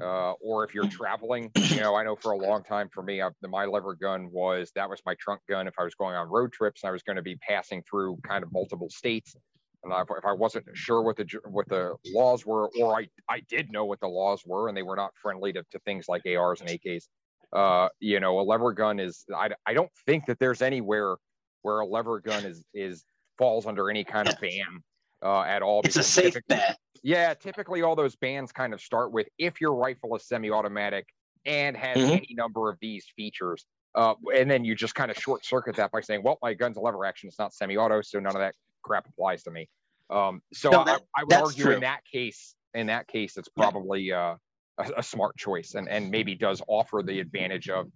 uh, 0.00 0.32
or 0.40 0.64
if 0.64 0.74
you're 0.74 0.88
traveling 0.88 1.50
you 1.54 1.80
know 1.80 1.94
I 1.94 2.04
know 2.04 2.16
for 2.16 2.32
a 2.32 2.36
long 2.36 2.62
time 2.62 2.88
for 2.92 3.02
me 3.02 3.20
I, 3.20 3.30
the 3.40 3.48
my 3.48 3.64
lever 3.64 3.94
gun 3.94 4.30
was 4.30 4.70
that 4.74 4.88
was 4.88 5.00
my 5.04 5.14
trunk 5.20 5.40
gun 5.48 5.66
if 5.66 5.74
I 5.78 5.84
was 5.84 5.94
going 5.94 6.14
on 6.14 6.28
road 6.28 6.52
trips 6.52 6.82
and 6.82 6.88
I 6.88 6.92
was 6.92 7.02
going 7.02 7.16
to 7.16 7.22
be 7.22 7.36
passing 7.36 7.82
through 7.82 8.18
kind 8.22 8.42
of 8.42 8.52
multiple 8.52 8.90
states 8.90 9.36
and 9.84 9.92
if, 9.92 10.08
if 10.16 10.24
I 10.24 10.32
wasn't 10.32 10.66
sure 10.74 11.02
what 11.02 11.16
the 11.16 11.26
what 11.48 11.68
the 11.68 11.94
laws 12.06 12.46
were, 12.46 12.70
or 12.78 12.98
I 12.98 13.08
I 13.28 13.40
did 13.48 13.72
know 13.72 13.84
what 13.84 14.00
the 14.00 14.08
laws 14.08 14.42
were, 14.46 14.68
and 14.68 14.76
they 14.76 14.82
were 14.82 14.96
not 14.96 15.12
friendly 15.20 15.52
to, 15.54 15.64
to 15.72 15.78
things 15.80 16.06
like 16.08 16.22
ARs 16.26 16.60
and 16.60 16.70
AKs. 16.70 17.04
Uh, 17.52 17.88
you 18.00 18.20
know, 18.20 18.40
a 18.40 18.42
lever 18.42 18.72
gun 18.72 18.98
is 18.98 19.24
I, 19.34 19.50
I 19.66 19.74
don't 19.74 19.90
think 20.06 20.26
that 20.26 20.38
there's 20.38 20.62
anywhere 20.62 21.16
where 21.62 21.80
a 21.80 21.86
lever 21.86 22.20
gun 22.20 22.44
is 22.44 22.64
is 22.72 23.04
falls 23.38 23.66
under 23.66 23.90
any 23.90 24.04
kind 24.04 24.28
of 24.28 24.38
ban 24.40 24.82
uh, 25.22 25.42
at 25.42 25.62
all. 25.62 25.82
It's 25.84 25.96
a 25.96 26.02
safe 26.02 26.36
bet. 26.48 26.78
Yeah, 27.02 27.34
typically 27.34 27.82
all 27.82 27.96
those 27.96 28.14
bans 28.14 28.52
kind 28.52 28.72
of 28.72 28.80
start 28.80 29.12
with 29.12 29.26
if 29.36 29.60
your 29.60 29.74
rifle 29.74 30.14
is 30.14 30.26
semi-automatic 30.28 31.08
and 31.44 31.76
has 31.76 31.98
Mhm. 32.00 32.12
any 32.12 32.28
number 32.34 32.70
of 32.70 32.78
these 32.80 33.06
features. 33.16 33.66
Uh, 33.94 34.14
and 34.34 34.48
then 34.48 34.64
you 34.64 34.74
just 34.76 34.94
kind 34.94 35.10
of 35.10 35.16
short 35.16 35.44
circuit 35.44 35.74
that 35.76 35.90
by 35.90 36.00
saying, 36.00 36.22
well, 36.22 36.38
my 36.40 36.54
gun's 36.54 36.76
a 36.76 36.80
lever 36.80 37.04
action. 37.04 37.26
It's 37.28 37.38
not 37.38 37.52
semi-auto, 37.52 38.00
so 38.02 38.20
none 38.20 38.36
of 38.36 38.40
that 38.40 38.54
crap 38.82 39.06
applies 39.08 39.42
to 39.44 39.50
me. 39.50 39.68
Um, 40.10 40.42
so 40.52 40.70
No, 40.70 40.80
I, 40.80 40.84
that- 40.84 41.02
I 41.16 41.24
would 41.24 41.32
argue 41.34 41.64
true. 41.64 41.74
in 41.74 41.80
that 41.80 42.04
case, 42.04 42.54
in 42.74 42.86
that 42.88 43.06
case, 43.08 43.36
it's 43.36 43.48
Yeah. 43.56 43.62
probably 43.70 44.12
uh, 44.12 44.36
a, 44.78 44.90
a 44.98 45.02
smart 45.02 45.36
choice 45.36 45.74
and, 45.74 45.88
and 45.88 46.10
maybe 46.10 46.34
does 46.34 46.62
offer 46.68 47.02
the 47.04 47.20
advantage 47.20 47.68
of 47.68 47.86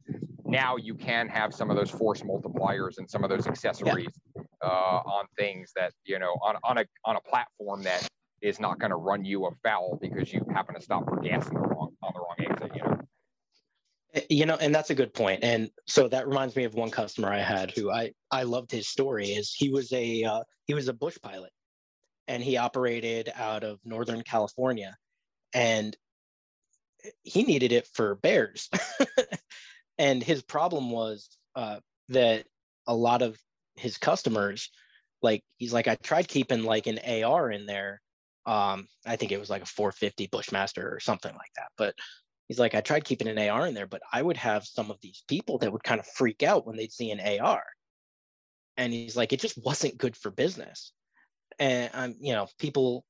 now 0.44 0.76
you 0.76 0.94
can 0.94 1.28
have 1.28 1.52
some 1.54 1.70
of 1.70 1.76
those 1.76 1.90
force 1.90 2.22
multipliers 2.22 2.98
and 2.98 3.10
some 3.10 3.24
of 3.24 3.30
those 3.30 3.46
accessories 3.46 4.12
uh, 4.62 4.68
on 5.04 5.24
things 5.38 5.72
that, 5.74 5.92
you 6.04 6.18
know, 6.18 6.32
on, 6.42 6.56
on 6.62 6.78
a, 6.78 6.84
on 7.04 7.16
a 7.16 7.20
platform 7.22 7.82
that 7.82 8.06
is 8.42 8.60
not 8.60 8.78
going 8.78 8.90
to 8.90 8.96
run 8.96 9.24
you 9.24 9.46
afoul 9.46 9.98
because 10.00 10.32
you 10.32 10.44
happen 10.54 10.74
to 10.74 10.80
stop 10.80 11.04
for 11.08 11.16
gas 11.20 11.48
in 11.48 11.54
the 11.54 11.60
wrong, 11.60 11.90
on 12.02 12.12
the 12.14 12.20
wrong 12.20 12.36
exit, 12.50 12.70
you 12.76 12.82
know? 12.82 12.85
Eh, 14.16 14.22
you 14.30 14.46
know, 14.46 14.56
and 14.56 14.74
that's 14.74 14.90
a 14.90 14.94
good 14.94 15.14
point. 15.14 15.44
And 15.44 15.70
so 15.86 16.08
that 16.08 16.26
reminds 16.26 16.56
me 16.56 16.64
of 16.64 16.74
one 16.74 16.90
customer 16.90 17.32
I 17.32 17.38
had 17.38 17.70
who 17.70 17.90
I 17.90 18.12
I 18.30 18.42
loved 18.42 18.70
his 18.72 18.88
story. 18.88 19.28
Is 19.28 19.54
he 19.56 19.70
was 19.70 19.92
a 19.92 20.24
uh, 20.24 20.42
he 20.66 20.74
was 20.74 20.88
a 20.88 20.92
bush 20.92 21.18
pilot, 21.22 21.52
and 22.26 22.42
he 22.42 22.56
operated 22.56 23.30
out 23.34 23.62
of 23.62 23.78
Northern 23.84 24.22
California, 24.22 24.96
and 25.54 25.96
he 27.22 27.44
needed 27.44 27.72
it 27.72 27.86
for 27.92 28.16
bears. 28.16 28.68
and 29.98 30.22
his 30.22 30.42
problem 30.42 30.90
was 30.90 31.28
uh, 31.54 31.78
that 32.08 32.46
a 32.86 32.94
lot 32.94 33.22
of 33.22 33.38
his 33.76 33.98
customers, 33.98 34.70
like 35.22 35.42
he's 35.58 35.72
like, 35.72 35.88
I 35.88 35.96
tried 35.96 36.28
keeping 36.28 36.64
like 36.64 36.86
an 36.86 36.98
AR 37.24 37.50
in 37.50 37.66
there. 37.66 38.00
Um, 38.46 38.86
I 39.04 39.16
think 39.16 39.32
it 39.32 39.40
was 39.40 39.50
like 39.50 39.62
a 39.62 39.66
450 39.66 40.28
Bushmaster 40.28 40.88
or 40.88 41.00
something 41.00 41.32
like 41.32 41.50
that. 41.56 41.68
But 41.76 41.94
he's 42.48 42.58
like, 42.58 42.74
I 42.74 42.80
tried 42.80 43.04
keeping 43.04 43.28
an 43.28 43.38
AR 43.38 43.66
in 43.66 43.74
there, 43.74 43.86
but 43.86 44.02
I 44.12 44.22
would 44.22 44.36
have 44.36 44.64
some 44.64 44.90
of 44.90 45.00
these 45.00 45.22
people 45.28 45.58
that 45.58 45.72
would 45.72 45.84
kind 45.84 46.00
of 46.00 46.06
freak 46.06 46.42
out 46.42 46.66
when 46.66 46.76
they'd 46.76 46.92
see 46.92 47.10
an 47.10 47.20
AR. 47.20 47.62
And 48.76 48.92
he's 48.92 49.16
like, 49.16 49.32
it 49.32 49.40
just 49.40 49.58
wasn't 49.64 49.98
good 49.98 50.16
for 50.16 50.30
business. 50.30 50.92
And 51.58 51.90
I'm, 51.94 52.16
you 52.20 52.32
know, 52.32 52.46
people 52.58 53.04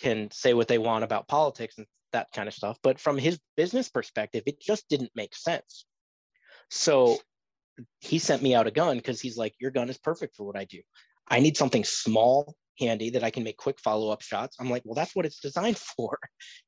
can 0.00 0.30
say 0.30 0.54
what 0.54 0.68
they 0.68 0.78
want 0.78 1.04
about 1.04 1.28
politics 1.28 1.76
and 1.78 1.86
that 2.12 2.28
kind 2.34 2.48
of 2.48 2.54
stuff, 2.54 2.78
but 2.82 2.98
from 2.98 3.18
his 3.18 3.38
business 3.56 3.88
perspective, 3.88 4.42
it 4.46 4.60
just 4.60 4.88
didn't 4.88 5.12
make 5.14 5.34
sense. 5.34 5.84
So 6.70 7.18
he 8.00 8.18
sent 8.18 8.42
me 8.42 8.54
out 8.54 8.66
a 8.66 8.70
gun 8.70 8.96
because 8.96 9.20
he's 9.20 9.36
like, 9.36 9.54
Your 9.58 9.70
gun 9.70 9.88
is 9.88 9.98
perfect 9.98 10.36
for 10.36 10.44
what 10.44 10.56
I 10.56 10.64
do. 10.64 10.80
I 11.28 11.40
need 11.40 11.56
something 11.56 11.84
small, 11.84 12.54
handy 12.80 13.10
that 13.10 13.22
I 13.22 13.30
can 13.30 13.44
make 13.44 13.56
quick 13.56 13.78
follow 13.78 14.10
up 14.10 14.22
shots. 14.22 14.56
I'm 14.58 14.70
like, 14.70 14.82
Well, 14.84 14.94
that's 14.94 15.14
what 15.14 15.26
it's 15.26 15.40
designed 15.40 15.78
for. 15.96 16.18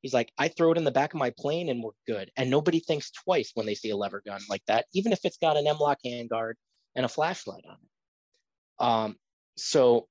He's 0.01 0.13
like, 0.13 0.31
I 0.37 0.47
throw 0.47 0.71
it 0.71 0.77
in 0.77 0.83
the 0.83 0.91
back 0.91 1.13
of 1.13 1.19
my 1.19 1.33
plane 1.37 1.69
and 1.69 1.83
we're 1.83 1.91
good. 2.07 2.31
And 2.37 2.49
nobody 2.49 2.79
thinks 2.79 3.11
twice 3.11 3.51
when 3.53 3.65
they 3.65 3.75
see 3.75 3.89
a 3.89 3.97
lever 3.97 4.21
gun 4.25 4.41
like 4.49 4.63
that, 4.67 4.85
even 4.93 5.11
if 5.11 5.19
it's 5.23 5.37
got 5.37 5.57
an 5.57 5.67
M-LOK 5.67 5.97
handguard 6.05 6.53
and 6.95 7.05
a 7.05 7.09
flashlight 7.09 7.63
on 7.67 7.75
it. 7.75 8.85
Um, 8.85 9.15
so, 9.57 10.07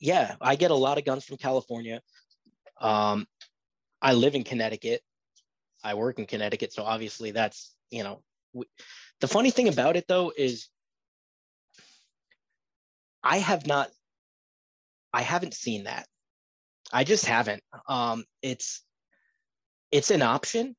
yeah, 0.00 0.36
I 0.40 0.56
get 0.56 0.70
a 0.70 0.74
lot 0.74 0.98
of 0.98 1.04
guns 1.04 1.24
from 1.24 1.36
California. 1.36 2.00
Um, 2.80 3.26
I 4.02 4.12
live 4.12 4.34
in 4.34 4.44
Connecticut. 4.44 5.02
I 5.82 5.94
work 5.94 6.18
in 6.18 6.26
Connecticut. 6.26 6.72
So 6.72 6.82
obviously 6.82 7.30
that's, 7.30 7.74
you 7.90 8.02
know, 8.02 8.22
the 9.20 9.28
funny 9.28 9.50
thing 9.50 9.68
about 9.68 9.96
it 9.96 10.06
though 10.08 10.32
is 10.36 10.68
I 13.22 13.38
have 13.38 13.66
not, 13.66 13.90
I 15.12 15.22
haven't 15.22 15.54
seen 15.54 15.84
that. 15.84 16.06
I 16.92 17.04
just 17.04 17.24
haven't. 17.24 17.62
Um, 17.88 18.24
it's, 18.42 18.82
it's 19.90 20.10
an 20.10 20.22
option, 20.22 20.76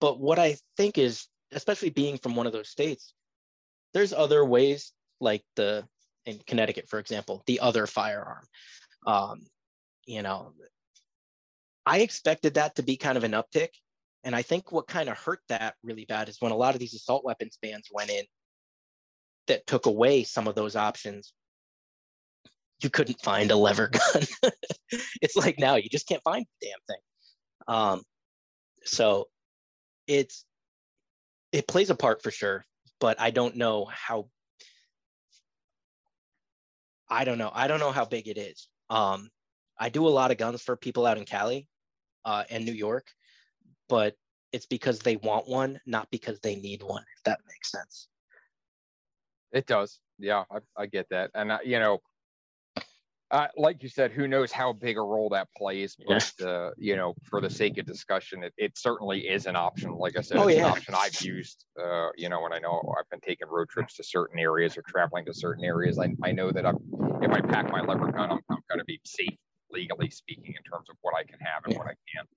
but 0.00 0.18
what 0.18 0.38
I 0.38 0.56
think 0.76 0.98
is, 0.98 1.26
especially 1.52 1.90
being 1.90 2.18
from 2.18 2.34
one 2.34 2.46
of 2.46 2.52
those 2.52 2.68
states, 2.68 3.14
there's 3.94 4.12
other 4.12 4.44
ways 4.44 4.92
like 5.20 5.44
the 5.56 5.86
in 6.26 6.38
Connecticut, 6.46 6.88
for 6.88 6.98
example, 6.98 7.42
the 7.46 7.60
other 7.60 7.86
firearm. 7.86 8.44
Um, 9.06 9.40
you 10.06 10.22
know, 10.22 10.52
I 11.86 12.00
expected 12.00 12.54
that 12.54 12.76
to 12.76 12.82
be 12.82 12.96
kind 12.96 13.16
of 13.16 13.24
an 13.24 13.32
uptick 13.32 13.70
and 14.24 14.34
I 14.34 14.42
think 14.42 14.72
what 14.72 14.86
kind 14.86 15.08
of 15.08 15.16
hurt 15.16 15.40
that 15.48 15.76
really 15.82 16.04
bad 16.04 16.28
is 16.28 16.40
when 16.40 16.52
a 16.52 16.56
lot 16.56 16.74
of 16.74 16.80
these 16.80 16.94
assault 16.94 17.24
weapons 17.24 17.58
bans 17.62 17.88
went 17.90 18.10
in 18.10 18.24
that 19.46 19.66
took 19.66 19.86
away 19.86 20.24
some 20.24 20.48
of 20.48 20.54
those 20.54 20.76
options. 20.76 21.32
You 22.80 22.90
couldn't 22.90 23.20
find 23.22 23.50
a 23.50 23.56
lever 23.56 23.88
gun. 23.92 24.22
it's 25.20 25.36
like 25.36 25.58
now 25.58 25.76
you 25.76 25.88
just 25.88 26.06
can't 26.06 26.22
find 26.22 26.44
the 26.60 26.68
damn 26.68 26.78
thing. 26.86 27.02
Um, 27.66 28.02
so 28.84 29.28
it's 30.06 30.44
it 31.52 31.66
plays 31.66 31.90
a 31.90 31.94
part 31.94 32.22
for 32.22 32.30
sure, 32.30 32.64
but 33.00 33.20
I 33.20 33.30
don't 33.30 33.56
know 33.56 33.86
how 33.86 34.28
I 37.10 37.24
don't 37.24 37.38
know. 37.38 37.50
I 37.54 37.68
don't 37.68 37.80
know 37.80 37.92
how 37.92 38.04
big 38.04 38.28
it 38.28 38.38
is. 38.38 38.68
Um, 38.90 39.30
I 39.78 39.88
do 39.88 40.06
a 40.06 40.10
lot 40.10 40.30
of 40.30 40.36
guns 40.36 40.62
for 40.62 40.76
people 40.76 41.06
out 41.06 41.18
in 41.18 41.24
Cali 41.24 41.66
uh, 42.24 42.44
and 42.50 42.64
New 42.64 42.72
York, 42.72 43.06
but 43.88 44.14
it's 44.52 44.66
because 44.66 44.98
they 44.98 45.16
want 45.16 45.48
one, 45.48 45.80
not 45.86 46.08
because 46.10 46.40
they 46.40 46.56
need 46.56 46.82
one, 46.82 47.04
if 47.16 47.22
that 47.24 47.40
makes 47.46 47.70
sense. 47.70 48.08
It 49.52 49.66
does. 49.66 50.00
Yeah, 50.18 50.44
I, 50.50 50.58
I 50.76 50.86
get 50.86 51.08
that. 51.10 51.30
And, 51.34 51.52
I, 51.52 51.60
you 51.64 51.78
know, 51.78 52.00
uh, 53.30 53.48
like 53.56 53.82
you 53.82 53.88
said, 53.88 54.10
who 54.10 54.26
knows 54.26 54.50
how 54.50 54.72
big 54.72 54.96
a 54.96 55.00
role 55.00 55.28
that 55.28 55.48
plays, 55.56 55.96
but, 56.06 56.32
yeah. 56.40 56.46
uh, 56.46 56.70
you 56.78 56.96
know, 56.96 57.14
for 57.24 57.40
the 57.40 57.50
sake 57.50 57.76
of 57.78 57.84
discussion, 57.84 58.42
it, 58.42 58.54
it 58.56 58.78
certainly 58.78 59.28
is 59.28 59.46
an 59.46 59.56
option. 59.56 59.92
Like 59.92 60.16
I 60.16 60.22
said, 60.22 60.38
oh, 60.38 60.48
it's 60.48 60.58
yeah. 60.58 60.66
an 60.66 60.72
option 60.72 60.94
I've 60.96 61.20
used, 61.20 61.64
uh, 61.82 62.08
you 62.16 62.28
know, 62.28 62.40
when 62.40 62.52
I 62.52 62.58
know 62.58 62.82
I've 62.98 63.08
been 63.10 63.20
taking 63.20 63.48
road 63.48 63.68
trips 63.68 63.96
to 63.96 64.04
certain 64.04 64.38
areas 64.38 64.78
or 64.78 64.82
traveling 64.88 65.26
to 65.26 65.34
certain 65.34 65.64
areas, 65.64 65.98
I, 65.98 66.08
I 66.22 66.32
know 66.32 66.50
that 66.50 66.64
I'm, 66.64 66.78
if 67.20 67.30
I 67.30 67.40
pack 67.40 67.70
my 67.70 67.82
lever 67.82 68.10
gun, 68.12 68.30
I'm, 68.30 68.40
I'm 68.50 68.62
going 68.68 68.78
to 68.78 68.84
be 68.86 69.00
safe, 69.04 69.36
legally 69.70 70.08
speaking, 70.08 70.54
in 70.56 70.62
terms 70.70 70.88
of 70.88 70.96
what 71.02 71.14
I 71.14 71.24
can 71.24 71.38
have 71.40 71.64
and 71.64 71.74
yeah. 71.74 71.78
what 71.78 71.88
I 71.88 71.94
can't. 72.14 72.28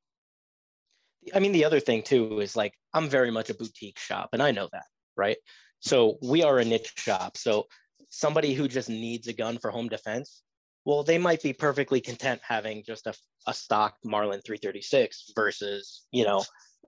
I 1.33 1.39
mean, 1.39 1.51
the 1.51 1.65
other 1.65 1.79
thing 1.79 2.01
too 2.01 2.39
is 2.41 2.55
like 2.55 2.73
I'm 2.93 3.07
very 3.07 3.31
much 3.31 3.49
a 3.49 3.53
boutique 3.53 3.99
shop, 3.99 4.29
and 4.33 4.41
I 4.41 4.51
know 4.51 4.67
that, 4.71 4.85
right? 5.15 5.37
So 5.79 6.17
we 6.21 6.43
are 6.43 6.59
a 6.59 6.65
niche 6.65 6.93
shop. 6.97 7.37
So 7.37 7.67
somebody 8.09 8.53
who 8.53 8.67
just 8.67 8.89
needs 8.89 9.27
a 9.27 9.33
gun 9.33 9.57
for 9.59 9.71
home 9.71 9.87
defense, 9.87 10.41
well, 10.85 11.03
they 11.03 11.17
might 11.17 11.43
be 11.43 11.53
perfectly 11.53 12.01
content 12.01 12.41
having 12.47 12.83
just 12.83 13.07
a, 13.07 13.13
a 13.47 13.53
stock 13.53 13.95
Marlin 14.03 14.41
336 14.45 15.31
versus, 15.35 16.05
you 16.11 16.25
know, 16.25 16.43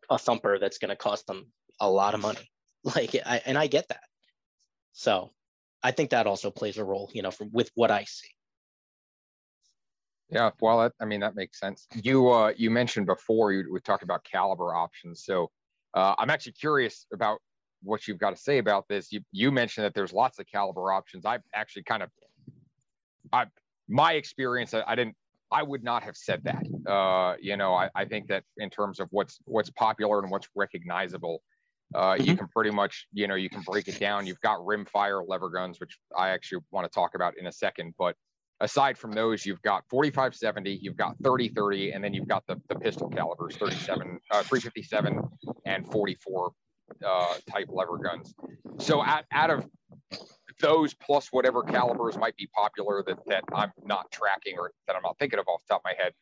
a 0.10 0.18
thumper 0.18 0.58
that's 0.60 0.78
going 0.78 0.90
to 0.90 0.96
cost 0.96 1.28
them 1.28 1.46
a 1.80 1.90
lot 1.90 2.14
of 2.14 2.22
money. 2.22 2.40
Like, 2.86 3.16
I, 3.26 3.42
and 3.46 3.58
I 3.58 3.68
get 3.68 3.88
that. 3.88 4.04
So 4.92 5.32
I 5.82 5.92
think 5.92 6.10
that 6.10 6.28
also 6.28 6.52
plays 6.52 6.78
a 6.78 6.84
role, 6.84 7.10
you 7.14 7.22
know, 7.22 7.32
from 7.32 7.50
with 7.54 7.72
what 7.76 7.92
I 7.92 8.04
see. 8.04 8.28
Yeah, 10.30 10.50
well, 10.60 10.80
that, 10.80 10.92
I 11.00 11.06
mean 11.06 11.22
that 11.22 11.34
makes 11.34 11.62
sense. 11.62 11.88
You 11.94 12.30
uh, 12.30 12.52
you 12.58 12.70
mentioned 12.70 13.06
before 13.06 13.54
you 13.54 13.72
we 13.72 13.80
talked 13.80 14.04
about 14.04 14.26
caliber 14.26 14.76
options, 14.76 15.24
so 15.24 15.50
uh, 15.94 16.16
I'm 16.18 16.30
actually 16.30 16.54
curious 16.54 17.06
about 17.14 17.40
what 17.84 18.06
you've 18.08 18.18
got 18.18 18.32
to 18.32 18.42
say 18.42 18.58
about 18.58 18.86
this. 18.90 19.14
You 19.14 19.22
you 19.32 19.50
mentioned 19.50 19.86
that 19.86 19.94
there's 19.94 20.12
lots 20.12 20.40
of 20.40 20.46
caliber 20.46 20.92
options. 20.92 21.26
I've 21.26 21.44
actually 21.54 21.84
kind 21.84 22.04
of, 22.04 22.10
I 23.32 23.46
my 23.88 24.14
experience, 24.14 24.74
I, 24.74 24.84
I 24.88 24.96
didn't, 24.96 25.16
I 25.52 25.64
would 25.64 25.84
not 25.84 26.04
have 26.04 26.16
said 26.16 26.44
that. 26.46 26.66
Uh, 26.92 27.36
you 27.40 27.58
know, 27.58 27.74
I, 27.74 27.90
I 27.96 28.06
think 28.06 28.28
that 28.28 28.44
in 28.58 28.70
terms 28.70 29.00
of 29.00 29.08
what's 29.12 29.40
what's 29.46 29.70
popular 29.72 30.20
and 30.20 30.32
what's 30.32 30.48
recognizable, 30.56 31.44
uh, 31.94 32.14
mm-hmm. 32.14 32.24
you 32.24 32.36
can 32.36 32.48
pretty 32.48 32.72
much, 32.72 33.08
you 33.14 33.28
know, 33.28 33.36
you 33.36 33.50
can 33.50 33.62
break 33.62 33.88
it 33.88 34.00
down. 34.00 34.26
You've 34.26 34.42
got 34.42 34.60
rimfire 34.60 35.24
lever 35.28 35.50
guns, 35.50 35.80
which 35.80 35.98
I 36.18 36.30
actually 36.30 36.64
want 36.72 36.86
to 36.86 36.94
talk 36.94 37.12
about 37.14 37.38
in 37.38 37.46
a 37.46 37.52
second, 37.52 37.94
but 38.00 38.16
aside 38.60 38.98
from 38.98 39.12
those, 39.12 39.46
you've 39.46 39.62
got 39.62 39.84
4570, 39.90 40.80
you've 40.82 40.96
got 40.96 41.16
3030, 41.24 41.92
and 41.92 42.04
then 42.04 42.14
you've 42.14 42.28
got 42.28 42.44
the, 42.48 42.60
the 42.70 42.76
pistol 42.76 43.10
calibers 43.10 43.56
37, 43.58 44.20
uh, 44.32 44.44
357, 44.44 45.22
and 45.66 45.92
44 45.92 46.52
uh, 47.06 47.34
type 47.52 47.68
lever 47.70 47.98
guns. 47.98 48.34
So 48.80 49.04
out, 49.04 49.26
out 49.32 49.50
of 49.50 49.68
those 50.60 50.94
plus 50.94 51.28
whatever 51.32 51.64
calibers 51.64 52.18
might 52.18 52.36
be 52.36 52.48
popular 52.48 53.04
that, 53.08 53.18
that 53.28 53.44
I'm 53.54 53.72
not 53.86 54.12
tracking 54.12 54.58
or 54.58 54.72
that 54.88 54.96
I'm 54.96 55.02
not 55.02 55.18
thinking 55.20 55.40
of 55.40 55.48
off 55.48 55.62
the 55.68 55.74
top 55.74 55.82
of 55.82 55.86
my 55.86 56.04
head, 56.04 56.14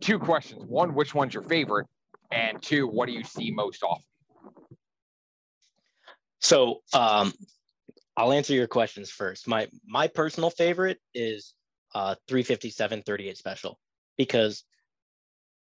two 0.00 0.18
questions. 0.18 0.64
One, 0.66 0.94
which 0.94 1.14
one's 1.14 1.34
your 1.34 1.42
favorite? 1.42 1.86
And 2.30 2.60
two, 2.60 2.88
what 2.88 3.06
do 3.06 3.12
you 3.12 3.24
see 3.24 3.50
most 3.50 3.82
often? 3.82 4.04
So 6.40 6.82
um, 6.92 7.32
I'll 8.16 8.32
answer 8.32 8.54
your 8.54 8.66
questions 8.66 9.10
first. 9.10 9.46
My 9.46 9.68
my 9.86 10.08
personal 10.08 10.50
favorite 10.50 10.98
is 11.14 11.54
uh 11.94 12.14
357 12.28 13.02
38 13.02 13.36
special 13.36 13.78
because 14.16 14.64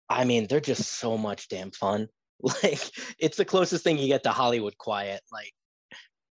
I 0.09 0.25
mean 0.25 0.47
they're 0.47 0.59
just 0.59 0.83
so 0.83 1.17
much 1.17 1.49
damn 1.49 1.71
fun. 1.71 2.07
Like 2.41 2.81
it's 3.17 3.37
the 3.37 3.45
closest 3.45 3.85
thing 3.85 3.97
you 3.97 4.07
get 4.07 4.23
to 4.23 4.29
Hollywood 4.29 4.77
quiet. 4.77 5.21
Like 5.31 5.53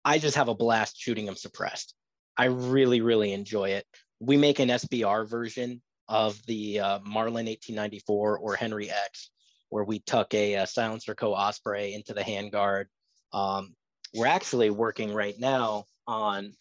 I 0.04 0.18
just 0.18 0.36
have 0.36 0.48
a 0.48 0.56
blast 0.56 1.00
shooting 1.00 1.26
them 1.26 1.36
suppressed. 1.36 1.94
I 2.38 2.46
really 2.46 3.02
really 3.02 3.34
enjoy 3.34 3.70
it. 3.70 3.86
We 4.20 4.38
make 4.38 4.60
an 4.60 4.70
SBR 4.70 5.28
version 5.30 5.82
of 6.08 6.44
the 6.46 6.80
uh, 6.80 7.00
Marlin 7.00 7.46
1894 7.46 8.38
or 8.38 8.56
Henry 8.56 8.90
X, 8.90 9.30
where 9.70 9.84
we 9.84 10.00
tuck 10.00 10.34
a, 10.34 10.56
a 10.56 10.68
silencer 10.68 11.16
co 11.16 11.34
Osprey 11.34 11.94
into 11.94 12.14
the 12.14 12.22
handguard. 12.22 12.86
Um, 13.34 13.76
we're 14.14 14.28
actually 14.28 14.70
working 14.70 15.14
right 15.14 15.40
now 15.40 15.86
on 16.08 16.54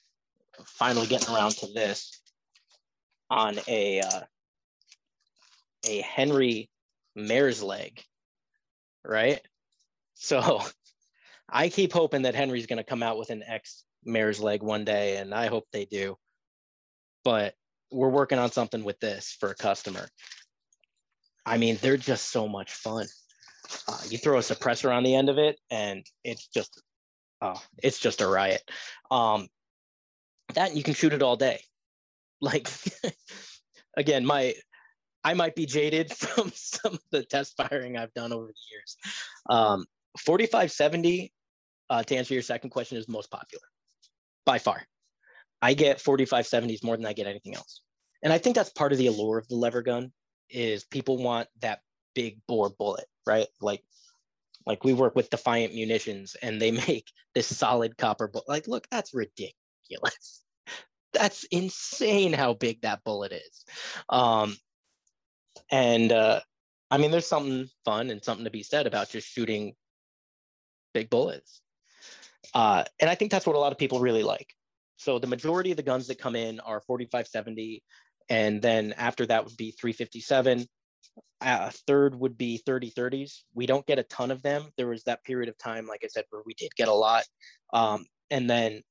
finally 0.64 1.06
getting 1.06 1.34
around 1.34 1.52
to 1.52 1.66
this 1.72 2.20
on 3.28 3.58
a 3.68 4.00
uh, 4.00 4.20
a 5.88 6.00
Henry 6.02 6.70
mare's 7.14 7.62
leg, 7.62 8.02
right? 9.04 9.40
So 10.14 10.62
I 11.52 11.68
keep 11.68 11.92
hoping 11.92 12.22
that 12.22 12.34
Henry's 12.34 12.66
going 12.66 12.78
to 12.78 12.84
come 12.84 13.02
out 13.02 13.18
with 13.18 13.30
an 13.30 13.42
X 13.46 13.84
mare's 14.04 14.40
leg 14.40 14.62
one 14.62 14.84
day, 14.84 15.16
and 15.16 15.34
I 15.34 15.46
hope 15.46 15.66
they 15.72 15.84
do. 15.84 16.16
But 17.24 17.54
we're 17.90 18.08
working 18.08 18.38
on 18.38 18.52
something 18.52 18.84
with 18.84 18.98
this 19.00 19.36
for 19.38 19.50
a 19.50 19.54
customer. 19.54 20.08
I 21.44 21.58
mean, 21.58 21.78
they're 21.80 21.96
just 21.96 22.30
so 22.30 22.46
much 22.46 22.72
fun. 22.72 23.06
uh, 23.88 23.98
you 24.08 24.18
throw 24.18 24.38
a 24.38 24.42
suppressor 24.42 24.94
on 24.94 25.02
the 25.02 25.14
end 25.14 25.28
of 25.28 25.38
it, 25.38 25.58
and 25.70 26.04
it's 26.24 26.46
just, 26.46 26.82
oh, 27.42 27.60
it's 27.82 27.98
just 27.98 28.20
a 28.20 28.28
riot. 28.28 28.62
Um, 29.10 29.48
that 30.54 30.76
you 30.76 30.82
can 30.82 30.94
shoot 30.94 31.12
it 31.12 31.22
all 31.22 31.36
day. 31.36 31.60
Like, 32.42 32.70
again, 33.98 34.24
my 34.24 34.54
I 35.22 35.34
might 35.34 35.54
be 35.54 35.66
jaded 35.66 36.10
from 36.16 36.50
some 36.54 36.94
of 36.94 37.00
the 37.10 37.22
test 37.22 37.54
firing 37.54 37.98
I've 37.98 38.14
done 38.14 38.32
over 38.32 38.46
the 38.46 38.54
years. 38.72 38.96
Um, 39.48 39.84
4570, 40.18 41.32
uh, 41.90 42.02
to 42.04 42.16
answer 42.16 42.32
your 42.32 42.42
second 42.42 42.70
question, 42.70 42.96
is 42.96 43.08
most 43.08 43.30
popular 43.30 43.64
by 44.46 44.58
far. 44.58 44.82
I 45.60 45.74
get 45.74 45.98
4570s 45.98 46.82
more 46.82 46.96
than 46.96 47.04
I 47.04 47.12
get 47.12 47.26
anything 47.26 47.54
else. 47.54 47.82
And 48.22 48.32
I 48.32 48.38
think 48.38 48.56
that's 48.56 48.70
part 48.70 48.92
of 48.92 48.98
the 48.98 49.08
allure 49.08 49.38
of 49.38 49.48
the 49.48 49.56
lever 49.56 49.82
gun 49.82 50.12
is 50.48 50.84
people 50.84 51.18
want 51.22 51.48
that 51.60 51.80
big 52.14 52.38
bore 52.48 52.70
bullet, 52.70 53.06
right? 53.26 53.46
Like 53.60 53.82
like 54.66 54.84
we 54.84 54.92
work 54.92 55.16
with 55.16 55.30
Defiant 55.30 55.74
Munitions 55.74 56.36
and 56.42 56.60
they 56.60 56.70
make 56.88 57.10
this 57.34 57.54
solid 57.54 57.96
copper 57.96 58.28
bullet. 58.28 58.48
Like, 58.48 58.68
look, 58.68 58.86
that's 58.90 59.14
ridiculous. 59.14 60.42
That's 61.12 61.42
insane 61.50 62.32
how 62.32 62.54
big 62.54 62.82
that 62.82 63.02
bullet 63.02 63.32
is. 63.32 63.64
Um, 64.08 64.56
and 65.68 66.12
uh, 66.12 66.38
I 66.88 66.98
mean, 66.98 67.10
there's 67.10 67.26
something 67.26 67.68
fun 67.84 68.10
and 68.10 68.22
something 68.22 68.44
to 68.44 68.50
be 68.50 68.62
said 68.62 68.86
about 68.86 69.10
just 69.10 69.26
shooting 69.26 69.74
big 70.94 71.10
bullets. 71.10 71.62
Uh, 72.54 72.84
and 73.00 73.10
I 73.10 73.14
think 73.14 73.30
that's 73.30 73.46
what 73.46 73.56
a 73.56 73.58
lot 73.58 73.72
of 73.72 73.78
people 73.78 74.00
really 74.00 74.22
like. 74.22 74.54
So 74.96 75.18
the 75.18 75.26
majority 75.26 75.70
of 75.70 75.76
the 75.76 75.82
guns 75.82 76.06
that 76.08 76.18
come 76.18 76.36
in 76.36 76.60
are 76.60 76.80
4570, 76.82 77.82
and 78.28 78.60
then 78.60 78.92
after 78.96 79.26
that 79.26 79.44
would 79.44 79.56
be 79.56 79.72
357. 79.72 80.66
A 81.42 81.70
third 81.86 82.14
would 82.14 82.36
be 82.36 82.60
3030s. 82.68 83.44
We 83.54 83.64
don't 83.64 83.86
get 83.86 83.98
a 83.98 84.02
ton 84.04 84.30
of 84.30 84.42
them. 84.42 84.66
There 84.76 84.88
was 84.88 85.04
that 85.04 85.24
period 85.24 85.48
of 85.48 85.56
time, 85.56 85.86
like 85.86 86.02
I 86.04 86.08
said, 86.08 86.24
where 86.28 86.42
we 86.44 86.52
did 86.54 86.74
get 86.76 86.88
a 86.88 86.92
lot. 86.92 87.24
Um, 87.72 88.04
and 88.30 88.48
then 88.48 88.82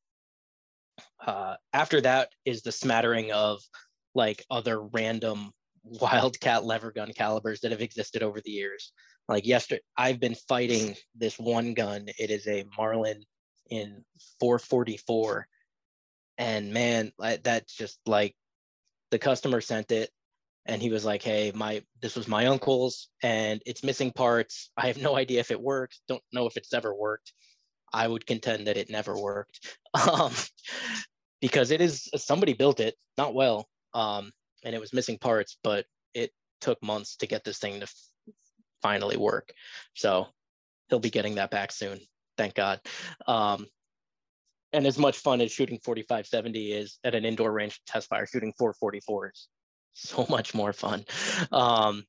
uh, 1.25 1.55
after 1.73 2.01
that 2.01 2.29
is 2.45 2.61
the 2.61 2.71
smattering 2.71 3.31
of 3.31 3.61
like 4.15 4.43
other 4.49 4.81
random 4.81 5.51
wildcat 5.83 6.65
lever 6.65 6.91
gun 6.91 7.11
calibers 7.15 7.61
that 7.61 7.71
have 7.71 7.81
existed 7.81 8.23
over 8.23 8.41
the 8.41 8.51
years. 8.51 8.91
Like 9.27 9.45
yesterday, 9.45 9.81
I've 9.95 10.19
been 10.19 10.35
fighting 10.47 10.95
this 11.15 11.37
one 11.37 11.73
gun. 11.73 12.07
It 12.17 12.31
is 12.31 12.47
a 12.47 12.65
Marlin 12.77 13.23
in 13.69 14.03
444 14.39 15.47
and 16.37 16.73
man 16.73 17.11
that's 17.43 17.75
just 17.75 17.99
like 18.05 18.35
the 19.11 19.19
customer 19.19 19.61
sent 19.61 19.91
it 19.91 20.09
and 20.65 20.81
he 20.81 20.89
was 20.89 21.03
like 21.05 21.21
hey 21.21 21.51
my 21.53 21.83
this 22.01 22.15
was 22.15 22.27
my 22.27 22.45
uncle's 22.47 23.09
and 23.23 23.61
it's 23.65 23.83
missing 23.83 24.11
parts. 24.11 24.71
I 24.77 24.87
have 24.87 25.01
no 25.01 25.15
idea 25.15 25.39
if 25.39 25.51
it 25.51 25.61
works. 25.61 26.01
Don't 26.07 26.23
know 26.31 26.47
if 26.47 26.57
it's 26.57 26.73
ever 26.73 26.93
worked. 26.93 27.33
I 27.91 28.07
would 28.07 28.25
contend 28.25 28.67
that 28.67 28.77
it 28.77 28.89
never 28.89 29.19
worked. 29.19 29.75
Um, 29.95 30.31
because 31.41 31.71
it 31.71 31.81
is 31.81 32.07
somebody 32.15 32.53
built 32.53 32.79
it 32.79 32.95
not 33.17 33.33
well 33.33 33.67
um, 33.95 34.31
and 34.63 34.75
it 34.75 34.79
was 34.79 34.93
missing 34.93 35.17
parts 35.17 35.57
but 35.63 35.85
it 36.13 36.29
took 36.61 36.81
months 36.83 37.15
to 37.15 37.25
get 37.25 37.43
this 37.43 37.57
thing 37.57 37.79
to 37.79 37.83
f- 37.83 37.93
finally 38.83 39.17
work. 39.17 39.51
So 39.95 40.27
he'll 40.89 40.99
be 40.99 41.09
getting 41.09 41.35
that 41.35 41.49
back 41.49 41.71
soon 41.71 41.99
thank 42.39 42.55
god. 42.55 42.79
Um, 43.27 43.67
and 44.71 44.87
as 44.87 44.97
much 44.97 45.17
fun 45.17 45.41
as 45.41 45.51
shooting 45.51 45.79
4570 45.83 46.71
is 46.71 46.99
at 47.03 47.15
an 47.15 47.25
indoor 47.25 47.51
range 47.51 47.81
test 47.85 48.07
fire 48.07 48.25
shooting 48.25 48.53
444s 48.59 49.47
so 49.93 50.25
much 50.29 50.53
more 50.53 50.73
fun. 50.73 51.05
Um, 51.51 52.03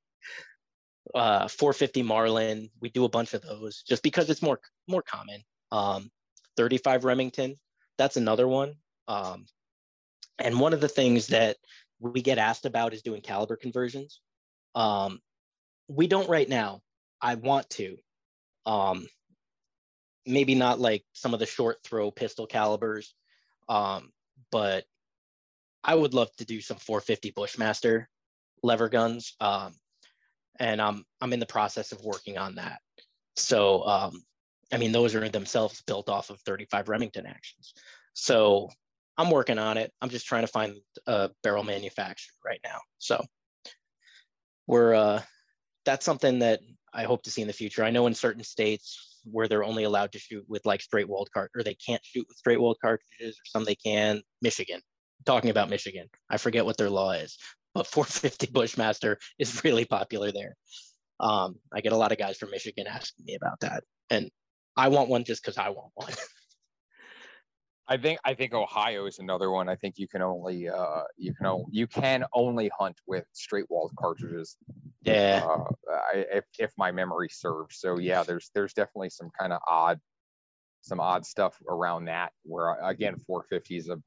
uh, 1.15 1.49
450 1.49 2.03
marlin 2.03 2.71
we 2.81 2.91
do 2.91 3.05
a 3.05 3.09
bunch 3.09 3.35
of 3.35 3.43
those 3.43 3.83
just 3.83 4.03
because 4.03 4.31
it's 4.31 4.43
more 4.43 4.61
more 4.89 5.03
common. 5.03 5.43
Um, 5.73 6.11
35 6.57 7.05
remington 7.05 7.57
that's 8.01 8.17
another 8.17 8.49
one. 8.49 8.73
Um, 9.09 9.45
and 10.39 10.59
one 10.59 10.73
of 10.73 10.81
the 10.81 10.89
things 10.89 11.27
that 11.27 11.59
we 11.99 12.23
get 12.23 12.39
asked 12.39 12.65
about 12.65 12.95
is 12.95 13.03
doing 13.03 13.21
caliber 13.21 13.57
conversions. 13.57 14.21
Um, 14.75 15.21
we 15.87 16.07
don't 16.07 16.29
right 16.29 16.49
now. 16.49 16.81
I 17.21 17.35
want 17.35 17.69
to. 17.71 17.99
Um, 18.65 19.07
maybe 20.27 20.55
not 20.55 20.81
like 20.81 21.05
some 21.13 21.35
of 21.35 21.41
the 21.41 21.47
short 21.47 21.79
throw 21.83 22.11
pistol 22.11 22.47
calibers, 22.47 23.15
um, 23.69 24.11
but 24.51 24.85
I 25.83 25.95
would 25.95 26.15
love 26.15 26.35
to 26.37 26.45
do 26.45 26.61
some 26.61 26.77
450 26.77 27.31
Bushmaster 27.31 28.09
lever 28.63 28.89
guns, 28.89 29.35
um, 29.41 29.75
and 30.59 30.81
I'm 30.81 31.05
I'm 31.21 31.33
in 31.33 31.41
the 31.41 31.47
process 31.47 31.93
of 31.93 32.05
working 32.05 32.37
on 32.37 32.57
that. 32.57 32.81
So 33.37 33.83
um, 33.87 34.23
I 34.73 34.77
mean, 34.77 34.93
those 34.93 35.15
are 35.15 35.29
themselves 35.29 35.83
built 35.83 36.09
off 36.09 36.31
of 36.31 36.41
35 36.41 36.89
Remington 36.89 37.27
actions. 37.27 37.75
So 38.13 38.69
I'm 39.17 39.31
working 39.31 39.59
on 39.59 39.77
it. 39.77 39.93
I'm 40.01 40.11
just 40.11 40.27
trying 40.27 40.43
to 40.43 40.53
find 40.53 40.77
a 41.07 41.31
barrel 41.43 41.65
manufacturer 41.65 42.35
right 42.45 42.61
now. 42.65 42.79
So 42.99 43.25
we're 44.67 44.95
uh, 44.95 45.23
that's 45.85 46.05
something 46.05 46.41
that 46.41 46.61
I 46.93 47.05
hope 47.05 47.23
to 47.23 47.31
see 47.31 47.43
in 47.43 47.49
the 47.49 47.55
future. 47.55 47.85
I 47.85 47.91
know 47.91 48.07
in 48.07 48.15
certain 48.15 48.45
states 48.45 49.10
where 49.25 49.49
they're 49.49 49.65
only 49.65 49.85
allowed 49.85 50.13
to 50.13 50.19
shoot 50.19 50.45
with 50.49 50.65
like 50.67 50.81
straight 50.81 51.09
walled 51.09 51.31
cart 51.33 51.51
or 51.55 51.63
they 51.63 51.75
can't 51.75 52.05
shoot 52.05 52.27
with 52.29 52.37
straight 52.37 52.61
walled 52.61 52.79
cartridges 52.81 53.37
or 53.37 53.47
some 53.47 53.65
they 53.65 53.75
can. 53.75 54.23
Michigan, 54.43 54.81
talking 55.25 55.51
about 55.51 55.71
Michigan, 55.71 56.09
I 56.29 56.37
forget 56.37 56.65
what 56.65 56.77
their 56.77 56.91
law 56.91 57.13
is, 57.13 57.39
but 57.75 57.87
450 57.87 58.49
Bushmaster 58.53 59.19
is 59.39 59.63
really 59.65 59.85
popular 59.85 60.33
there. 60.33 60.57
Um, 61.19 61.57
I 61.73 61.81
get 61.81 61.93
a 61.93 61.97
lot 61.97 62.13
of 62.13 62.19
guys 62.19 62.39
from 62.39 62.51
Michigan 62.51 62.87
asking 62.87 63.27
me 63.27 63.35
about 63.35 63.61
that, 63.61 63.85
and 64.09 64.31
I 64.77 64.89
want 64.89 65.11
one 65.11 65.25
just 65.25 65.43
because 65.43 65.59
I 65.59 65.69
want 65.69 65.91
one. 65.95 66.13
I 67.91 67.97
think 67.97 68.21
I 68.25 68.35
think 68.35 68.55
Ohio 68.55 69.07
is 69.07 69.19
another 69.19 69.51
one. 69.51 69.69
I 69.69 69.75
think 69.75 69.97
you 69.99 70.07
can 70.07 70.23
only 70.23 70.69
uh, 70.69 71.03
you 71.17 71.35
can 71.35 71.47
only 71.47 71.67
you 71.73 71.89
can 71.89 72.25
only 72.33 72.71
hunt 72.79 72.97
with 73.07 73.25
straight 73.33 73.67
walled 73.69 73.93
cartridges. 73.99 74.57
Yeah. 75.03 75.47
Uh, 75.47 75.65
I, 75.91 76.25
if 76.33 76.45
if 76.59 76.73
my 76.77 76.93
memory 76.93 77.29
serves. 77.31 77.79
So 77.79 77.99
yeah, 77.99 78.23
there's 78.23 78.51
there's 78.55 78.75
definitely 78.75 79.11
some 79.11 79.31
kind 79.39 79.53
of 79.53 79.61
odd 79.67 80.01
some 80.83 81.01
odd 81.01 81.27
stuff 81.27 81.57
around 81.69 82.07
that. 82.07 82.33
Where 82.45 82.77
again, 82.83 83.17
450 83.27 83.77
is 83.77 83.89
a 83.89 84.01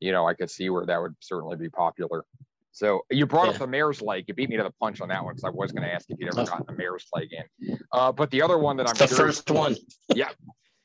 you 0.00 0.12
know 0.12 0.26
I 0.26 0.34
could 0.34 0.50
see 0.50 0.70
where 0.70 0.86
that 0.86 1.00
would 1.00 1.14
certainly 1.20 1.56
be 1.56 1.68
popular. 1.68 2.24
So 2.72 3.02
you 3.08 3.24
brought 3.24 3.44
yeah. 3.44 3.52
up 3.52 3.58
the 3.58 3.68
mare's 3.68 4.02
leg. 4.02 4.24
You 4.26 4.34
beat 4.34 4.48
me 4.48 4.56
to 4.56 4.64
the 4.64 4.74
punch 4.80 5.00
on 5.00 5.08
that 5.08 5.22
one 5.22 5.34
because 5.34 5.44
I 5.44 5.50
was 5.50 5.70
going 5.70 5.86
to 5.86 5.94
ask 5.94 6.06
if 6.10 6.18
you'd 6.18 6.28
ever 6.28 6.40
oh. 6.40 6.44
gotten 6.44 6.66
the 6.66 6.72
mare's 6.72 7.06
leg 7.14 7.28
in. 7.30 7.78
Uh, 7.92 8.10
but 8.10 8.32
the 8.32 8.42
other 8.42 8.58
one 8.58 8.76
that 8.78 8.88
I'm 8.88 8.96
the 8.96 9.06
curious, 9.06 9.36
first 9.38 9.50
one. 9.52 9.76
yeah, 10.14 10.30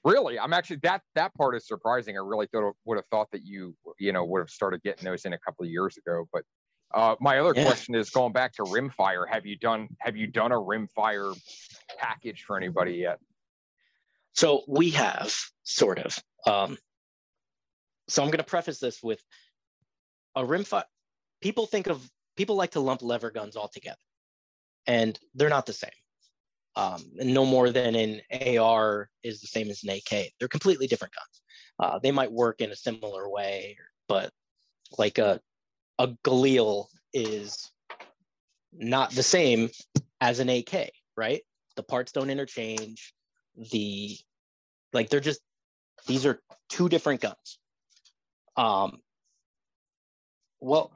Really, 0.06 0.40
I'm 0.40 0.54
actually 0.54 0.78
that 0.84 1.02
that 1.16 1.34
part 1.36 1.56
is 1.56 1.68
surprising. 1.68 2.18
I 2.18 2.22
really 2.22 2.48
thought 2.48 2.74
would 2.86 2.96
have 2.96 3.06
thought 3.08 3.30
that 3.32 3.46
you 3.46 3.76
you 4.00 4.14
know 4.14 4.24
would 4.24 4.40
have 4.40 4.50
started 4.50 4.82
getting 4.82 5.04
those 5.04 5.26
in 5.26 5.34
a 5.34 5.38
couple 5.40 5.66
of 5.66 5.72
years 5.72 5.98
ago. 5.98 6.26
But 6.32 6.44
uh, 6.94 7.16
my 7.20 7.40
other 7.40 7.54
yeah. 7.56 7.66
question 7.66 7.96
is 7.96 8.10
going 8.10 8.34
back 8.34 8.54
to 8.54 8.64
rimfire. 8.64 9.28
Have 9.30 9.46
you 9.46 9.56
done 9.58 9.90
have 10.00 10.16
you 10.16 10.28
done 10.28 10.52
a 10.52 10.56
rimfire 10.56 11.38
package 11.98 12.44
for 12.44 12.58
anybody 12.58 12.94
yet? 12.94 13.20
So 14.34 14.64
we 14.68 14.92
have 14.92 15.34
sort 15.64 16.00
of. 16.00 16.18
Um, 16.48 16.78
so 18.08 18.24
I'm 18.24 18.30
going 18.30 18.40
to 18.40 18.44
preface 18.44 18.80
this 18.80 19.04
with 19.04 19.22
a 20.36 20.44
rimfire. 20.44 20.84
People 21.42 21.66
think 21.66 21.88
of 21.88 22.10
people 22.36 22.56
like 22.56 22.72
to 22.72 22.80
lump 22.80 23.02
lever 23.02 23.32
guns 23.32 23.56
all 23.56 23.68
together, 23.68 23.98
and 24.88 25.20
they're 25.36 25.50
not 25.50 25.66
the 25.66 25.74
same 25.74 25.92
um, 26.80 27.04
no 27.16 27.46
more 27.46 27.72
than 27.72 27.96
an 27.96 28.22
AR 28.58 29.10
is 29.24 29.42
the 29.42 29.48
same 29.48 29.70
as 29.70 29.84
an 29.84 29.90
AK. 29.90 30.32
They're 30.40 30.48
completely 30.48 30.88
different 30.88 31.14
guns. 31.14 31.42
Uh, 31.80 32.00
they 32.00 32.12
might 32.12 32.32
work 32.32 32.62
in 32.62 32.72
a 32.72 32.76
similar 32.76 33.30
way, 33.30 33.78
but 34.08 34.32
like 34.98 35.18
a 35.18 35.42
a 36.00 36.08
Galil 36.24 36.88
is 37.14 37.72
not 38.74 39.12
the 39.12 39.24
same 39.24 39.70
as 40.22 40.40
an 40.40 40.50
AK, 40.50 40.92
right? 41.16 41.42
The 41.76 41.84
parts 41.84 42.12
don't 42.12 42.30
interchange. 42.30 43.14
The 43.72 44.18
like 44.94 45.10
they're 45.10 45.20
just 45.20 45.42
these 46.08 46.26
are 46.26 46.42
two 46.70 46.90
different 46.90 47.22
guns. 47.22 47.60
Um, 48.56 49.02
well, 50.62 50.92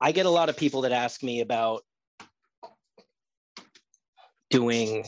I 0.00 0.12
get 0.12 0.26
a 0.26 0.30
lot 0.30 0.48
of 0.48 0.56
people 0.56 0.82
that 0.82 0.92
ask 0.92 1.22
me 1.22 1.40
about 1.40 1.82
doing 4.50 5.04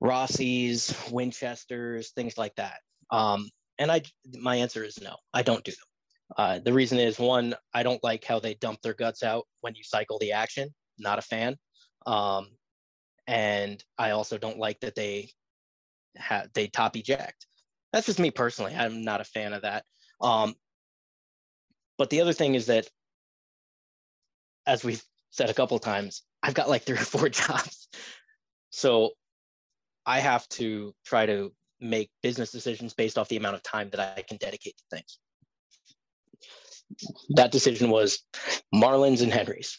Rossis, 0.00 1.10
Winchesters, 1.10 2.10
things 2.10 2.38
like 2.38 2.54
that. 2.56 2.78
Um, 3.10 3.50
and 3.78 3.90
I, 3.90 4.02
my 4.40 4.56
answer 4.56 4.84
is 4.84 5.00
no, 5.00 5.16
I 5.34 5.42
don't 5.42 5.64
do 5.64 5.72
them. 5.72 5.87
Uh, 6.36 6.58
the 6.58 6.72
reason 6.72 6.98
is 6.98 7.18
one, 7.18 7.54
I 7.72 7.82
don't 7.82 8.02
like 8.04 8.24
how 8.24 8.38
they 8.38 8.54
dump 8.54 8.82
their 8.82 8.94
guts 8.94 9.22
out 9.22 9.46
when 9.60 9.74
you 9.74 9.82
cycle 9.82 10.18
the 10.18 10.32
action. 10.32 10.68
Not 10.98 11.18
a 11.18 11.22
fan. 11.22 11.56
Um, 12.06 12.48
and 13.26 13.82
I 13.96 14.10
also 14.10 14.38
don't 14.38 14.58
like 14.58 14.80
that 14.80 14.94
they 14.94 15.30
have 16.16 16.48
they 16.54 16.66
top 16.66 16.96
eject. 16.96 17.46
That's 17.92 18.06
just 18.06 18.18
me 18.18 18.30
personally. 18.30 18.74
I'm 18.74 19.04
not 19.04 19.20
a 19.20 19.24
fan 19.24 19.52
of 19.52 19.62
that. 19.62 19.84
Um, 20.20 20.54
but 21.96 22.10
the 22.10 22.20
other 22.20 22.32
thing 22.32 22.54
is 22.54 22.66
that, 22.66 22.88
as 24.66 24.84
we've 24.84 25.02
said 25.30 25.50
a 25.50 25.54
couple 25.54 25.78
times, 25.78 26.22
I've 26.42 26.54
got 26.54 26.68
like 26.68 26.82
three 26.82 26.96
or 26.96 27.04
four 27.04 27.28
jobs. 27.28 27.88
So 28.70 29.10
I 30.06 30.20
have 30.20 30.48
to 30.50 30.94
try 31.04 31.26
to 31.26 31.52
make 31.80 32.10
business 32.22 32.50
decisions 32.50 32.94
based 32.94 33.18
off 33.18 33.28
the 33.28 33.36
amount 33.36 33.56
of 33.56 33.62
time 33.62 33.90
that 33.90 34.16
I 34.16 34.22
can 34.22 34.36
dedicate 34.36 34.76
to 34.76 34.84
things. 34.90 35.18
That 37.30 37.52
decision 37.52 37.90
was 37.90 38.24
Marlins 38.74 39.22
and 39.22 39.32
Henrys. 39.32 39.78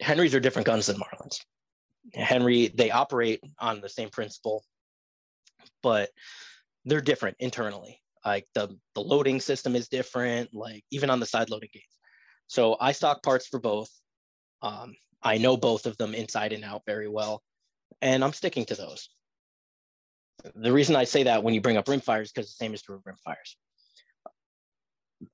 Henrys 0.00 0.34
are 0.34 0.40
different 0.40 0.66
guns 0.66 0.86
than 0.86 0.96
Marlins. 0.96 1.38
Henry, 2.14 2.68
they 2.68 2.90
operate 2.90 3.40
on 3.58 3.80
the 3.80 3.88
same 3.88 4.08
principle, 4.08 4.64
but 5.82 6.10
they're 6.84 7.00
different 7.00 7.36
internally. 7.38 8.00
Like 8.24 8.46
the, 8.54 8.76
the 8.94 9.00
loading 9.00 9.40
system 9.40 9.76
is 9.76 9.88
different, 9.88 10.54
like 10.54 10.84
even 10.90 11.10
on 11.10 11.20
the 11.20 11.26
side 11.26 11.50
loading 11.50 11.70
gates. 11.72 11.98
So 12.46 12.76
I 12.80 12.92
stock 12.92 13.22
parts 13.22 13.46
for 13.46 13.60
both. 13.60 13.88
Um, 14.62 14.94
I 15.22 15.38
know 15.38 15.56
both 15.56 15.86
of 15.86 15.96
them 15.96 16.14
inside 16.14 16.52
and 16.52 16.64
out 16.64 16.82
very 16.86 17.08
well, 17.08 17.42
and 18.00 18.24
I'm 18.24 18.32
sticking 18.32 18.64
to 18.66 18.74
those. 18.74 19.08
The 20.54 20.72
reason 20.72 20.96
I 20.96 21.04
say 21.04 21.22
that 21.24 21.42
when 21.42 21.54
you 21.54 21.60
bring 21.60 21.76
up 21.76 21.86
rimfires 21.86 22.32
because 22.34 22.48
the 22.48 22.56
same 22.56 22.74
is 22.74 22.82
true 22.82 22.96
of 22.96 23.04
rimfires. 23.04 23.54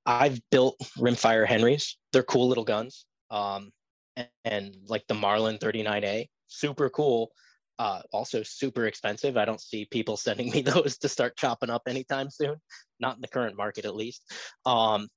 I've 0.06 0.40
built 0.50 0.76
rimfire 0.98 1.46
Henrys. 1.46 1.96
They're 2.12 2.22
cool 2.22 2.48
little 2.48 2.64
guns. 2.64 3.06
Um, 3.30 3.70
and, 4.16 4.28
and, 4.44 4.76
like 4.86 5.04
the 5.06 5.14
Marlin 5.14 5.58
39A, 5.58 6.26
super 6.48 6.88
cool. 6.90 7.30
Uh, 7.78 8.02
also 8.12 8.42
super 8.42 8.86
expensive. 8.86 9.36
I 9.36 9.44
don't 9.44 9.60
see 9.60 9.86
people 9.90 10.16
sending 10.18 10.50
me 10.50 10.62
those 10.62 10.98
to 10.98 11.08
start 11.08 11.36
chopping 11.36 11.70
up 11.70 11.82
anytime 11.86 12.30
soon. 12.30 12.56
Not 13.00 13.16
in 13.16 13.20
the 13.20 13.28
current 13.28 13.56
market, 13.56 13.84
at 13.84 13.94
least. 13.94 14.22
Um, 14.66 15.08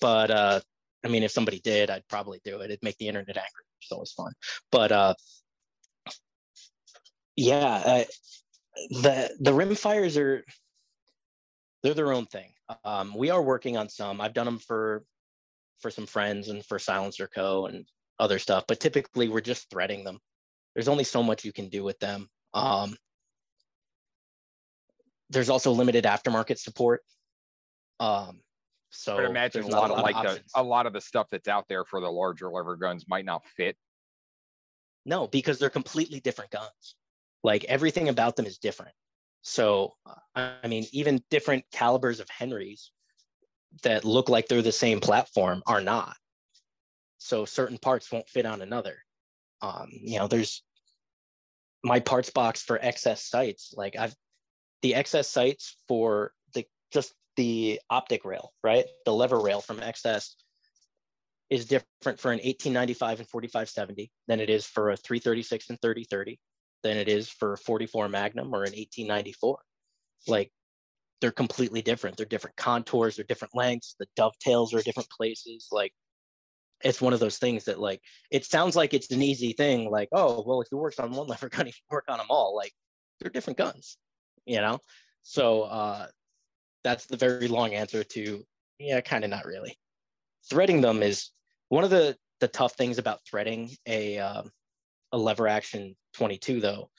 but 0.00 0.30
uh, 0.30 0.60
I 1.04 1.08
mean, 1.08 1.22
if 1.22 1.30
somebody 1.30 1.60
did, 1.60 1.90
I'd 1.90 2.06
probably 2.08 2.40
do 2.44 2.60
it. 2.60 2.66
It'd 2.66 2.82
make 2.82 2.98
the 2.98 3.08
internet 3.08 3.36
angry. 3.36 3.64
It's 3.80 3.92
always 3.92 4.12
fun. 4.12 4.32
But 4.70 4.92
uh, 4.92 5.14
yeah, 7.36 7.82
uh, 7.84 8.04
the 8.90 9.30
the 9.40 9.54
rim 9.54 9.74
fires 9.74 10.16
are 10.16 10.44
they're 11.82 11.94
their 11.94 12.12
own 12.12 12.26
thing. 12.26 12.52
Um, 12.84 13.14
we 13.16 13.30
are 13.30 13.42
working 13.42 13.76
on 13.76 13.88
some. 13.88 14.20
I've 14.20 14.34
done 14.34 14.46
them 14.46 14.58
for 14.58 15.04
for 15.80 15.90
some 15.90 16.06
friends 16.06 16.48
and 16.48 16.64
for 16.64 16.78
Silencer 16.78 17.28
Co. 17.32 17.66
and 17.66 17.86
other 18.18 18.38
stuff, 18.38 18.64
but 18.66 18.80
typically 18.80 19.28
we're 19.28 19.40
just 19.40 19.70
threading 19.70 20.04
them. 20.04 20.18
There's 20.74 20.88
only 20.88 21.04
so 21.04 21.22
much 21.22 21.44
you 21.44 21.52
can 21.52 21.68
do 21.68 21.84
with 21.84 21.98
them. 22.00 22.28
Um, 22.52 22.96
there's 25.30 25.50
also 25.50 25.72
limited 25.72 26.04
aftermarket 26.04 26.58
support. 26.58 27.02
Um, 28.00 28.40
so 28.90 29.18
I 29.18 29.26
imagine 29.26 29.64
a 29.64 29.68
lot, 29.68 29.90
a 29.90 29.92
lot 29.92 29.98
of 29.98 30.02
like 30.02 30.26
the 30.26 30.42
a 30.54 30.62
lot 30.62 30.86
of 30.86 30.92
the 30.92 31.00
stuff 31.00 31.28
that's 31.30 31.48
out 31.48 31.66
there 31.68 31.84
for 31.84 32.00
the 32.00 32.10
larger 32.10 32.50
lever 32.50 32.76
guns 32.76 33.04
might 33.08 33.24
not 33.24 33.44
fit. 33.56 33.76
No, 35.04 35.26
because 35.26 35.58
they're 35.58 35.70
completely 35.70 36.20
different 36.20 36.50
guns. 36.50 36.96
Like 37.44 37.64
everything 37.64 38.08
about 38.08 38.36
them 38.36 38.46
is 38.46 38.58
different. 38.58 38.94
So 39.48 39.94
I 40.34 40.66
mean, 40.68 40.86
even 40.92 41.22
different 41.30 41.64
calibers 41.72 42.20
of 42.20 42.28
Henrys 42.28 42.92
that 43.82 44.04
look 44.04 44.28
like 44.28 44.46
they're 44.46 44.62
the 44.62 44.72
same 44.72 45.00
platform 45.00 45.62
are 45.66 45.80
not. 45.80 46.14
So 47.16 47.44
certain 47.46 47.78
parts 47.78 48.12
won't 48.12 48.28
fit 48.28 48.44
on 48.46 48.60
another. 48.60 48.98
Um, 49.62 49.88
you 49.90 50.18
know, 50.18 50.28
there's 50.28 50.62
my 51.82 51.98
parts 51.98 52.30
box 52.30 52.62
for 52.62 52.78
XS 52.78 53.18
sights. 53.18 53.72
Like 53.74 53.96
I've 53.96 54.14
the 54.82 54.92
XS 54.92 55.24
sights 55.24 55.76
for 55.88 56.32
the 56.52 56.66
just 56.92 57.14
the 57.36 57.80
optic 57.88 58.26
rail, 58.26 58.52
right? 58.62 58.84
The 59.06 59.14
lever 59.14 59.40
rail 59.40 59.62
from 59.62 59.78
XS 59.78 60.34
is 61.48 61.64
different 61.64 62.20
for 62.20 62.32
an 62.32 62.38
1895 62.44 63.20
and 63.20 63.28
4570 63.28 64.10
than 64.26 64.40
it 64.40 64.50
is 64.50 64.66
for 64.66 64.90
a 64.90 64.96
336 64.96 65.70
and 65.70 65.80
3030 65.80 66.38
than 66.82 66.96
it 66.96 67.08
is 67.08 67.28
for 67.28 67.54
a 67.54 67.58
44 67.58 68.08
Magnum 68.08 68.48
or 68.54 68.64
an 68.64 68.72
1894. 68.72 69.58
Like 70.26 70.50
they're 71.20 71.30
completely 71.30 71.82
different. 71.82 72.16
They're 72.16 72.26
different 72.26 72.56
contours, 72.56 73.16
they're 73.16 73.24
different 73.24 73.54
lengths, 73.54 73.96
the 73.98 74.06
dovetails 74.16 74.74
are 74.74 74.82
different 74.82 75.10
places. 75.10 75.68
Like 75.72 75.92
it's 76.82 77.00
one 77.00 77.12
of 77.12 77.20
those 77.20 77.38
things 77.38 77.64
that 77.64 77.80
like 77.80 78.00
it 78.30 78.44
sounds 78.44 78.76
like 78.76 78.94
it's 78.94 79.10
an 79.10 79.22
easy 79.22 79.52
thing, 79.52 79.90
like, 79.90 80.08
oh, 80.12 80.42
well, 80.46 80.60
if 80.60 80.68
you 80.70 80.78
work 80.78 80.94
on 80.98 81.12
one 81.12 81.26
lever 81.26 81.48
gun, 81.48 81.66
you 81.66 81.72
work 81.90 82.04
on 82.08 82.18
them 82.18 82.28
all. 82.30 82.54
Like 82.54 82.72
they're 83.20 83.30
different 83.30 83.58
guns, 83.58 83.96
you 84.46 84.60
know? 84.60 84.78
So 85.22 85.62
uh 85.62 86.06
that's 86.84 87.06
the 87.06 87.16
very 87.16 87.48
long 87.48 87.74
answer 87.74 88.04
to 88.04 88.44
yeah, 88.78 89.00
kind 89.00 89.24
of 89.24 89.30
not 89.30 89.44
really. 89.44 89.76
Threading 90.48 90.80
them 90.80 91.02
is 91.02 91.30
one 91.68 91.84
of 91.84 91.90
the 91.90 92.16
the 92.40 92.48
tough 92.48 92.74
things 92.74 92.98
about 92.98 93.20
threading 93.28 93.70
a 93.86 94.18
um, 94.18 94.50
a 95.12 95.18
lever 95.18 95.48
action 95.48 95.96
22 96.14 96.60
though 96.60 96.90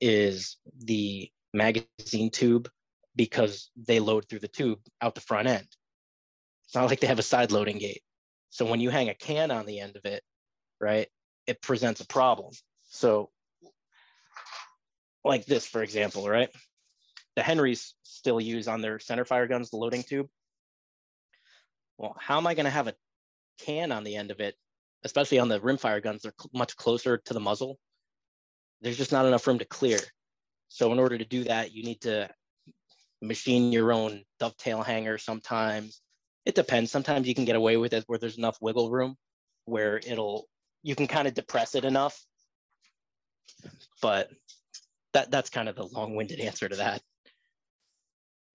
is 0.00 0.56
the 0.84 1.30
magazine 1.52 2.30
tube 2.30 2.68
because 3.16 3.70
they 3.76 4.00
load 4.00 4.28
through 4.28 4.38
the 4.38 4.48
tube 4.48 4.78
out 5.00 5.14
the 5.14 5.20
front 5.20 5.48
end. 5.48 5.66
It's 6.64 6.74
not 6.74 6.88
like 6.88 7.00
they 7.00 7.06
have 7.06 7.18
a 7.18 7.22
side 7.22 7.50
loading 7.50 7.78
gate. 7.78 8.02
So 8.50 8.64
when 8.64 8.80
you 8.80 8.90
hang 8.90 9.08
a 9.08 9.14
can 9.14 9.50
on 9.50 9.66
the 9.66 9.80
end 9.80 9.96
of 9.96 10.04
it, 10.04 10.22
right, 10.80 11.08
it 11.46 11.60
presents 11.60 12.00
a 12.00 12.06
problem. 12.06 12.52
So 12.84 13.30
like 15.24 15.46
this, 15.46 15.66
for 15.66 15.82
example, 15.82 16.28
right? 16.28 16.50
the 17.38 17.44
Henrys 17.44 17.94
still 18.02 18.40
use 18.40 18.66
on 18.66 18.80
their 18.80 18.98
center 18.98 19.24
fire 19.24 19.46
guns, 19.46 19.70
the 19.70 19.76
loading 19.76 20.02
tube. 20.02 20.28
Well, 21.96 22.16
how 22.18 22.36
am 22.36 22.48
I 22.48 22.54
going 22.54 22.64
to 22.64 22.70
have 22.70 22.88
a 22.88 22.94
can 23.60 23.92
on 23.92 24.02
the 24.02 24.16
end 24.16 24.32
of 24.32 24.40
it, 24.40 24.56
especially 25.04 25.38
on 25.38 25.48
the 25.48 25.60
rimfire 25.60 26.02
guns? 26.02 26.22
They're 26.22 26.34
cl- 26.38 26.50
much 26.52 26.76
closer 26.76 27.18
to 27.18 27.34
the 27.34 27.40
muzzle. 27.40 27.78
There's 28.80 28.96
just 28.96 29.12
not 29.12 29.26
enough 29.26 29.46
room 29.46 29.58
to 29.58 29.64
clear. 29.64 29.98
So 30.68 30.92
in 30.92 30.98
order 30.98 31.18
to 31.18 31.24
do 31.24 31.44
that, 31.44 31.72
you 31.72 31.82
need 31.82 32.00
to 32.02 32.28
machine 33.20 33.72
your 33.72 33.92
own 33.92 34.22
dovetail 34.38 34.82
hanger 34.82 35.18
sometimes. 35.18 36.00
It 36.44 36.54
depends. 36.54 36.90
Sometimes 36.90 37.26
you 37.26 37.34
can 37.34 37.44
get 37.44 37.56
away 37.56 37.76
with 37.76 37.92
it 37.92 38.04
where 38.06 38.18
there's 38.18 38.38
enough 38.38 38.58
wiggle 38.60 38.90
room 38.90 39.16
where 39.64 39.98
it'll 39.98 40.48
you 40.82 40.94
can 40.94 41.06
kind 41.06 41.26
of 41.28 41.34
depress 41.34 41.74
it 41.74 41.84
enough. 41.84 42.18
But 44.00 44.30
that 45.12 45.30
that's 45.30 45.50
kind 45.50 45.68
of 45.68 45.76
the 45.76 45.86
long-winded 45.86 46.40
answer 46.40 46.68
to 46.68 46.76
that. 46.76 47.02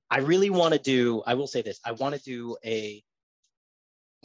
I 0.10 0.20
really 0.20 0.50
want 0.50 0.74
to 0.74 0.80
do, 0.80 1.24
I 1.26 1.34
will 1.34 1.48
say 1.48 1.64
this, 1.64 1.80
I 1.84 1.94
want 1.94 2.16
to 2.16 2.22
do 2.22 2.56
a 2.64 3.04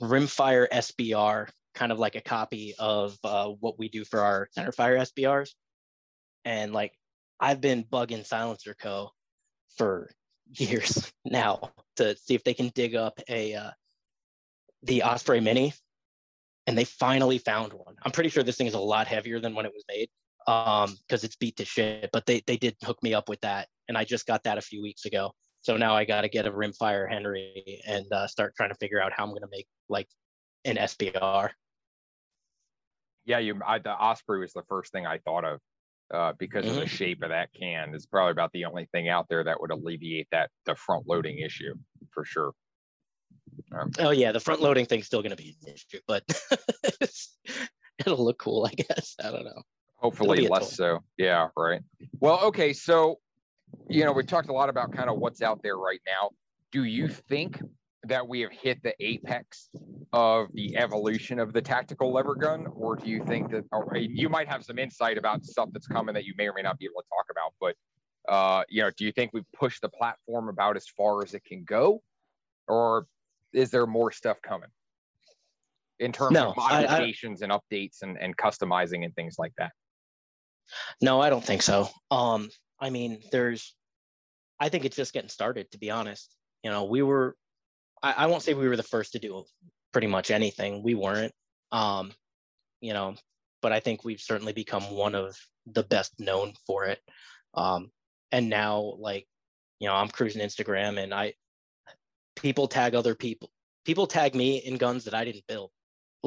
rimfire 0.01 0.69
SBR, 0.69 1.49
kind 1.79 1.93
of 1.93 1.99
like 1.99 2.17
a 2.17 2.21
copy 2.21 2.75
of 2.79 3.17
uh, 3.23 3.49
what 3.61 3.79
we 3.79 3.89
do 3.89 4.05
for 4.05 4.21
our 4.21 4.49
centerfire 4.57 4.99
SBRs. 5.01 5.51
And 6.45 6.73
like, 6.73 6.93
I've 7.39 7.61
been 7.61 7.85
bugging 7.85 8.27
Silencer 8.27 8.75
Co. 8.75 9.11
for 9.77 10.11
years 10.59 11.13
now 11.25 11.73
to 11.97 12.17
see 12.17 12.35
if 12.35 12.43
they 12.43 12.55
can 12.55 12.71
dig 12.75 12.97
up 12.97 13.21
a 13.29 13.55
uh, 13.55 13.71
the 14.83 15.03
Osprey 15.03 15.41
Mini, 15.41 15.73
and 16.67 16.77
they 16.77 16.85
finally 16.85 17.39
found 17.39 17.73
one. 17.73 17.95
I'm 18.03 18.13
pretty 18.13 18.31
sure 18.31 18.43
this 18.43 18.57
thing 18.57 18.67
is 18.67 18.75
a 18.75 18.81
lot 18.81 19.07
heavier 19.07 19.41
than 19.41 19.55
when 19.55 19.67
it 19.67 19.73
was 19.73 19.85
made 19.89 20.09
um 20.47 20.97
because 21.07 21.25
it's 21.25 21.37
beat 21.37 21.57
to 21.57 21.65
shit. 21.65 22.11
But 22.13 22.27
they 22.27 22.43
they 22.47 22.57
did 22.57 22.77
hook 22.83 23.03
me 23.03 23.15
up 23.15 23.29
with 23.29 23.41
that, 23.43 23.69
and 23.89 23.97
I 23.99 24.05
just 24.05 24.27
got 24.27 24.45
that 24.45 24.59
a 24.59 24.63
few 24.63 24.83
weeks 24.83 25.05
ago. 25.05 25.33
So 25.63 25.77
now 25.77 25.95
I 25.95 26.05
got 26.05 26.23
to 26.23 26.29
get 26.29 26.47
a 26.47 26.53
rimfire 26.53 27.11
Henry 27.11 27.83
and 27.87 28.07
uh, 28.13 28.27
start 28.27 28.55
trying 28.57 28.71
to 28.71 28.77
figure 28.77 29.03
out 29.03 29.13
how 29.15 29.25
I'm 29.25 29.35
to 29.35 29.49
make 29.51 29.67
like 29.89 30.09
an 30.65 30.77
SBR. 30.77 31.51
Yeah, 33.29 33.39
you. 33.41 33.61
I, 33.65 33.79
the 33.79 33.93
Osprey 33.93 34.41
was 34.41 34.55
the 34.55 34.63
first 34.69 34.91
thing 34.91 35.07
I 35.07 35.19
thought 35.19 35.45
of 35.45 35.61
uh, 36.13 36.33
because 36.39 36.65
mm-hmm. 36.65 36.71
of 36.71 36.77
the 36.77 36.87
mm-hmm. 36.87 36.97
shape 36.97 37.23
of 37.23 37.29
that 37.29 37.51
can. 37.53 37.95
It's 37.95 38.07
probably 38.07 38.33
about 38.33 38.51
the 38.53 38.65
only 38.65 38.89
thing 38.91 39.11
out 39.11 39.27
there 39.29 39.45
that 39.45 39.61
would 39.61 39.71
alleviate 39.71 40.29
that 40.33 40.51
the 40.65 40.75
front 40.75 41.07
loading 41.07 41.39
issue 41.39 41.75
for 42.11 42.25
sure. 42.25 42.53
Um, 43.79 43.91
oh 43.99 44.11
yeah, 44.11 44.33
the 44.33 44.41
front 44.41 44.63
loading 44.63 44.87
thing's 44.87 45.05
still 45.05 45.21
going 45.21 45.37
to 45.37 45.37
be 45.37 45.57
an 45.63 45.75
issue, 45.75 46.01
but 46.09 46.25
it'll 47.99 48.25
look 48.25 48.39
cool, 48.39 48.67
I 48.67 48.75
guess. 48.75 49.15
I 49.23 49.31
don't 49.31 49.45
know. 49.45 49.63
Hopefully 49.97 50.49
less 50.49 50.75
so. 50.75 51.01
Yeah, 51.19 51.49
right. 51.55 51.83
Well, 52.21 52.41
okay, 52.45 52.73
so 52.73 53.19
you 53.91 54.05
know, 54.05 54.13
we 54.13 54.25
talked 54.25 54.49
a 54.49 54.55
lot 54.55 54.71
about 54.71 54.93
kind 54.93 55.11
of 55.11 55.19
what's 55.19 55.43
out 55.43 55.63
there 55.63 55.77
right 55.77 56.01
now. 56.07 56.31
Do 56.73 56.85
you 56.85 57.09
think 57.09 57.61
that 58.09 58.27
we 58.27 58.41
have 58.41 58.53
hit 58.53 58.83
the 58.83 58.95
apex 59.01 59.71
of 60.13 60.49
the 60.55 60.77
evolution 60.77 61.39
of 61.39 61.53
the 61.53 61.63
tactical 61.63 62.13
lever 62.13 62.35
gun, 62.35 62.67
or 62.75 62.97
do 62.97 63.09
you 63.09 63.25
think 63.25 63.51
that 63.51 63.65
or 63.73 63.97
you 63.97 64.29
might 64.29 64.49
have 64.49 64.65
some 64.65 64.79
insight 64.79 65.19
about 65.19 65.45
stuff 65.45 65.69
that's 65.73 65.87
coming 65.87 66.15
that 66.15 66.25
you 66.25 66.35
may 66.37 66.49
or 66.49 66.53
may 66.55 66.63
not 66.63 66.79
be 66.79 66.87
able 66.87 67.01
to 67.03 67.09
talk 67.09 67.27
about? 67.31 67.53
But 67.61 68.33
uh, 68.33 68.65
you 68.69 68.83
know, 68.83 68.91
do 68.97 69.05
you 69.05 69.13
think 69.13 69.33
we've 69.33 69.51
pushed 69.59 69.83
the 69.83 69.89
platform 69.89 70.49
about 70.49 70.77
as 70.77 70.87
far 70.89 71.23
as 71.23 71.35
it 71.35 71.45
can 71.45 71.65
go, 71.65 72.03
or 72.67 73.07
is 73.53 73.71
there 73.71 73.87
more 73.87 74.13
stuff 74.13 74.39
coming 74.43 74.69
in 75.99 76.13
terms 76.13 76.33
no, 76.33 76.51
of 76.51 76.57
modifications 76.57 77.43
I, 77.43 77.47
I, 77.47 77.51
and 77.51 77.61
updates 77.61 78.03
and, 78.03 78.19
and 78.21 78.37
customizing 78.37 79.05
and 79.05 79.15
things 79.15 79.37
like 79.39 79.53
that? 79.59 79.73
No, 81.01 81.21
I 81.21 81.31
don't 81.31 81.45
think 81.45 81.63
so. 81.63 81.89
Um, 82.11 82.51
I 82.81 82.91
mean, 82.91 83.21
there's, 83.33 83.75
I 84.61 84.69
think 84.69 84.85
it's 84.85 84.97
just 84.97 85.13
getting 85.13 85.31
started, 85.31 85.71
to 85.73 85.79
be 85.79 85.91
honest. 85.91 86.35
You 86.63 86.71
know, 86.71 86.85
we 86.85 87.03
were, 87.03 87.37
I, 88.03 88.13
I 88.13 88.27
won't 88.27 88.43
say 88.43 88.55
we 88.55 88.69
were 88.69 88.77
the 88.77 88.83
first 88.83 89.13
to 89.13 89.19
do 89.19 89.45
pretty 89.93 90.07
much 90.07 90.31
anything. 90.31 90.83
We 90.83 90.95
weren't. 90.95 91.33
Um, 91.73 92.13
you 92.81 92.93
know, 92.93 93.17
but 93.61 93.73
I 93.73 93.81
think 93.81 94.05
we've 94.05 94.21
certainly 94.21 94.53
become 94.53 94.95
one 94.95 95.15
of 95.15 95.37
the 95.67 95.83
best 95.83 96.13
known 96.19 96.55
for 96.67 96.87
it. 96.87 97.01
Um, 97.55 97.91
and 98.31 98.49
now, 98.49 98.95
like, 98.99 99.27
you 99.81 99.89
know, 99.89 99.95
I'm 99.95 100.09
cruising 100.09 100.43
Instagram 100.43 101.03
and 101.03 101.13
I 101.13 101.35
people 102.37 102.69
tag 102.69 102.95
other 102.95 103.15
people. 103.15 103.51
People 103.85 104.07
tag 104.07 104.35
me 104.35 104.59
in 104.59 104.77
guns 104.77 105.05
that 105.05 105.15
I 105.15 105.25
didn't 105.25 105.47
build. 105.47 105.71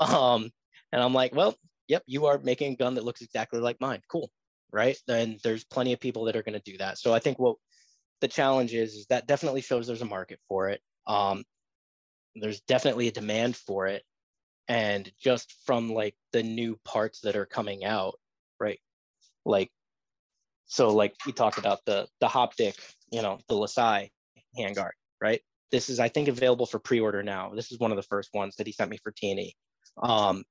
um, 0.00 0.50
and 0.92 1.02
I'm 1.02 1.14
like, 1.14 1.34
well, 1.34 1.54
yep, 1.86 2.02
you 2.06 2.26
are 2.26 2.38
making 2.38 2.72
a 2.72 2.76
gun 2.76 2.94
that 2.94 3.04
looks 3.04 3.20
exactly 3.20 3.60
like 3.60 3.80
mine. 3.80 4.00
Cool, 4.10 4.30
right? 4.72 4.96
And 5.06 5.38
there's 5.44 5.64
plenty 5.64 5.92
of 5.92 6.00
people 6.00 6.24
that 6.24 6.36
are 6.36 6.42
going 6.42 6.58
to 6.58 6.70
do 6.70 6.78
that. 6.78 6.98
So 6.98 7.12
I 7.12 7.18
think 7.18 7.38
what 7.38 7.56
the 8.20 8.28
challenge 8.28 8.74
is, 8.74 8.94
is 8.94 9.06
that 9.06 9.26
definitely 9.26 9.60
shows 9.60 9.86
there's 9.86 10.02
a 10.02 10.06
market 10.06 10.40
for 10.48 10.68
it. 10.68 10.80
Um, 11.06 11.44
there's 12.34 12.60
definitely 12.62 13.08
a 13.08 13.12
demand 13.12 13.56
for 13.56 13.86
it. 13.86 14.02
And 14.68 15.10
just 15.18 15.54
from 15.64 15.92
like 15.92 16.14
the 16.32 16.42
new 16.42 16.78
parts 16.84 17.20
that 17.22 17.36
are 17.36 17.46
coming 17.46 17.84
out 17.84 18.18
right 18.60 18.78
like 19.44 19.70
so 20.66 20.90
like 20.90 21.14
we 21.24 21.32
talked 21.32 21.58
about 21.58 21.80
the 21.86 22.06
the 22.20 22.26
Hoptic 22.26 22.74
you 23.10 23.22
know 23.22 23.38
the 23.48 23.54
lasai 23.54 24.10
handguard 24.58 24.90
right? 25.20 25.40
This 25.70 25.88
is 25.88 26.00
i 26.00 26.08
think 26.08 26.28
available 26.28 26.66
for 26.66 26.78
pre-order 26.78 27.22
now. 27.22 27.52
This 27.54 27.72
is 27.72 27.78
one 27.78 27.90
of 27.90 27.96
the 27.96 28.02
first 28.02 28.30
ones 28.34 28.56
that 28.56 28.66
he 28.66 28.72
sent 28.72 28.90
me 28.90 28.98
for 29.02 29.12
t 29.12 29.54
um 30.02 30.44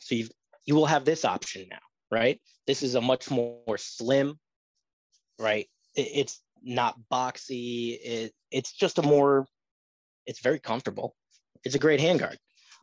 so 0.00 0.14
you 0.14 0.28
you 0.64 0.74
will 0.74 0.86
have 0.86 1.04
this 1.04 1.24
option 1.24 1.66
now 1.70 1.78
right? 2.10 2.40
This 2.66 2.82
is 2.82 2.94
a 2.94 3.00
much 3.00 3.30
more 3.30 3.76
slim 3.76 4.38
right? 5.38 5.66
It, 5.94 6.08
it's 6.14 6.40
not 6.62 6.96
boxy 7.10 7.98
it, 8.02 8.32
it's 8.50 8.72
just 8.72 8.98
a 8.98 9.02
more 9.02 9.46
it's 10.26 10.40
very 10.40 10.58
comfortable 10.58 11.14
it's 11.64 11.74
a 11.74 11.78
great 11.78 12.00
handguard 12.00 12.36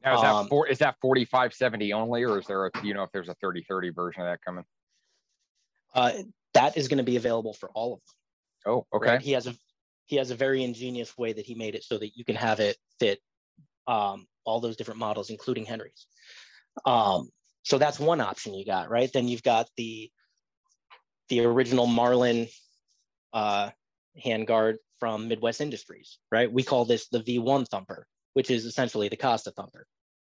now, 0.05 0.15
is 0.15 0.21
that 0.21 0.33
um, 0.33 0.47
four, 0.47 0.67
is 0.67 0.77
that 0.79 0.95
4570 1.01 1.93
only, 1.93 2.23
or 2.23 2.37
is 2.37 2.45
there 2.45 2.67
a, 2.67 2.71
you 2.83 2.93
know, 2.93 3.03
if 3.03 3.11
there's 3.11 3.27
a 3.27 3.33
3030 3.35 3.89
version 3.89 4.21
of 4.21 4.27
that 4.27 4.39
coming? 4.45 4.63
Uh, 5.95 6.11
that 6.53 6.77
is 6.77 6.87
going 6.87 6.99
to 6.99 7.03
be 7.03 7.17
available 7.17 7.53
for 7.53 7.69
all 7.73 7.93
of 7.93 7.99
them. 8.65 8.73
Oh, 8.73 8.85
okay. 8.95 9.11
Right? 9.13 9.21
He 9.21 9.31
has 9.31 9.47
a, 9.47 9.55
he 10.05 10.17
has 10.17 10.29
a 10.29 10.35
very 10.35 10.63
ingenious 10.63 11.17
way 11.17 11.33
that 11.33 11.45
he 11.45 11.55
made 11.55 11.73
it 11.73 11.83
so 11.83 11.97
that 11.97 12.15
you 12.15 12.23
can 12.23 12.35
have 12.35 12.59
it 12.59 12.77
fit 12.99 13.19
um, 13.87 14.27
all 14.43 14.59
those 14.59 14.75
different 14.75 14.99
models, 14.99 15.31
including 15.31 15.65
Henry's. 15.65 16.05
Um, 16.85 17.29
so 17.63 17.79
that's 17.79 17.99
one 17.99 18.21
option 18.21 18.53
you 18.53 18.63
got, 18.63 18.91
right? 18.91 19.11
Then 19.11 19.27
you've 19.27 19.43
got 19.43 19.67
the, 19.75 20.11
the 21.29 21.45
original 21.45 21.87
Marlin 21.87 22.47
uh, 23.35 23.69
handguard 24.25 24.77
from 24.99 25.27
Midwest 25.27 25.61
Industries, 25.61 26.17
right? 26.31 26.51
We 26.51 26.63
call 26.63 26.85
this 26.85 27.07
the 27.09 27.19
V1 27.19 27.67
thumper, 27.67 28.07
which 28.33 28.49
is 28.49 28.65
essentially 28.65 29.09
the 29.09 29.17
Costa 29.17 29.51
thumper. 29.51 29.85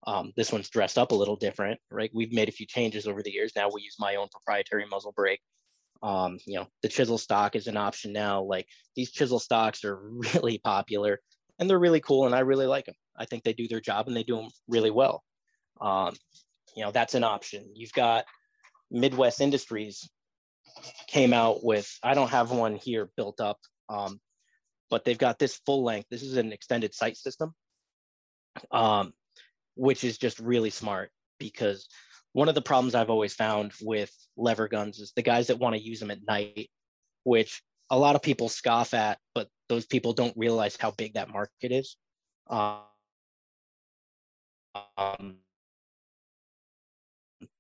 Um, 0.07 0.33
this 0.37 0.51
one's 0.51 0.71
dressed 0.71 0.99
up 0.99 1.13
a 1.13 1.15
little 1.15 1.37
different, 1.37 1.79
right? 1.91 2.11
We've 2.13 2.33
made 2.33 2.49
a 2.49 2.53
few 2.53 2.67
changes 2.67 3.07
over 3.07 3.23
the 3.23 3.31
years. 3.31 3.53
Now 3.55 3.69
we 3.73 3.83
use 3.83 3.97
my 3.99 4.17
own 4.17 4.29
proprietary 4.33 4.87
muzzle 4.91 5.13
brake. 5.13 5.41
Um, 6.03 6.39
you 6.47 6.57
know, 6.57 6.67
the 6.83 6.89
chisel 6.89 7.19
stock 7.19 7.57
is 7.57 7.67
an 7.67 7.77
option 7.77 8.13
now. 8.13 8.43
Like 8.43 8.67
these 8.97 9.13
chisel 9.13 9.39
stocks 9.39 9.85
are 9.85 9.97
really 10.35 10.59
popular 10.59 11.21
and 11.59 11.69
they're 11.69 11.79
really 11.79 12.01
cool 12.01 12.27
and 12.27 12.35
I 12.35 12.41
really 12.41 12.67
like 12.67 12.87
them. 12.87 12.97
I 13.17 13.27
think 13.27 13.45
they 13.45 13.53
do 13.53 13.69
their 13.69 13.81
job 13.81 14.09
and 14.09 14.17
they 14.17 14.25
do 14.25 14.37
them 14.37 14.49
really 14.67 14.91
well. 14.91 15.23
Um, 15.81 16.15
you 16.77 16.85
know, 16.85 16.91
that's 16.91 17.15
an 17.15 17.25
option. 17.25 17.71
You've 17.75 17.93
got 17.93 18.25
Midwest 18.91 19.41
Industries 19.41 20.09
came 21.07 21.33
out 21.33 21.65
with, 21.65 21.91
I 22.03 22.15
don't 22.15 22.31
have 22.31 22.51
one 22.51 22.77
here 22.77 23.11
built 23.17 23.41
up, 23.41 23.59
um, 23.89 24.21
but 24.91 25.05
they've 25.05 25.19
got 25.19 25.39
this 25.39 25.61
full 25.67 25.85
length. 25.85 26.09
This 26.11 26.23
is 26.23 26.37
an 26.37 26.53
extended 26.53 26.95
sight 26.95 27.17
system, 27.17 27.55
um, 28.71 29.13
which 29.77 30.05
is 30.05 30.19
just 30.19 30.39
really 30.39 30.71
smart 30.71 31.11
because 31.39 31.89
one 32.33 32.49
of 32.49 32.55
the 32.55 32.63
problems 32.63 32.95
I've 32.95 33.11
always 33.11 33.35
found 33.35 33.73
with 33.81 34.13
lever 34.37 34.69
guns 34.69 34.99
is 34.99 35.13
the 35.15 35.23
guys 35.23 35.47
that 35.47 35.59
want 35.59 35.77
to 35.77 35.83
use 35.83 36.01
them 36.01 36.11
at 36.11 36.27
night, 36.27 36.69
which 37.23 37.63
a 37.91 37.99
lot 37.99 38.17
of 38.17 38.23
people 38.23 38.49
scoff 38.49 38.93
at, 38.95 39.19
but 39.35 39.49
those 39.69 39.87
people 39.87 40.13
don't 40.13 40.37
realize 40.37 40.77
how 40.77 40.91
big 40.93 41.15
that 41.15 41.29
market 41.29 41.71
is. 41.71 41.97
Um, 42.49 42.81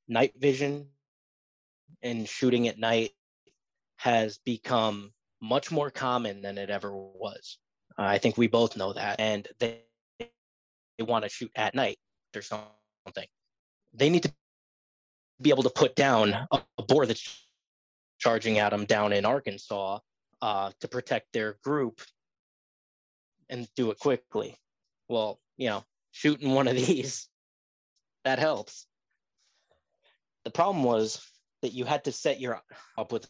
night 0.08 0.32
vision 0.36 0.88
and 2.04 2.28
shooting 2.28 2.68
at 2.68 2.78
night 2.78 3.10
has 3.96 4.38
become 4.44 5.12
much 5.40 5.72
more 5.72 5.90
common 5.90 6.42
than 6.42 6.58
it 6.58 6.70
ever 6.70 6.94
was. 6.94 7.58
Uh, 7.98 8.02
I 8.02 8.18
think 8.18 8.36
we 8.36 8.46
both 8.46 8.76
know 8.76 8.92
that. 8.92 9.18
And 9.18 9.48
they, 9.58 9.80
they 10.18 10.28
want 11.00 11.24
to 11.24 11.28
shoot 11.30 11.50
at 11.56 11.74
night 11.74 11.98
or 12.36 12.42
something. 12.42 13.26
They 13.94 14.10
need 14.10 14.24
to 14.24 14.32
be 15.40 15.50
able 15.50 15.62
to 15.62 15.70
put 15.70 15.96
down 15.96 16.34
a, 16.34 16.62
a 16.78 16.82
boar 16.82 17.06
that's 17.06 17.46
charging 18.18 18.58
at 18.58 18.70
them 18.70 18.84
down 18.84 19.12
in 19.12 19.24
Arkansas 19.24 19.98
uh, 20.42 20.70
to 20.80 20.88
protect 20.88 21.32
their 21.32 21.56
group 21.64 22.00
and 23.48 23.68
do 23.76 23.90
it 23.90 23.98
quickly. 23.98 24.56
Well, 25.08 25.40
you 25.56 25.68
know, 25.68 25.84
shooting 26.12 26.52
one 26.52 26.68
of 26.68 26.76
these, 26.86 27.28
that 28.24 28.38
helps. 28.38 28.86
The 30.44 30.50
problem 30.50 30.84
was 30.84 31.26
that 31.64 31.72
you 31.72 31.84
had 31.84 32.04
to 32.04 32.12
set 32.12 32.40
your 32.40 32.60
up 32.98 33.10
with 33.10 33.26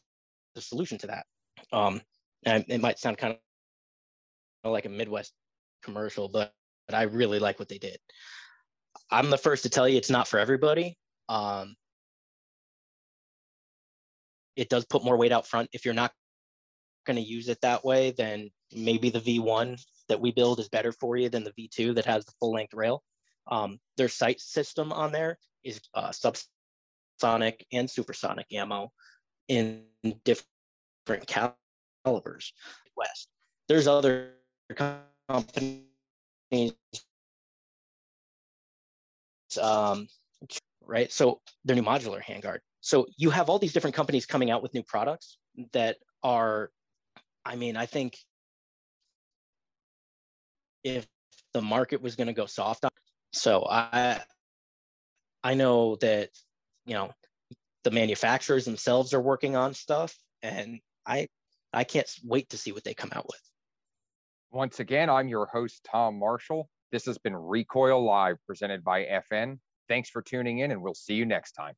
the 0.56 0.60
solution 0.60 0.98
to 0.98 1.06
that. 1.06 1.26
Um, 1.72 2.00
and 2.44 2.64
it 2.68 2.80
might 2.80 2.98
sound 2.98 3.16
kind 3.16 3.38
of 4.64 4.72
like 4.72 4.84
a 4.84 4.90
Midwest 4.90 5.32
commercial, 5.82 6.28
but 6.28 6.52
but 6.86 6.96
I 6.96 7.02
really 7.02 7.38
like 7.38 7.58
what 7.58 7.68
they 7.68 7.78
did. 7.78 7.96
I'm 9.10 9.30
the 9.30 9.38
first 9.38 9.62
to 9.62 9.70
tell 9.70 9.88
you 9.88 9.96
it's 9.96 10.10
not 10.10 10.28
for 10.28 10.38
everybody. 10.38 10.98
Um, 11.28 11.76
it 14.56 14.68
does 14.68 14.84
put 14.84 15.04
more 15.04 15.16
weight 15.16 15.32
out 15.32 15.46
front. 15.46 15.70
If 15.72 15.84
you're 15.84 15.94
not 15.94 16.12
going 17.06 17.16
to 17.16 17.22
use 17.22 17.48
it 17.48 17.60
that 17.62 17.84
way, 17.84 18.10
then 18.10 18.50
maybe 18.74 19.10
the 19.10 19.20
V1 19.20 19.80
that 20.08 20.20
we 20.20 20.32
build 20.32 20.60
is 20.60 20.68
better 20.68 20.92
for 20.92 21.16
you 21.16 21.28
than 21.28 21.44
the 21.44 21.52
V2 21.52 21.94
that 21.94 22.04
has 22.04 22.24
the 22.24 22.32
full 22.38 22.52
length 22.52 22.74
rail. 22.74 23.02
Um, 23.50 23.78
their 23.96 24.08
sight 24.08 24.40
system 24.40 24.92
on 24.92 25.12
there 25.12 25.38
is 25.64 25.80
uh, 25.94 26.12
subsonic 27.20 27.62
and 27.72 27.88
supersonic 27.88 28.46
ammo 28.52 28.92
in 29.48 29.82
different 30.24 31.26
calibers. 31.26 32.52
West. 32.96 33.28
There's 33.68 33.86
other 33.86 34.30
companies 35.28 35.82
um, 39.60 40.08
right? 40.86 41.10
So 41.10 41.40
their 41.64 41.76
new 41.76 41.82
modular 41.82 42.22
handguard. 42.22 42.58
So 42.80 43.06
you 43.16 43.30
have 43.30 43.48
all 43.48 43.58
these 43.58 43.72
different 43.72 43.96
companies 43.96 44.26
coming 44.26 44.50
out 44.50 44.62
with 44.62 44.74
new 44.74 44.82
products 44.82 45.38
that 45.72 45.96
are, 46.22 46.70
I 47.44 47.56
mean, 47.56 47.76
I 47.76 47.86
think 47.86 48.18
if 50.82 51.06
the 51.52 51.62
market 51.62 52.02
was 52.02 52.16
going 52.16 52.26
to 52.26 52.32
go 52.32 52.46
soft 52.46 52.84
so 53.32 53.66
I, 53.68 54.20
I 55.42 55.54
know 55.54 55.96
that, 55.96 56.30
you 56.84 56.94
know, 56.94 57.10
the 57.84 57.90
manufacturers 57.90 58.64
themselves 58.64 59.12
are 59.14 59.20
working 59.20 59.56
on 59.56 59.74
stuff 59.74 60.16
and 60.42 60.80
I, 61.06 61.28
I 61.72 61.84
can't 61.84 62.08
wait 62.22 62.50
to 62.50 62.58
see 62.58 62.72
what 62.72 62.84
they 62.84 62.94
come 62.94 63.10
out 63.12 63.26
with. 63.26 63.40
Once 64.52 64.80
again, 64.80 65.10
I'm 65.10 65.28
your 65.28 65.46
host, 65.46 65.86
Tom 65.90 66.18
Marshall. 66.18 66.68
This 66.92 67.06
has 67.06 67.18
been 67.18 67.34
Recoil 67.34 68.04
Live 68.04 68.36
presented 68.46 68.84
by 68.84 69.04
FN. 69.04 69.58
Thanks 69.88 70.08
for 70.08 70.22
tuning 70.22 70.60
in, 70.60 70.70
and 70.70 70.80
we'll 70.80 70.94
see 70.94 71.14
you 71.14 71.26
next 71.26 71.52
time. 71.52 71.74